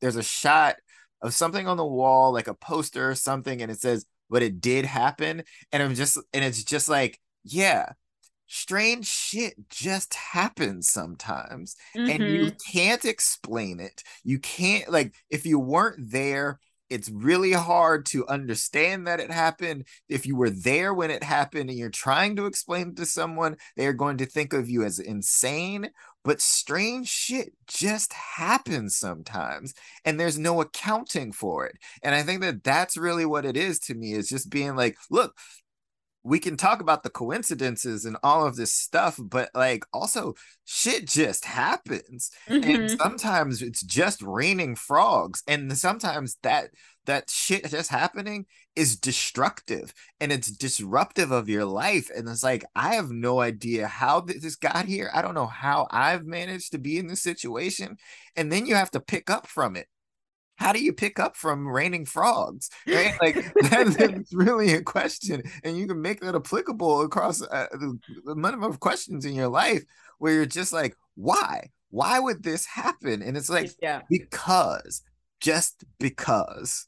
there's 0.00 0.16
a 0.16 0.22
shot 0.22 0.76
of 1.22 1.34
something 1.34 1.66
on 1.66 1.76
the 1.76 1.86
wall 1.86 2.32
like 2.32 2.48
a 2.48 2.54
poster 2.54 3.10
or 3.10 3.14
something 3.14 3.62
and 3.62 3.70
it 3.70 3.80
says 3.80 4.04
but 4.28 4.42
it 4.42 4.60
did 4.60 4.84
happen 4.84 5.42
and 5.72 5.82
I'm 5.82 5.94
just 5.94 6.18
and 6.32 6.44
it's 6.44 6.64
just 6.64 6.88
like 6.88 7.18
yeah 7.44 7.92
strange 8.46 9.06
shit 9.06 9.54
just 9.68 10.14
happens 10.14 10.88
sometimes 10.88 11.76
and 11.94 12.22
you 12.22 12.46
mhm. 12.46 12.72
can't 12.72 13.04
explain 13.04 13.80
it. 13.80 14.02
You 14.24 14.38
can't 14.38 14.88
like 14.90 15.14
if 15.30 15.46
you 15.46 15.58
weren't 15.58 16.10
there, 16.10 16.60
it's 16.88 17.10
really 17.10 17.52
hard 17.52 18.06
to 18.06 18.26
understand 18.28 19.06
that 19.06 19.20
it 19.20 19.30
happened. 19.30 19.86
If 20.08 20.26
you 20.26 20.36
were 20.36 20.50
there 20.50 20.94
when 20.94 21.10
it 21.10 21.22
happened 21.22 21.70
and 21.70 21.78
you're 21.78 21.90
trying 21.90 22.36
to 22.36 22.46
explain 22.46 22.90
it 22.90 22.96
to 22.96 23.06
someone, 23.06 23.56
they 23.76 23.86
are 23.86 23.92
going 23.92 24.18
to 24.18 24.26
think 24.26 24.52
of 24.52 24.70
you 24.70 24.84
as 24.84 24.98
insane. 24.98 25.90
But 26.24 26.40
strange 26.40 27.08
shit 27.08 27.52
just 27.68 28.12
happens 28.12 28.96
sometimes, 28.96 29.74
and 30.04 30.18
there's 30.18 30.38
no 30.38 30.60
accounting 30.60 31.30
for 31.32 31.66
it. 31.66 31.76
And 32.02 32.14
I 32.14 32.24
think 32.24 32.40
that 32.40 32.64
that's 32.64 32.96
really 32.96 33.24
what 33.24 33.44
it 33.44 33.56
is 33.56 33.78
to 33.80 33.94
me 33.94 34.12
is 34.12 34.28
just 34.28 34.50
being 34.50 34.74
like, 34.74 34.96
look, 35.08 35.36
we 36.26 36.38
can 36.40 36.56
talk 36.56 36.80
about 36.80 37.02
the 37.02 37.10
coincidences 37.10 38.04
and 38.04 38.16
all 38.22 38.46
of 38.46 38.56
this 38.56 38.72
stuff, 38.72 39.16
but 39.22 39.48
like 39.54 39.84
also 39.92 40.34
shit 40.64 41.06
just 41.06 41.44
happens. 41.44 42.30
And 42.62 42.88
Mhm. 42.88 42.98
sometimes 43.00 43.62
it's 43.62 43.82
just 43.82 44.22
raining 44.22 44.74
frogs. 44.76 45.42
And 45.46 45.76
sometimes 45.78 46.36
that 46.42 46.70
that 47.06 47.30
shit 47.30 47.64
just 47.70 47.90
happening 47.90 48.46
is 48.74 48.98
destructive 48.98 49.94
and 50.20 50.32
it's 50.32 50.50
disruptive 50.50 51.30
of 51.30 51.48
your 51.48 51.64
life. 51.64 52.10
And 52.14 52.28
it's 52.28 52.42
like, 52.42 52.64
I 52.74 52.96
have 52.96 53.10
no 53.10 53.40
idea 53.40 53.86
how 53.86 54.20
this 54.20 54.56
got 54.56 54.86
here. 54.86 55.10
I 55.14 55.22
don't 55.22 55.34
know 55.34 55.46
how 55.46 55.86
I've 55.90 56.26
managed 56.26 56.72
to 56.72 56.78
be 56.78 56.98
in 56.98 57.06
this 57.06 57.22
situation. 57.22 57.96
And 58.34 58.50
then 58.50 58.66
you 58.66 58.74
have 58.74 58.90
to 58.92 59.00
pick 59.00 59.30
up 59.30 59.46
from 59.46 59.76
it 59.76 59.86
how 60.56 60.72
do 60.72 60.82
you 60.82 60.92
pick 60.92 61.18
up 61.18 61.36
from 61.36 61.66
raining 61.66 62.04
frogs 62.04 62.70
right 62.86 63.14
like 63.22 63.34
that, 63.34 63.96
that's 63.98 64.34
really 64.34 64.72
a 64.74 64.82
question 64.82 65.42
and 65.64 65.76
you 65.76 65.86
can 65.86 66.00
make 66.00 66.20
that 66.20 66.34
applicable 66.34 67.02
across 67.02 67.42
uh, 67.42 67.66
the, 67.72 67.98
the 68.24 68.34
number 68.34 68.66
of 68.66 68.80
questions 68.80 69.24
in 69.24 69.34
your 69.34 69.48
life 69.48 69.82
where 70.18 70.32
you're 70.32 70.46
just 70.46 70.72
like 70.72 70.96
why 71.14 71.70
why 71.90 72.18
would 72.18 72.42
this 72.42 72.66
happen 72.66 73.22
and 73.22 73.36
it's 73.36 73.50
like 73.50 73.70
yeah 73.80 74.02
because 74.10 75.02
just 75.40 75.84
because. 75.98 76.86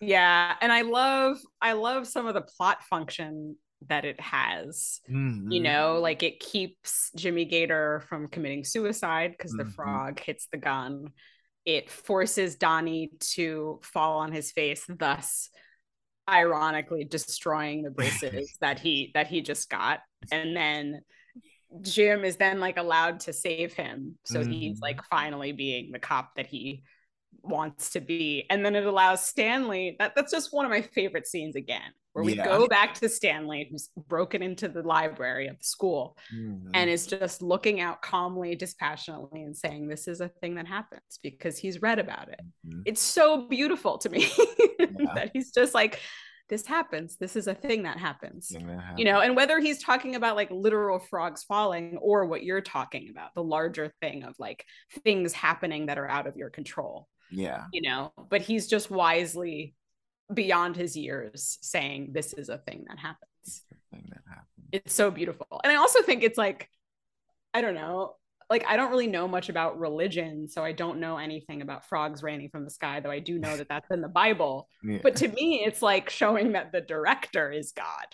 Yeah, 0.00 0.54
and 0.60 0.70
I 0.70 0.82
love 0.82 1.38
I 1.60 1.72
love 1.72 2.06
some 2.06 2.26
of 2.26 2.34
the 2.34 2.42
plot 2.42 2.82
function 2.84 3.56
that 3.88 4.04
it 4.04 4.20
has. 4.20 5.00
Mm-hmm. 5.10 5.50
You 5.50 5.60
know, 5.60 5.98
like 6.00 6.22
it 6.22 6.40
keeps 6.40 7.10
Jimmy 7.16 7.46
Gator 7.46 8.04
from 8.08 8.28
committing 8.28 8.64
suicide 8.64 9.32
because 9.32 9.52
mm-hmm. 9.52 9.68
the 9.68 9.74
frog 9.74 10.20
hits 10.20 10.48
the 10.52 10.58
gun. 10.58 11.08
It 11.66 11.90
forces 11.90 12.56
Donnie 12.56 13.10
to 13.34 13.80
fall 13.82 14.18
on 14.18 14.32
his 14.32 14.52
face, 14.52 14.84
thus 14.88 15.50
ironically 16.28 17.04
destroying 17.04 17.82
the 17.82 17.90
braces 17.90 18.56
that 18.60 18.78
he 18.78 19.10
that 19.14 19.26
he 19.26 19.42
just 19.42 19.68
got. 19.68 20.00
And 20.32 20.56
then 20.56 21.02
Jim 21.82 22.24
is 22.24 22.36
then 22.36 22.60
like 22.60 22.78
allowed 22.78 23.20
to 23.20 23.32
save 23.32 23.74
him. 23.74 24.16
So 24.24 24.40
mm-hmm. 24.40 24.50
he's 24.50 24.80
like 24.80 25.02
finally 25.04 25.52
being 25.52 25.92
the 25.92 25.98
cop 25.98 26.36
that 26.36 26.46
he 26.46 26.82
wants 27.42 27.90
to 27.90 28.00
be. 28.00 28.46
And 28.50 28.64
then 28.64 28.76
it 28.76 28.86
allows 28.86 29.26
Stanley, 29.26 29.96
that, 29.98 30.14
that's 30.14 30.32
just 30.32 30.52
one 30.52 30.64
of 30.64 30.70
my 30.70 30.82
favorite 30.82 31.26
scenes 31.26 31.56
again, 31.56 31.92
where 32.16 32.24
we 32.24 32.34
yeah. 32.34 32.46
go 32.46 32.66
back 32.66 32.94
to 32.94 33.10
Stanley, 33.10 33.68
who's 33.70 33.90
broken 34.08 34.42
into 34.42 34.68
the 34.68 34.82
library 34.82 35.48
of 35.48 35.58
the 35.58 35.64
school 35.64 36.16
mm-hmm. 36.34 36.70
and 36.72 36.88
is 36.88 37.06
just 37.06 37.42
looking 37.42 37.78
out 37.82 38.00
calmly, 38.00 38.54
dispassionately, 38.54 39.42
and 39.42 39.54
saying, 39.54 39.86
This 39.86 40.08
is 40.08 40.22
a 40.22 40.30
thing 40.40 40.54
that 40.54 40.66
happens 40.66 41.18
because 41.22 41.58
he's 41.58 41.82
read 41.82 41.98
about 41.98 42.28
it. 42.28 42.40
Mm-hmm. 42.66 42.80
It's 42.86 43.02
so 43.02 43.46
beautiful 43.48 43.98
to 43.98 44.08
me 44.08 44.30
yeah. 44.78 45.12
that 45.14 45.30
he's 45.34 45.50
just 45.50 45.74
like, 45.74 46.00
this 46.48 46.64
happens 46.64 47.16
this 47.16 47.34
is 47.34 47.48
a 47.48 47.54
thing 47.54 47.82
that 47.82 47.98
happens 47.98 48.52
you 48.96 49.04
know 49.04 49.20
and 49.20 49.34
whether 49.34 49.58
he's 49.58 49.82
talking 49.82 50.14
about 50.14 50.36
like 50.36 50.48
literal 50.52 51.00
frogs 51.00 51.42
falling 51.42 51.98
or 52.00 52.24
what 52.24 52.44
you're 52.44 52.60
talking 52.60 53.08
about 53.10 53.34
the 53.34 53.42
larger 53.42 53.92
thing 54.00 54.22
of 54.22 54.32
like 54.38 54.64
things 55.02 55.32
happening 55.32 55.86
that 55.86 55.98
are 55.98 56.08
out 56.08 56.28
of 56.28 56.36
your 56.36 56.48
control 56.48 57.08
yeah. 57.30 57.64
You 57.72 57.82
know, 57.82 58.12
but 58.30 58.42
he's 58.42 58.66
just 58.66 58.90
wisely 58.90 59.74
beyond 60.32 60.76
his 60.76 60.96
years 60.96 61.58
saying 61.60 62.10
this 62.12 62.32
is 62.32 62.48
a 62.48 62.58
thing 62.58 62.84
that 62.88 62.98
happens. 62.98 63.62
Thing 63.90 64.08
that 64.08 64.22
happens. 64.28 64.68
It's 64.72 64.94
so 64.94 65.10
beautiful. 65.10 65.60
And 65.62 65.72
I 65.72 65.76
also 65.76 66.02
think 66.02 66.22
it's 66.22 66.38
like, 66.38 66.68
I 67.54 67.60
don't 67.60 67.74
know, 67.74 68.16
like 68.50 68.64
I 68.68 68.76
don't 68.76 68.90
really 68.90 69.06
know 69.06 69.26
much 69.26 69.48
about 69.48 69.78
religion, 69.78 70.48
so 70.48 70.64
I 70.64 70.72
don't 70.72 71.00
know 71.00 71.18
anything 71.18 71.62
about 71.62 71.84
frogs 71.86 72.22
raining 72.22 72.48
from 72.48 72.64
the 72.64 72.70
sky, 72.70 73.00
though 73.00 73.10
I 73.10 73.18
do 73.18 73.38
know 73.38 73.56
that 73.56 73.68
that's 73.68 73.90
in 73.90 74.00
the 74.00 74.08
Bible. 74.08 74.68
Yeah. 74.84 74.98
But 75.02 75.16
to 75.16 75.28
me, 75.28 75.64
it's 75.64 75.82
like 75.82 76.10
showing 76.10 76.52
that 76.52 76.70
the 76.70 76.80
director 76.80 77.50
is 77.50 77.72
God. 77.72 78.06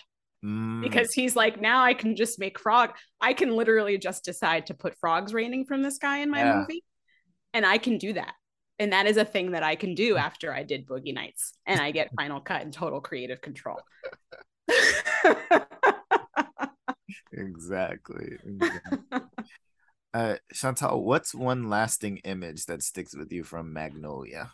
Mm. 0.43 0.81
Because 0.81 1.13
he's 1.13 1.35
like, 1.35 1.61
now 1.61 1.83
I 1.83 1.93
can 1.93 2.15
just 2.15 2.39
make 2.39 2.57
frog. 2.57 2.93
I 3.21 3.33
can 3.33 3.55
literally 3.55 3.99
just 3.99 4.25
decide 4.25 4.65
to 4.67 4.73
put 4.73 4.97
frogs 4.97 5.35
raining 5.35 5.65
from 5.65 5.83
the 5.83 5.91
sky 5.91 6.19
in 6.19 6.31
my 6.31 6.39
yeah. 6.39 6.55
movie. 6.55 6.83
And 7.53 7.63
I 7.63 7.77
can 7.77 7.99
do 7.99 8.13
that 8.13 8.33
and 8.83 8.91
that 8.91 9.07
is 9.07 9.15
a 9.15 9.23
thing 9.23 9.51
that 9.51 9.63
I 9.63 9.75
can 9.75 9.95
do 9.95 10.17
after 10.17 10.53
I 10.53 10.63
did 10.63 10.85
Boogie 10.85 11.13
Nights 11.13 11.53
and 11.65 11.79
I 11.79 11.91
get 11.91 12.11
Final 12.17 12.41
Cut 12.41 12.61
and 12.61 12.73
total 12.73 12.99
creative 12.99 13.39
control. 13.39 13.79
exactly. 17.31 18.37
exactly. 18.45 19.19
Uh, 20.13 20.35
Chantal, 20.53 21.03
what's 21.03 21.33
one 21.33 21.69
lasting 21.69 22.17
image 22.17 22.65
that 22.65 22.83
sticks 22.83 23.15
with 23.15 23.31
you 23.31 23.43
from 23.43 23.71
Magnolia? 23.73 24.51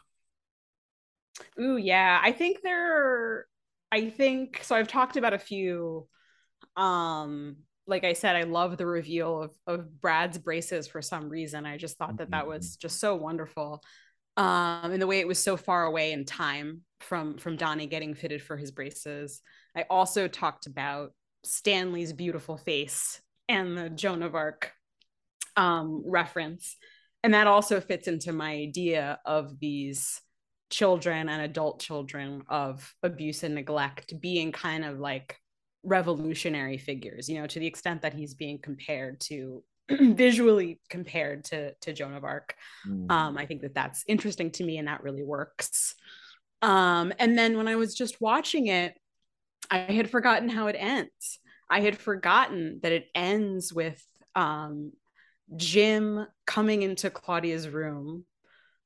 Ooh, 1.59 1.77
yeah. 1.77 2.21
I 2.23 2.32
think 2.32 2.61
there 2.61 3.47
I 3.91 4.11
think 4.11 4.63
so 4.63 4.75
I've 4.75 4.88
talked 4.88 5.17
about 5.17 5.34
a 5.34 5.39
few 5.39 6.07
um 6.77 7.57
like 7.88 8.03
I 8.03 8.13
said, 8.13 8.36
I 8.36 8.43
love 8.43 8.77
the 8.77 8.86
reveal 8.86 9.41
of, 9.41 9.51
of 9.65 9.99
Brad's 9.99 10.38
braces 10.38 10.88
for 10.88 11.01
some 11.01 11.27
reason. 11.27 11.65
I 11.65 11.77
just 11.77 11.97
thought 11.97 12.17
that 12.17 12.30
that 12.30 12.47
was 12.47 12.67
mm-hmm. 12.67 12.82
just 12.82 12.99
so 12.99 13.15
wonderful 13.15 13.82
um, 14.39 14.93
and 14.93 15.01
the 15.01 15.07
way 15.07 15.19
it 15.19 15.27
was 15.27 15.37
so 15.37 15.57
far 15.57 15.83
away 15.83 16.13
in 16.13 16.23
time 16.23 16.81
from 17.01 17.37
from 17.37 17.57
Donnie 17.57 17.87
getting 17.87 18.15
fitted 18.15 18.41
for 18.41 18.55
his 18.55 18.71
braces. 18.71 19.41
I 19.75 19.85
also 19.89 20.29
talked 20.29 20.65
about 20.65 21.11
Stanley's 21.43 22.13
beautiful 22.13 22.55
face 22.55 23.21
and 23.49 23.77
the 23.77 23.89
Joan 23.89 24.23
of 24.23 24.35
Arc 24.35 24.71
um, 25.57 26.03
reference, 26.05 26.77
and 27.21 27.33
that 27.33 27.47
also 27.47 27.81
fits 27.81 28.07
into 28.07 28.31
my 28.31 28.51
idea 28.51 29.19
of 29.25 29.59
these 29.59 30.21
children 30.69 31.27
and 31.27 31.41
adult 31.41 31.81
children 31.81 32.43
of 32.47 32.93
abuse 33.03 33.43
and 33.43 33.55
neglect 33.55 34.21
being 34.21 34.53
kind 34.53 34.85
of 34.85 34.99
like 34.99 35.35
revolutionary 35.81 36.77
figures 36.77 37.27
you 37.27 37.39
know 37.39 37.47
to 37.47 37.57
the 37.57 37.65
extent 37.65 38.03
that 38.03 38.13
he's 38.13 38.35
being 38.35 38.59
compared 38.59 39.19
to 39.19 39.63
visually 39.99 40.79
compared 40.89 41.45
to 41.45 41.73
to 41.81 41.93
Joan 41.93 42.13
of 42.13 42.23
Arc. 42.23 42.55
Mm. 42.87 43.11
Um, 43.11 43.37
I 43.37 43.45
think 43.45 43.61
that 43.61 43.73
that's 43.73 44.03
interesting 44.07 44.51
to 44.51 44.63
me, 44.63 44.77
and 44.77 44.87
that 44.87 45.03
really 45.03 45.23
works. 45.23 45.95
Um, 46.61 47.13
and 47.19 47.37
then 47.37 47.57
when 47.57 47.67
I 47.67 47.75
was 47.75 47.95
just 47.95 48.19
watching 48.19 48.67
it, 48.67 48.95
I 49.71 49.79
had 49.79 50.09
forgotten 50.09 50.49
how 50.49 50.67
it 50.67 50.75
ends. 50.77 51.39
I 51.69 51.81
had 51.81 51.97
forgotten 51.97 52.79
that 52.81 52.91
it 52.91 53.07
ends 53.13 53.71
with 53.71 54.03
um, 54.35 54.91
Jim 55.55 56.25
coming 56.45 56.81
into 56.81 57.09
Claudia's 57.09 57.69
room, 57.69 58.25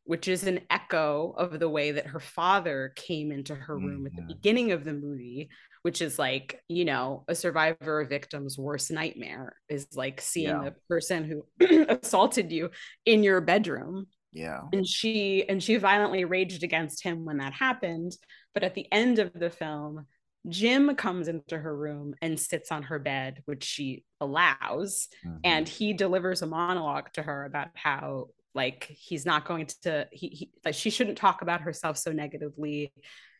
which 0.04 0.28
is 0.28 0.46
an 0.46 0.62
echo 0.70 1.34
of 1.38 1.60
the 1.60 1.70
way 1.70 1.92
that 1.92 2.08
her 2.08 2.20
father 2.20 2.94
came 2.96 3.32
into 3.32 3.56
her 3.56 3.78
room 3.78 4.06
at 4.06 4.16
the 4.16 4.22
mm-hmm. 4.22 4.28
beginning 4.28 4.72
of 4.72 4.84
the 4.84 4.94
movie, 4.94 5.50
which 5.84 6.02
is 6.02 6.18
like 6.18 6.60
you 6.68 6.84
know 6.84 7.24
a 7.28 7.36
survivor 7.36 8.00
or 8.00 8.06
victim's 8.06 8.58
worst 8.58 8.92
nightmare 8.92 9.56
is 9.70 9.88
like 9.96 10.20
seeing 10.20 10.50
yeah. 10.50 10.64
the 10.64 10.76
person 10.90 11.24
who 11.60 11.86
assaulted 11.90 12.52
you 12.52 12.70
in 13.06 13.24
your 13.24 13.40
bedroom 13.40 14.08
yeah 14.32 14.62
and 14.74 14.88
she 14.88 15.48
and 15.48 15.62
she 15.62 15.76
violently 15.78 16.26
raged 16.26 16.64
against 16.64 17.04
him 17.04 17.24
when 17.24 17.38
that 17.38 17.54
happened 17.54 18.14
but 18.54 18.64
at 18.64 18.74
the 18.74 18.88
end 18.92 19.20
of 19.20 19.32
the 19.34 19.50
film 19.50 20.06
Jim 20.50 20.94
comes 20.96 21.28
into 21.28 21.58
her 21.58 21.76
room 21.76 22.16
and 22.22 22.38
sits 22.38 22.70
on 22.72 22.84
her 22.84 23.00
bed, 23.00 23.42
which 23.46 23.64
she 23.64 24.04
allows, 24.20 25.08
mm-hmm. 25.26 25.38
and 25.44 25.70
he 25.70 25.94
delivers 25.94 26.42
a 26.42 26.46
monologue 26.46 27.12
to 27.14 27.22
her 27.22 27.46
about 27.46 27.70
how 27.76 28.28
like 28.54 28.86
he's 28.90 29.26
not 29.26 29.46
going 29.46 29.68
to 29.84 30.08
he, 30.12 30.28
he 30.28 30.52
like 30.66 30.76
she 30.76 30.90
shouldn't 30.90 31.18
talk 31.18 31.42
about 31.42 31.62
herself 31.62 31.98
so 31.98 32.12
negatively. 32.12 32.92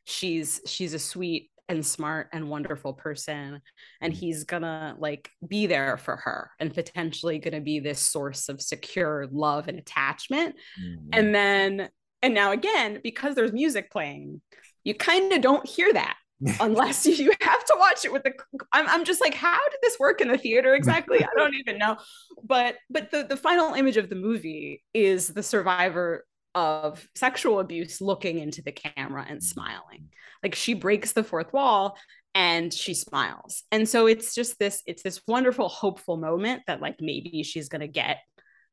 She's 0.06 0.62
she's 0.66 0.94
a 0.94 1.00
sweet 1.00 1.50
and 1.70 1.86
smart 1.86 2.28
and 2.34 2.50
wonderful 2.50 2.94
person 2.94 3.62
and 4.02 4.14
mm. 4.14 4.16
he's 4.16 4.44
gonna 4.44 4.96
like 5.00 5.30
be 5.48 5.66
there 5.66 5.98
for 5.98 6.18
her 6.18 6.52
and 6.60 6.74
potentially 6.74 7.40
gonna 7.40 7.62
be 7.62 7.80
this 7.80 8.00
source 8.00 8.50
of 8.50 8.62
secure 8.62 9.28
love 9.32 9.68
and 9.68 9.80
attachment 9.80 10.56
mm-hmm. 10.82 11.10
and 11.14 11.34
then 11.34 11.90
and 12.22 12.34
now 12.34 12.52
again 12.52 13.00
because 13.04 13.36
there's 13.36 13.54
music 13.54 13.92
playing 13.92 14.42
you 14.84 14.94
kind 14.94 15.32
of 15.32 15.42
don't 15.42 15.68
hear 15.68 15.92
that 15.94 16.18
unless 16.60 17.06
you 17.06 17.32
have 17.42 17.64
to 17.66 17.76
watch 17.80 18.04
it 18.04 18.12
with 18.12 18.24
the 18.24 18.34
I'm, 18.74 18.88
I'm 18.90 19.06
just 19.06 19.22
like 19.22 19.34
how 19.34 19.58
did 19.70 19.80
this 19.82 19.98
work 20.00 20.20
in 20.20 20.28
the 20.28 20.38
theater 20.38 20.76
exactly 20.76 21.24
i 21.24 21.28
don't 21.38 21.56
even 21.56 21.78
know 21.78 21.98
but 22.44 22.76
but 22.90 23.12
the, 23.12 23.24
the 23.24 23.38
final 23.38 23.74
image 23.76 23.96
of 23.96 24.10
the 24.10 24.16
movie 24.16 24.84
is 24.94 25.30
the 25.30 25.44
survivor 25.44 26.26
of 26.56 27.08
sexual 27.16 27.60
abuse 27.60 28.02
looking 28.02 28.40
into 28.40 28.62
the 28.62 28.72
camera 28.72 29.26
and 29.28 29.40
mm-hmm. 29.40 29.46
smiling. 29.46 30.10
Like 30.42 30.56
she 30.56 30.74
breaks 30.74 31.14
the 31.14 31.24
fourth 31.24 31.54
wall 31.54 31.98
and 32.36 32.74
she 32.74 32.94
smiles. 32.94 33.64
And 33.72 33.88
so 33.88 34.08
it's 34.08 34.34
just 34.36 34.60
this 34.60 34.82
it's 34.86 35.04
this 35.04 35.22
wonderful 35.28 35.70
hopeful 35.70 36.18
moment 36.18 36.64
that 36.68 36.82
like 36.82 36.98
maybe 37.00 37.44
she's 37.44 37.70
going 37.70 37.82
to 37.82 37.88
get 37.88 38.20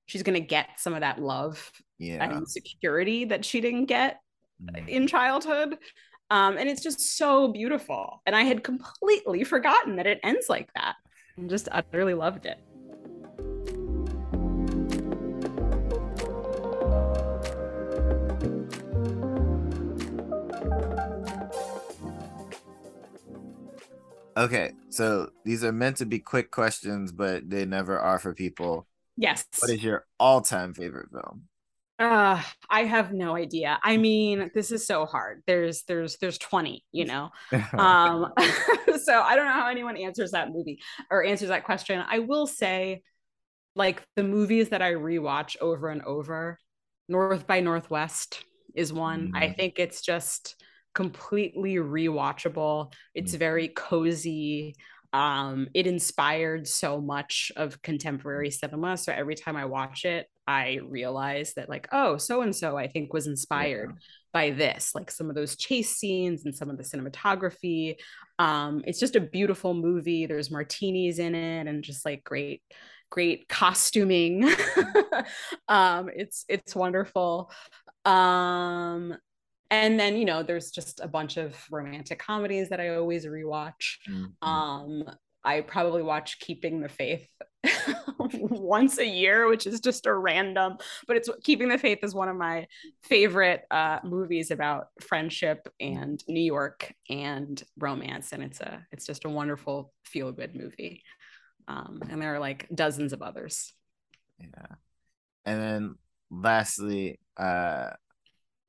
she's 0.06 0.22
going 0.22 0.40
to 0.40 0.46
get 0.46 0.68
some 0.78 0.94
of 0.94 1.00
that 1.00 1.20
love 1.20 1.70
yeah. 1.98 2.24
and 2.24 2.48
security 2.48 3.26
that 3.26 3.44
she 3.44 3.60
didn't 3.60 3.86
get 3.86 4.18
mm. 4.62 4.88
in 4.88 5.06
childhood. 5.06 5.76
Um, 6.30 6.58
and 6.58 6.68
it's 6.68 6.82
just 6.82 7.16
so 7.16 7.48
beautiful. 7.48 8.22
And 8.26 8.34
I 8.34 8.42
had 8.42 8.64
completely 8.64 9.44
forgotten 9.44 9.96
that 9.96 10.06
it 10.06 10.20
ends 10.22 10.48
like 10.48 10.68
that 10.74 10.94
and 11.36 11.50
just 11.50 11.68
utterly 11.70 12.14
loved 12.14 12.46
it. 12.46 12.58
Okay, 24.40 24.72
so 24.88 25.28
these 25.44 25.62
are 25.64 25.72
meant 25.72 25.98
to 25.98 26.06
be 26.06 26.18
quick 26.18 26.50
questions, 26.50 27.12
but 27.12 27.50
they 27.50 27.66
never 27.66 27.98
are 27.98 28.18
for 28.18 28.32
people. 28.32 28.86
Yes. 29.18 29.44
What 29.58 29.70
is 29.70 29.84
your 29.84 30.06
all-time 30.18 30.72
favorite 30.72 31.10
film? 31.10 31.42
Uh, 31.98 32.40
I 32.70 32.84
have 32.84 33.12
no 33.12 33.36
idea. 33.36 33.78
I 33.82 33.96
mean, 33.98 34.50
this 34.54 34.72
is 34.72 34.86
so 34.86 35.04
hard. 35.04 35.42
There's 35.46 35.82
there's 35.82 36.16
there's 36.16 36.38
20, 36.38 36.82
you 36.90 37.04
know. 37.04 37.28
um 37.74 38.32
so 39.04 39.20
I 39.20 39.36
don't 39.36 39.44
know 39.44 39.52
how 39.52 39.68
anyone 39.68 39.98
answers 39.98 40.30
that 40.30 40.50
movie 40.50 40.80
or 41.10 41.22
answers 41.22 41.50
that 41.50 41.64
question. 41.64 42.02
I 42.08 42.20
will 42.20 42.46
say 42.46 43.02
like 43.76 44.02
the 44.16 44.24
movies 44.24 44.70
that 44.70 44.80
I 44.80 44.94
rewatch 44.94 45.56
over 45.60 45.90
and 45.90 46.00
over, 46.02 46.58
North 47.10 47.46
by 47.46 47.60
Northwest 47.60 48.42
is 48.74 48.90
one. 48.90 49.32
Mm. 49.32 49.36
I 49.36 49.52
think 49.52 49.78
it's 49.78 50.00
just 50.00 50.56
completely 50.94 51.76
rewatchable. 51.76 52.92
It's 53.14 53.34
very 53.34 53.68
cozy. 53.68 54.74
Um, 55.12 55.68
it 55.74 55.86
inspired 55.86 56.68
so 56.68 57.00
much 57.00 57.50
of 57.56 57.82
contemporary 57.82 58.50
cinema. 58.50 58.96
So 58.96 59.12
every 59.12 59.34
time 59.34 59.56
I 59.56 59.64
watch 59.64 60.04
it, 60.04 60.26
I 60.46 60.80
realize 60.86 61.54
that, 61.54 61.68
like, 61.68 61.88
oh, 61.92 62.16
so 62.16 62.42
and 62.42 62.54
so 62.54 62.76
I 62.76 62.86
think 62.86 63.12
was 63.12 63.26
inspired 63.26 63.90
yeah. 63.90 63.96
by 64.32 64.50
this, 64.50 64.94
like 64.94 65.10
some 65.10 65.28
of 65.28 65.34
those 65.34 65.56
chase 65.56 65.96
scenes 65.96 66.44
and 66.44 66.54
some 66.54 66.70
of 66.70 66.76
the 66.76 66.84
cinematography. 66.84 67.96
Um, 68.38 68.82
it's 68.86 69.00
just 69.00 69.16
a 69.16 69.20
beautiful 69.20 69.74
movie. 69.74 70.26
There's 70.26 70.50
martinis 70.50 71.18
in 71.18 71.34
it 71.34 71.66
and 71.66 71.82
just 71.82 72.04
like 72.04 72.22
great, 72.22 72.62
great 73.10 73.48
costuming. 73.48 74.48
um, 75.68 76.08
it's 76.14 76.44
it's 76.48 76.74
wonderful. 76.74 77.50
Um, 78.04 79.16
and 79.70 79.98
then 79.98 80.16
you 80.16 80.24
know 80.24 80.42
there's 80.42 80.70
just 80.70 81.00
a 81.00 81.08
bunch 81.08 81.36
of 81.36 81.56
romantic 81.70 82.18
comedies 82.18 82.68
that 82.70 82.80
I 82.80 82.94
always 82.96 83.26
rewatch. 83.26 83.98
Mm-hmm. 84.08 84.48
Um, 84.48 85.04
I 85.44 85.62
probably 85.62 86.02
watch 86.02 86.38
Keeping 86.40 86.80
the 86.80 86.88
Faith 86.88 87.26
once 88.32 88.98
a 88.98 89.06
year, 89.06 89.48
which 89.48 89.66
is 89.66 89.80
just 89.80 90.06
a 90.06 90.14
random, 90.14 90.76
but 91.06 91.16
it's 91.16 91.30
Keeping 91.44 91.68
the 91.68 91.78
Faith 91.78 92.00
is 92.02 92.14
one 92.14 92.28
of 92.28 92.36
my 92.36 92.66
favorite 93.04 93.62
uh, 93.70 94.00
movies 94.04 94.50
about 94.50 94.88
friendship 95.00 95.66
and 95.78 96.22
New 96.28 96.42
York 96.42 96.92
and 97.08 97.62
romance, 97.78 98.32
and 98.32 98.42
it's 98.42 98.60
a 98.60 98.84
it's 98.92 99.06
just 99.06 99.24
a 99.24 99.30
wonderful 99.30 99.92
feel 100.04 100.32
good 100.32 100.54
movie. 100.54 101.02
Um, 101.68 102.00
and 102.10 102.20
there 102.20 102.34
are 102.34 102.40
like 102.40 102.66
dozens 102.74 103.12
of 103.12 103.22
others. 103.22 103.72
Yeah, 104.38 104.74
and 105.44 105.60
then 105.60 105.94
lastly, 106.30 107.18
uh, 107.36 107.90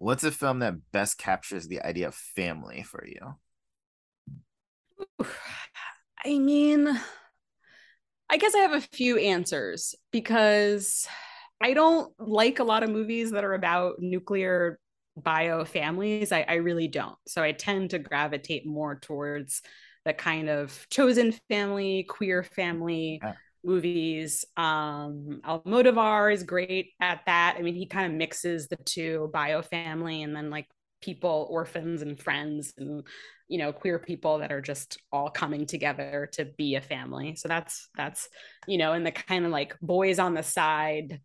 what's 0.01 0.23
a 0.23 0.31
film 0.31 0.59
that 0.59 0.91
best 0.91 1.19
captures 1.19 1.67
the 1.67 1.81
idea 1.81 2.07
of 2.07 2.15
family 2.15 2.81
for 2.81 3.05
you? 3.05 3.35
I 6.25 6.39
mean, 6.39 6.89
I 8.27 8.37
guess 8.37 8.55
I 8.55 8.59
have 8.59 8.73
a 8.73 8.81
few 8.81 9.17
answers 9.17 9.93
because 10.11 11.07
I 11.61 11.73
don't 11.73 12.11
like 12.19 12.57
a 12.57 12.63
lot 12.63 12.81
of 12.81 12.89
movies 12.89 13.31
that 13.31 13.43
are 13.43 13.53
about 13.53 13.99
nuclear 13.99 14.79
bio 15.15 15.65
families. 15.65 16.31
I, 16.31 16.45
I 16.47 16.55
really 16.55 16.87
don't. 16.87 17.17
So 17.27 17.43
I 17.43 17.51
tend 17.51 17.91
to 17.91 17.99
gravitate 17.99 18.65
more 18.65 18.95
towards 18.95 19.61
the 20.03 20.13
kind 20.13 20.49
of 20.49 20.87
chosen 20.89 21.31
family, 21.47 22.05
queer 22.09 22.41
family 22.41 23.19
yeah. 23.21 23.33
Movies. 23.63 24.45
Um, 24.57 25.41
Almodovar 25.45 26.33
is 26.33 26.43
great 26.43 26.91
at 26.99 27.21
that. 27.25 27.55
I 27.57 27.61
mean, 27.61 27.75
he 27.75 27.85
kind 27.85 28.11
of 28.11 28.17
mixes 28.17 28.67
the 28.67 28.77
two 28.77 29.29
bio 29.33 29.61
family 29.61 30.23
and 30.23 30.35
then 30.35 30.49
like 30.49 30.67
people, 31.01 31.47
orphans 31.49 32.01
and 32.01 32.19
friends 32.19 32.73
and 32.77 33.03
you 33.47 33.57
know 33.57 33.73
queer 33.73 33.99
people 33.99 34.39
that 34.39 34.51
are 34.51 34.61
just 34.61 34.97
all 35.11 35.29
coming 35.29 35.65
together 35.65 36.29
to 36.31 36.45
be 36.45 36.75
a 36.75 36.81
family 36.81 37.35
so 37.35 37.49
that's 37.49 37.89
that's 37.97 38.29
you 38.65 38.77
know 38.77 38.93
and 38.93 39.05
the 39.05 39.11
kind 39.11 39.45
of 39.45 39.51
like 39.51 39.77
boys 39.81 40.19
on 40.19 40.33
the 40.33 40.41
side 40.41 41.19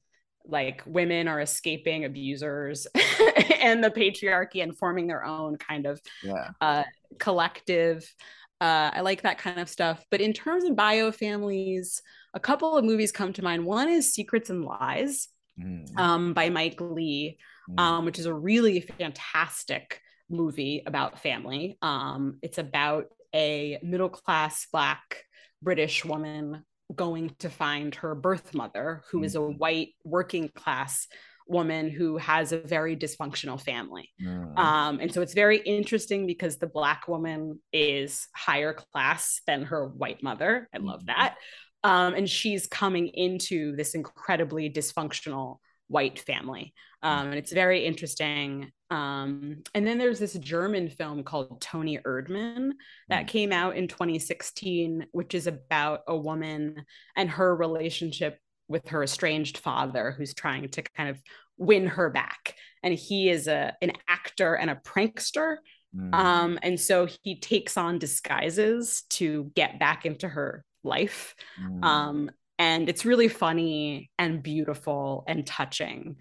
like 0.45 0.83
women 0.87 1.29
are 1.29 1.41
escaping 1.41 2.05
abusers 2.05 2.87
and 3.61 3.83
the 3.83 3.91
patriarchy 3.91 4.63
and 4.63 4.77
forming 4.77 5.07
their 5.07 5.25
own 5.25 5.57
kind 5.57 5.87
of 5.87 6.01
yeah. 6.23 6.51
uh, 6.61 6.85
collective 7.19 8.13
uh, 8.61 8.91
i 8.95 9.01
like 9.01 9.23
that 9.23 9.39
kind 9.39 9.61
of 9.61 9.69
stuff 9.69 10.05
but 10.11 10.21
in 10.21 10.33
terms 10.33 10.65
of 10.65 10.77
bio 10.77 11.13
families 11.13 12.03
a 12.35 12.41
couple 12.41 12.77
of 12.77 12.85
movies 12.85 13.13
come 13.13 13.33
to 13.33 13.43
mind 13.43 13.65
one 13.65 13.89
is 13.89 14.13
secrets 14.13 14.51
and 14.51 14.65
lies 14.65 15.29
mm. 15.61 15.97
um, 15.99 16.33
by 16.35 16.49
mike 16.49 16.81
Leigh, 16.81 17.39
mm. 17.71 17.81
um, 17.81 18.05
which 18.05 18.19
is 18.19 18.27
a 18.27 18.35
really 18.35 18.81
fantastic 18.81 20.01
movie 20.29 20.83
about 20.87 21.21
family. 21.21 21.79
Um, 21.83 22.39
it's 22.43 22.59
about 22.59 23.07
a 23.35 23.79
middle 23.83 24.09
class 24.09 24.67
Black 24.73 25.25
British 25.63 26.05
woman 26.05 26.65
going 26.95 27.35
to 27.41 27.51
find 27.51 27.95
her 27.97 28.15
birth 28.15 28.55
mother, 28.55 29.03
who 29.11 29.25
is 29.25 29.35
a 29.35 29.43
white 29.43 29.91
working 30.05 30.49
class 30.49 31.09
woman 31.47 31.91
who 31.91 32.17
has 32.17 32.53
a 32.53 32.59
very 32.59 32.97
dysfunctional 32.97 33.61
family. 33.61 34.11
Mm. 34.21 34.59
Um, 34.59 35.01
and 35.01 35.13
so 35.13 35.23
it's 35.23 35.35
very 35.35 35.59
interesting 35.59 36.27
because 36.27 36.57
the 36.57 36.67
Black 36.67 37.09
woman 37.09 37.61
is 37.73 38.27
higher 38.35 38.73
class 38.73 39.41
than 39.47 39.63
her 39.63 39.89
white 39.89 40.23
mother. 40.23 40.69
I 40.75 40.79
love 40.79 41.03
mm. 41.03 41.07
that. 41.07 41.37
Um, 41.85 42.15
and 42.15 42.29
she's 42.29 42.67
coming 42.67 43.09
into 43.09 43.77
this 43.77 43.95
incredibly 43.95 44.71
dysfunctional 44.71 45.59
white 45.89 46.19
family. 46.19 46.75
Mm. 47.05 47.09
Um, 47.09 47.27
and 47.29 47.37
it's 47.37 47.53
very 47.53 47.85
interesting. 47.85 48.71
Um, 48.91 49.63
and 49.75 49.87
then 49.87 49.99
there's 49.99 50.19
this 50.19 50.35
German 50.35 50.89
film 50.89 51.23
called 51.23 51.61
Toni 51.61 51.99
Erdmann 51.99 52.71
that 53.09 53.25
mm. 53.25 53.29
came 53.29 53.53
out 53.53 53.77
in 53.77 53.89
2016, 53.89 55.07
which 55.13 55.35
is 55.35 55.47
about 55.47 56.03
a 56.09 56.17
woman 56.17 56.85
and 57.17 57.31
her 57.31 57.55
relationship 57.55 58.39
with 58.69 58.89
her 58.89 59.03
estranged 59.03 59.59
father 59.59 60.15
who's 60.17 60.35
trying 60.35 60.69
to 60.69 60.83
kind 60.83 61.09
of 61.09 61.21
win 61.59 61.87
her 61.87 62.11
back. 62.11 62.55
And 62.83 62.95
he 62.95 63.31
is 63.31 63.49
a, 63.49 63.75
an 63.81 63.93
actor 64.09 64.55
and 64.55 64.71
a 64.71 64.77
prankster. 64.77 65.57
Mm. 65.97 66.15
Um, 66.15 66.59
and 66.63 66.79
so 66.79 67.07
he 67.23 67.39
takes 67.39 67.77
on 67.77 67.99
disguises 67.99 69.03
to 69.11 69.51
get 69.55 69.79
back 69.79 70.05
into 70.05 70.29
her 70.29 70.65
life. 70.85 71.35
Mm. 71.61 71.85
Um, 71.85 72.31
and 72.59 72.89
it's 72.89 73.05
really 73.05 73.29
funny 73.29 74.11
and 74.19 74.43
beautiful 74.43 75.25
and 75.27 75.47
touching 75.47 76.17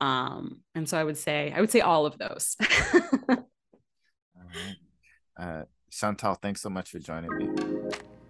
um 0.00 0.60
and 0.74 0.88
so 0.88 0.98
i 0.98 1.04
would 1.04 1.16
say 1.16 1.52
i 1.54 1.60
would 1.60 1.70
say 1.70 1.80
all 1.80 2.06
of 2.06 2.18
those 2.18 2.56
all 3.28 3.36
right. 4.36 4.76
uh 5.38 5.62
chantal 5.90 6.34
thanks 6.34 6.60
so 6.60 6.68
much 6.68 6.90
for 6.90 6.98
joining 6.98 7.30
me 7.36 7.48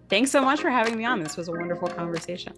thanks 0.09 0.29
so 0.29 0.41
much 0.41 0.61
for 0.61 0.69
having 0.69 0.95
me 0.97 1.05
on 1.05 1.19
this 1.19 1.35
was 1.35 1.47
a 1.47 1.51
wonderful 1.51 1.87
conversation 1.87 2.53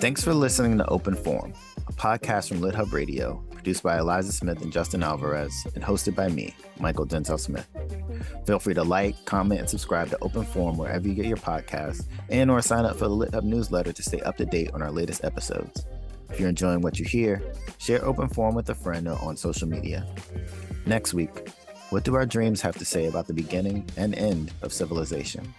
thanks 0.00 0.22
for 0.22 0.32
listening 0.32 0.78
to 0.78 0.86
open 0.86 1.14
forum 1.14 1.52
a 1.88 1.92
podcast 1.92 2.48
from 2.48 2.60
LitHub 2.60 2.92
Radio, 2.92 3.42
produced 3.50 3.82
by 3.82 3.98
Eliza 3.98 4.30
Smith 4.30 4.60
and 4.60 4.70
Justin 4.70 5.02
Alvarez, 5.02 5.66
and 5.74 5.82
hosted 5.82 6.14
by 6.14 6.28
me, 6.28 6.54
Mychal 6.78 7.08
Denzel 7.08 7.40
Smith. 7.40 7.66
Feel 8.46 8.58
free 8.58 8.74
to 8.74 8.82
like, 8.82 9.24
comment, 9.24 9.60
and 9.60 9.70
subscribe 9.70 10.10
to 10.10 10.18
Open 10.20 10.44
Forum 10.44 10.76
wherever 10.76 11.08
you 11.08 11.14
get 11.14 11.24
your 11.24 11.38
podcasts, 11.38 12.04
and 12.28 12.50
or 12.50 12.60
sign 12.60 12.84
up 12.84 12.96
for 12.96 13.08
the 13.08 13.14
LitHub 13.14 13.42
newsletter 13.42 13.92
to 13.92 14.02
stay 14.02 14.20
up 14.20 14.36
to 14.36 14.44
date 14.44 14.70
on 14.74 14.82
our 14.82 14.90
latest 14.90 15.24
episodes. 15.24 15.86
If 16.28 16.38
you're 16.38 16.50
enjoying 16.50 16.82
what 16.82 16.98
you 16.98 17.06
hear, 17.06 17.42
share 17.78 18.04
Open 18.04 18.28
Forum 18.28 18.54
with 18.54 18.68
a 18.68 18.74
friend 18.74 19.08
or 19.08 19.18
on 19.22 19.34
social 19.34 19.66
media. 19.66 20.06
Next 20.84 21.14
week, 21.14 21.48
what 21.88 22.04
do 22.04 22.16
our 22.16 22.26
dreams 22.26 22.60
have 22.60 22.76
to 22.76 22.84
say 22.84 23.06
about 23.06 23.28
the 23.28 23.32
beginning 23.32 23.88
and 23.96 24.14
end 24.14 24.52
of 24.60 24.74
civilization? 24.74 25.54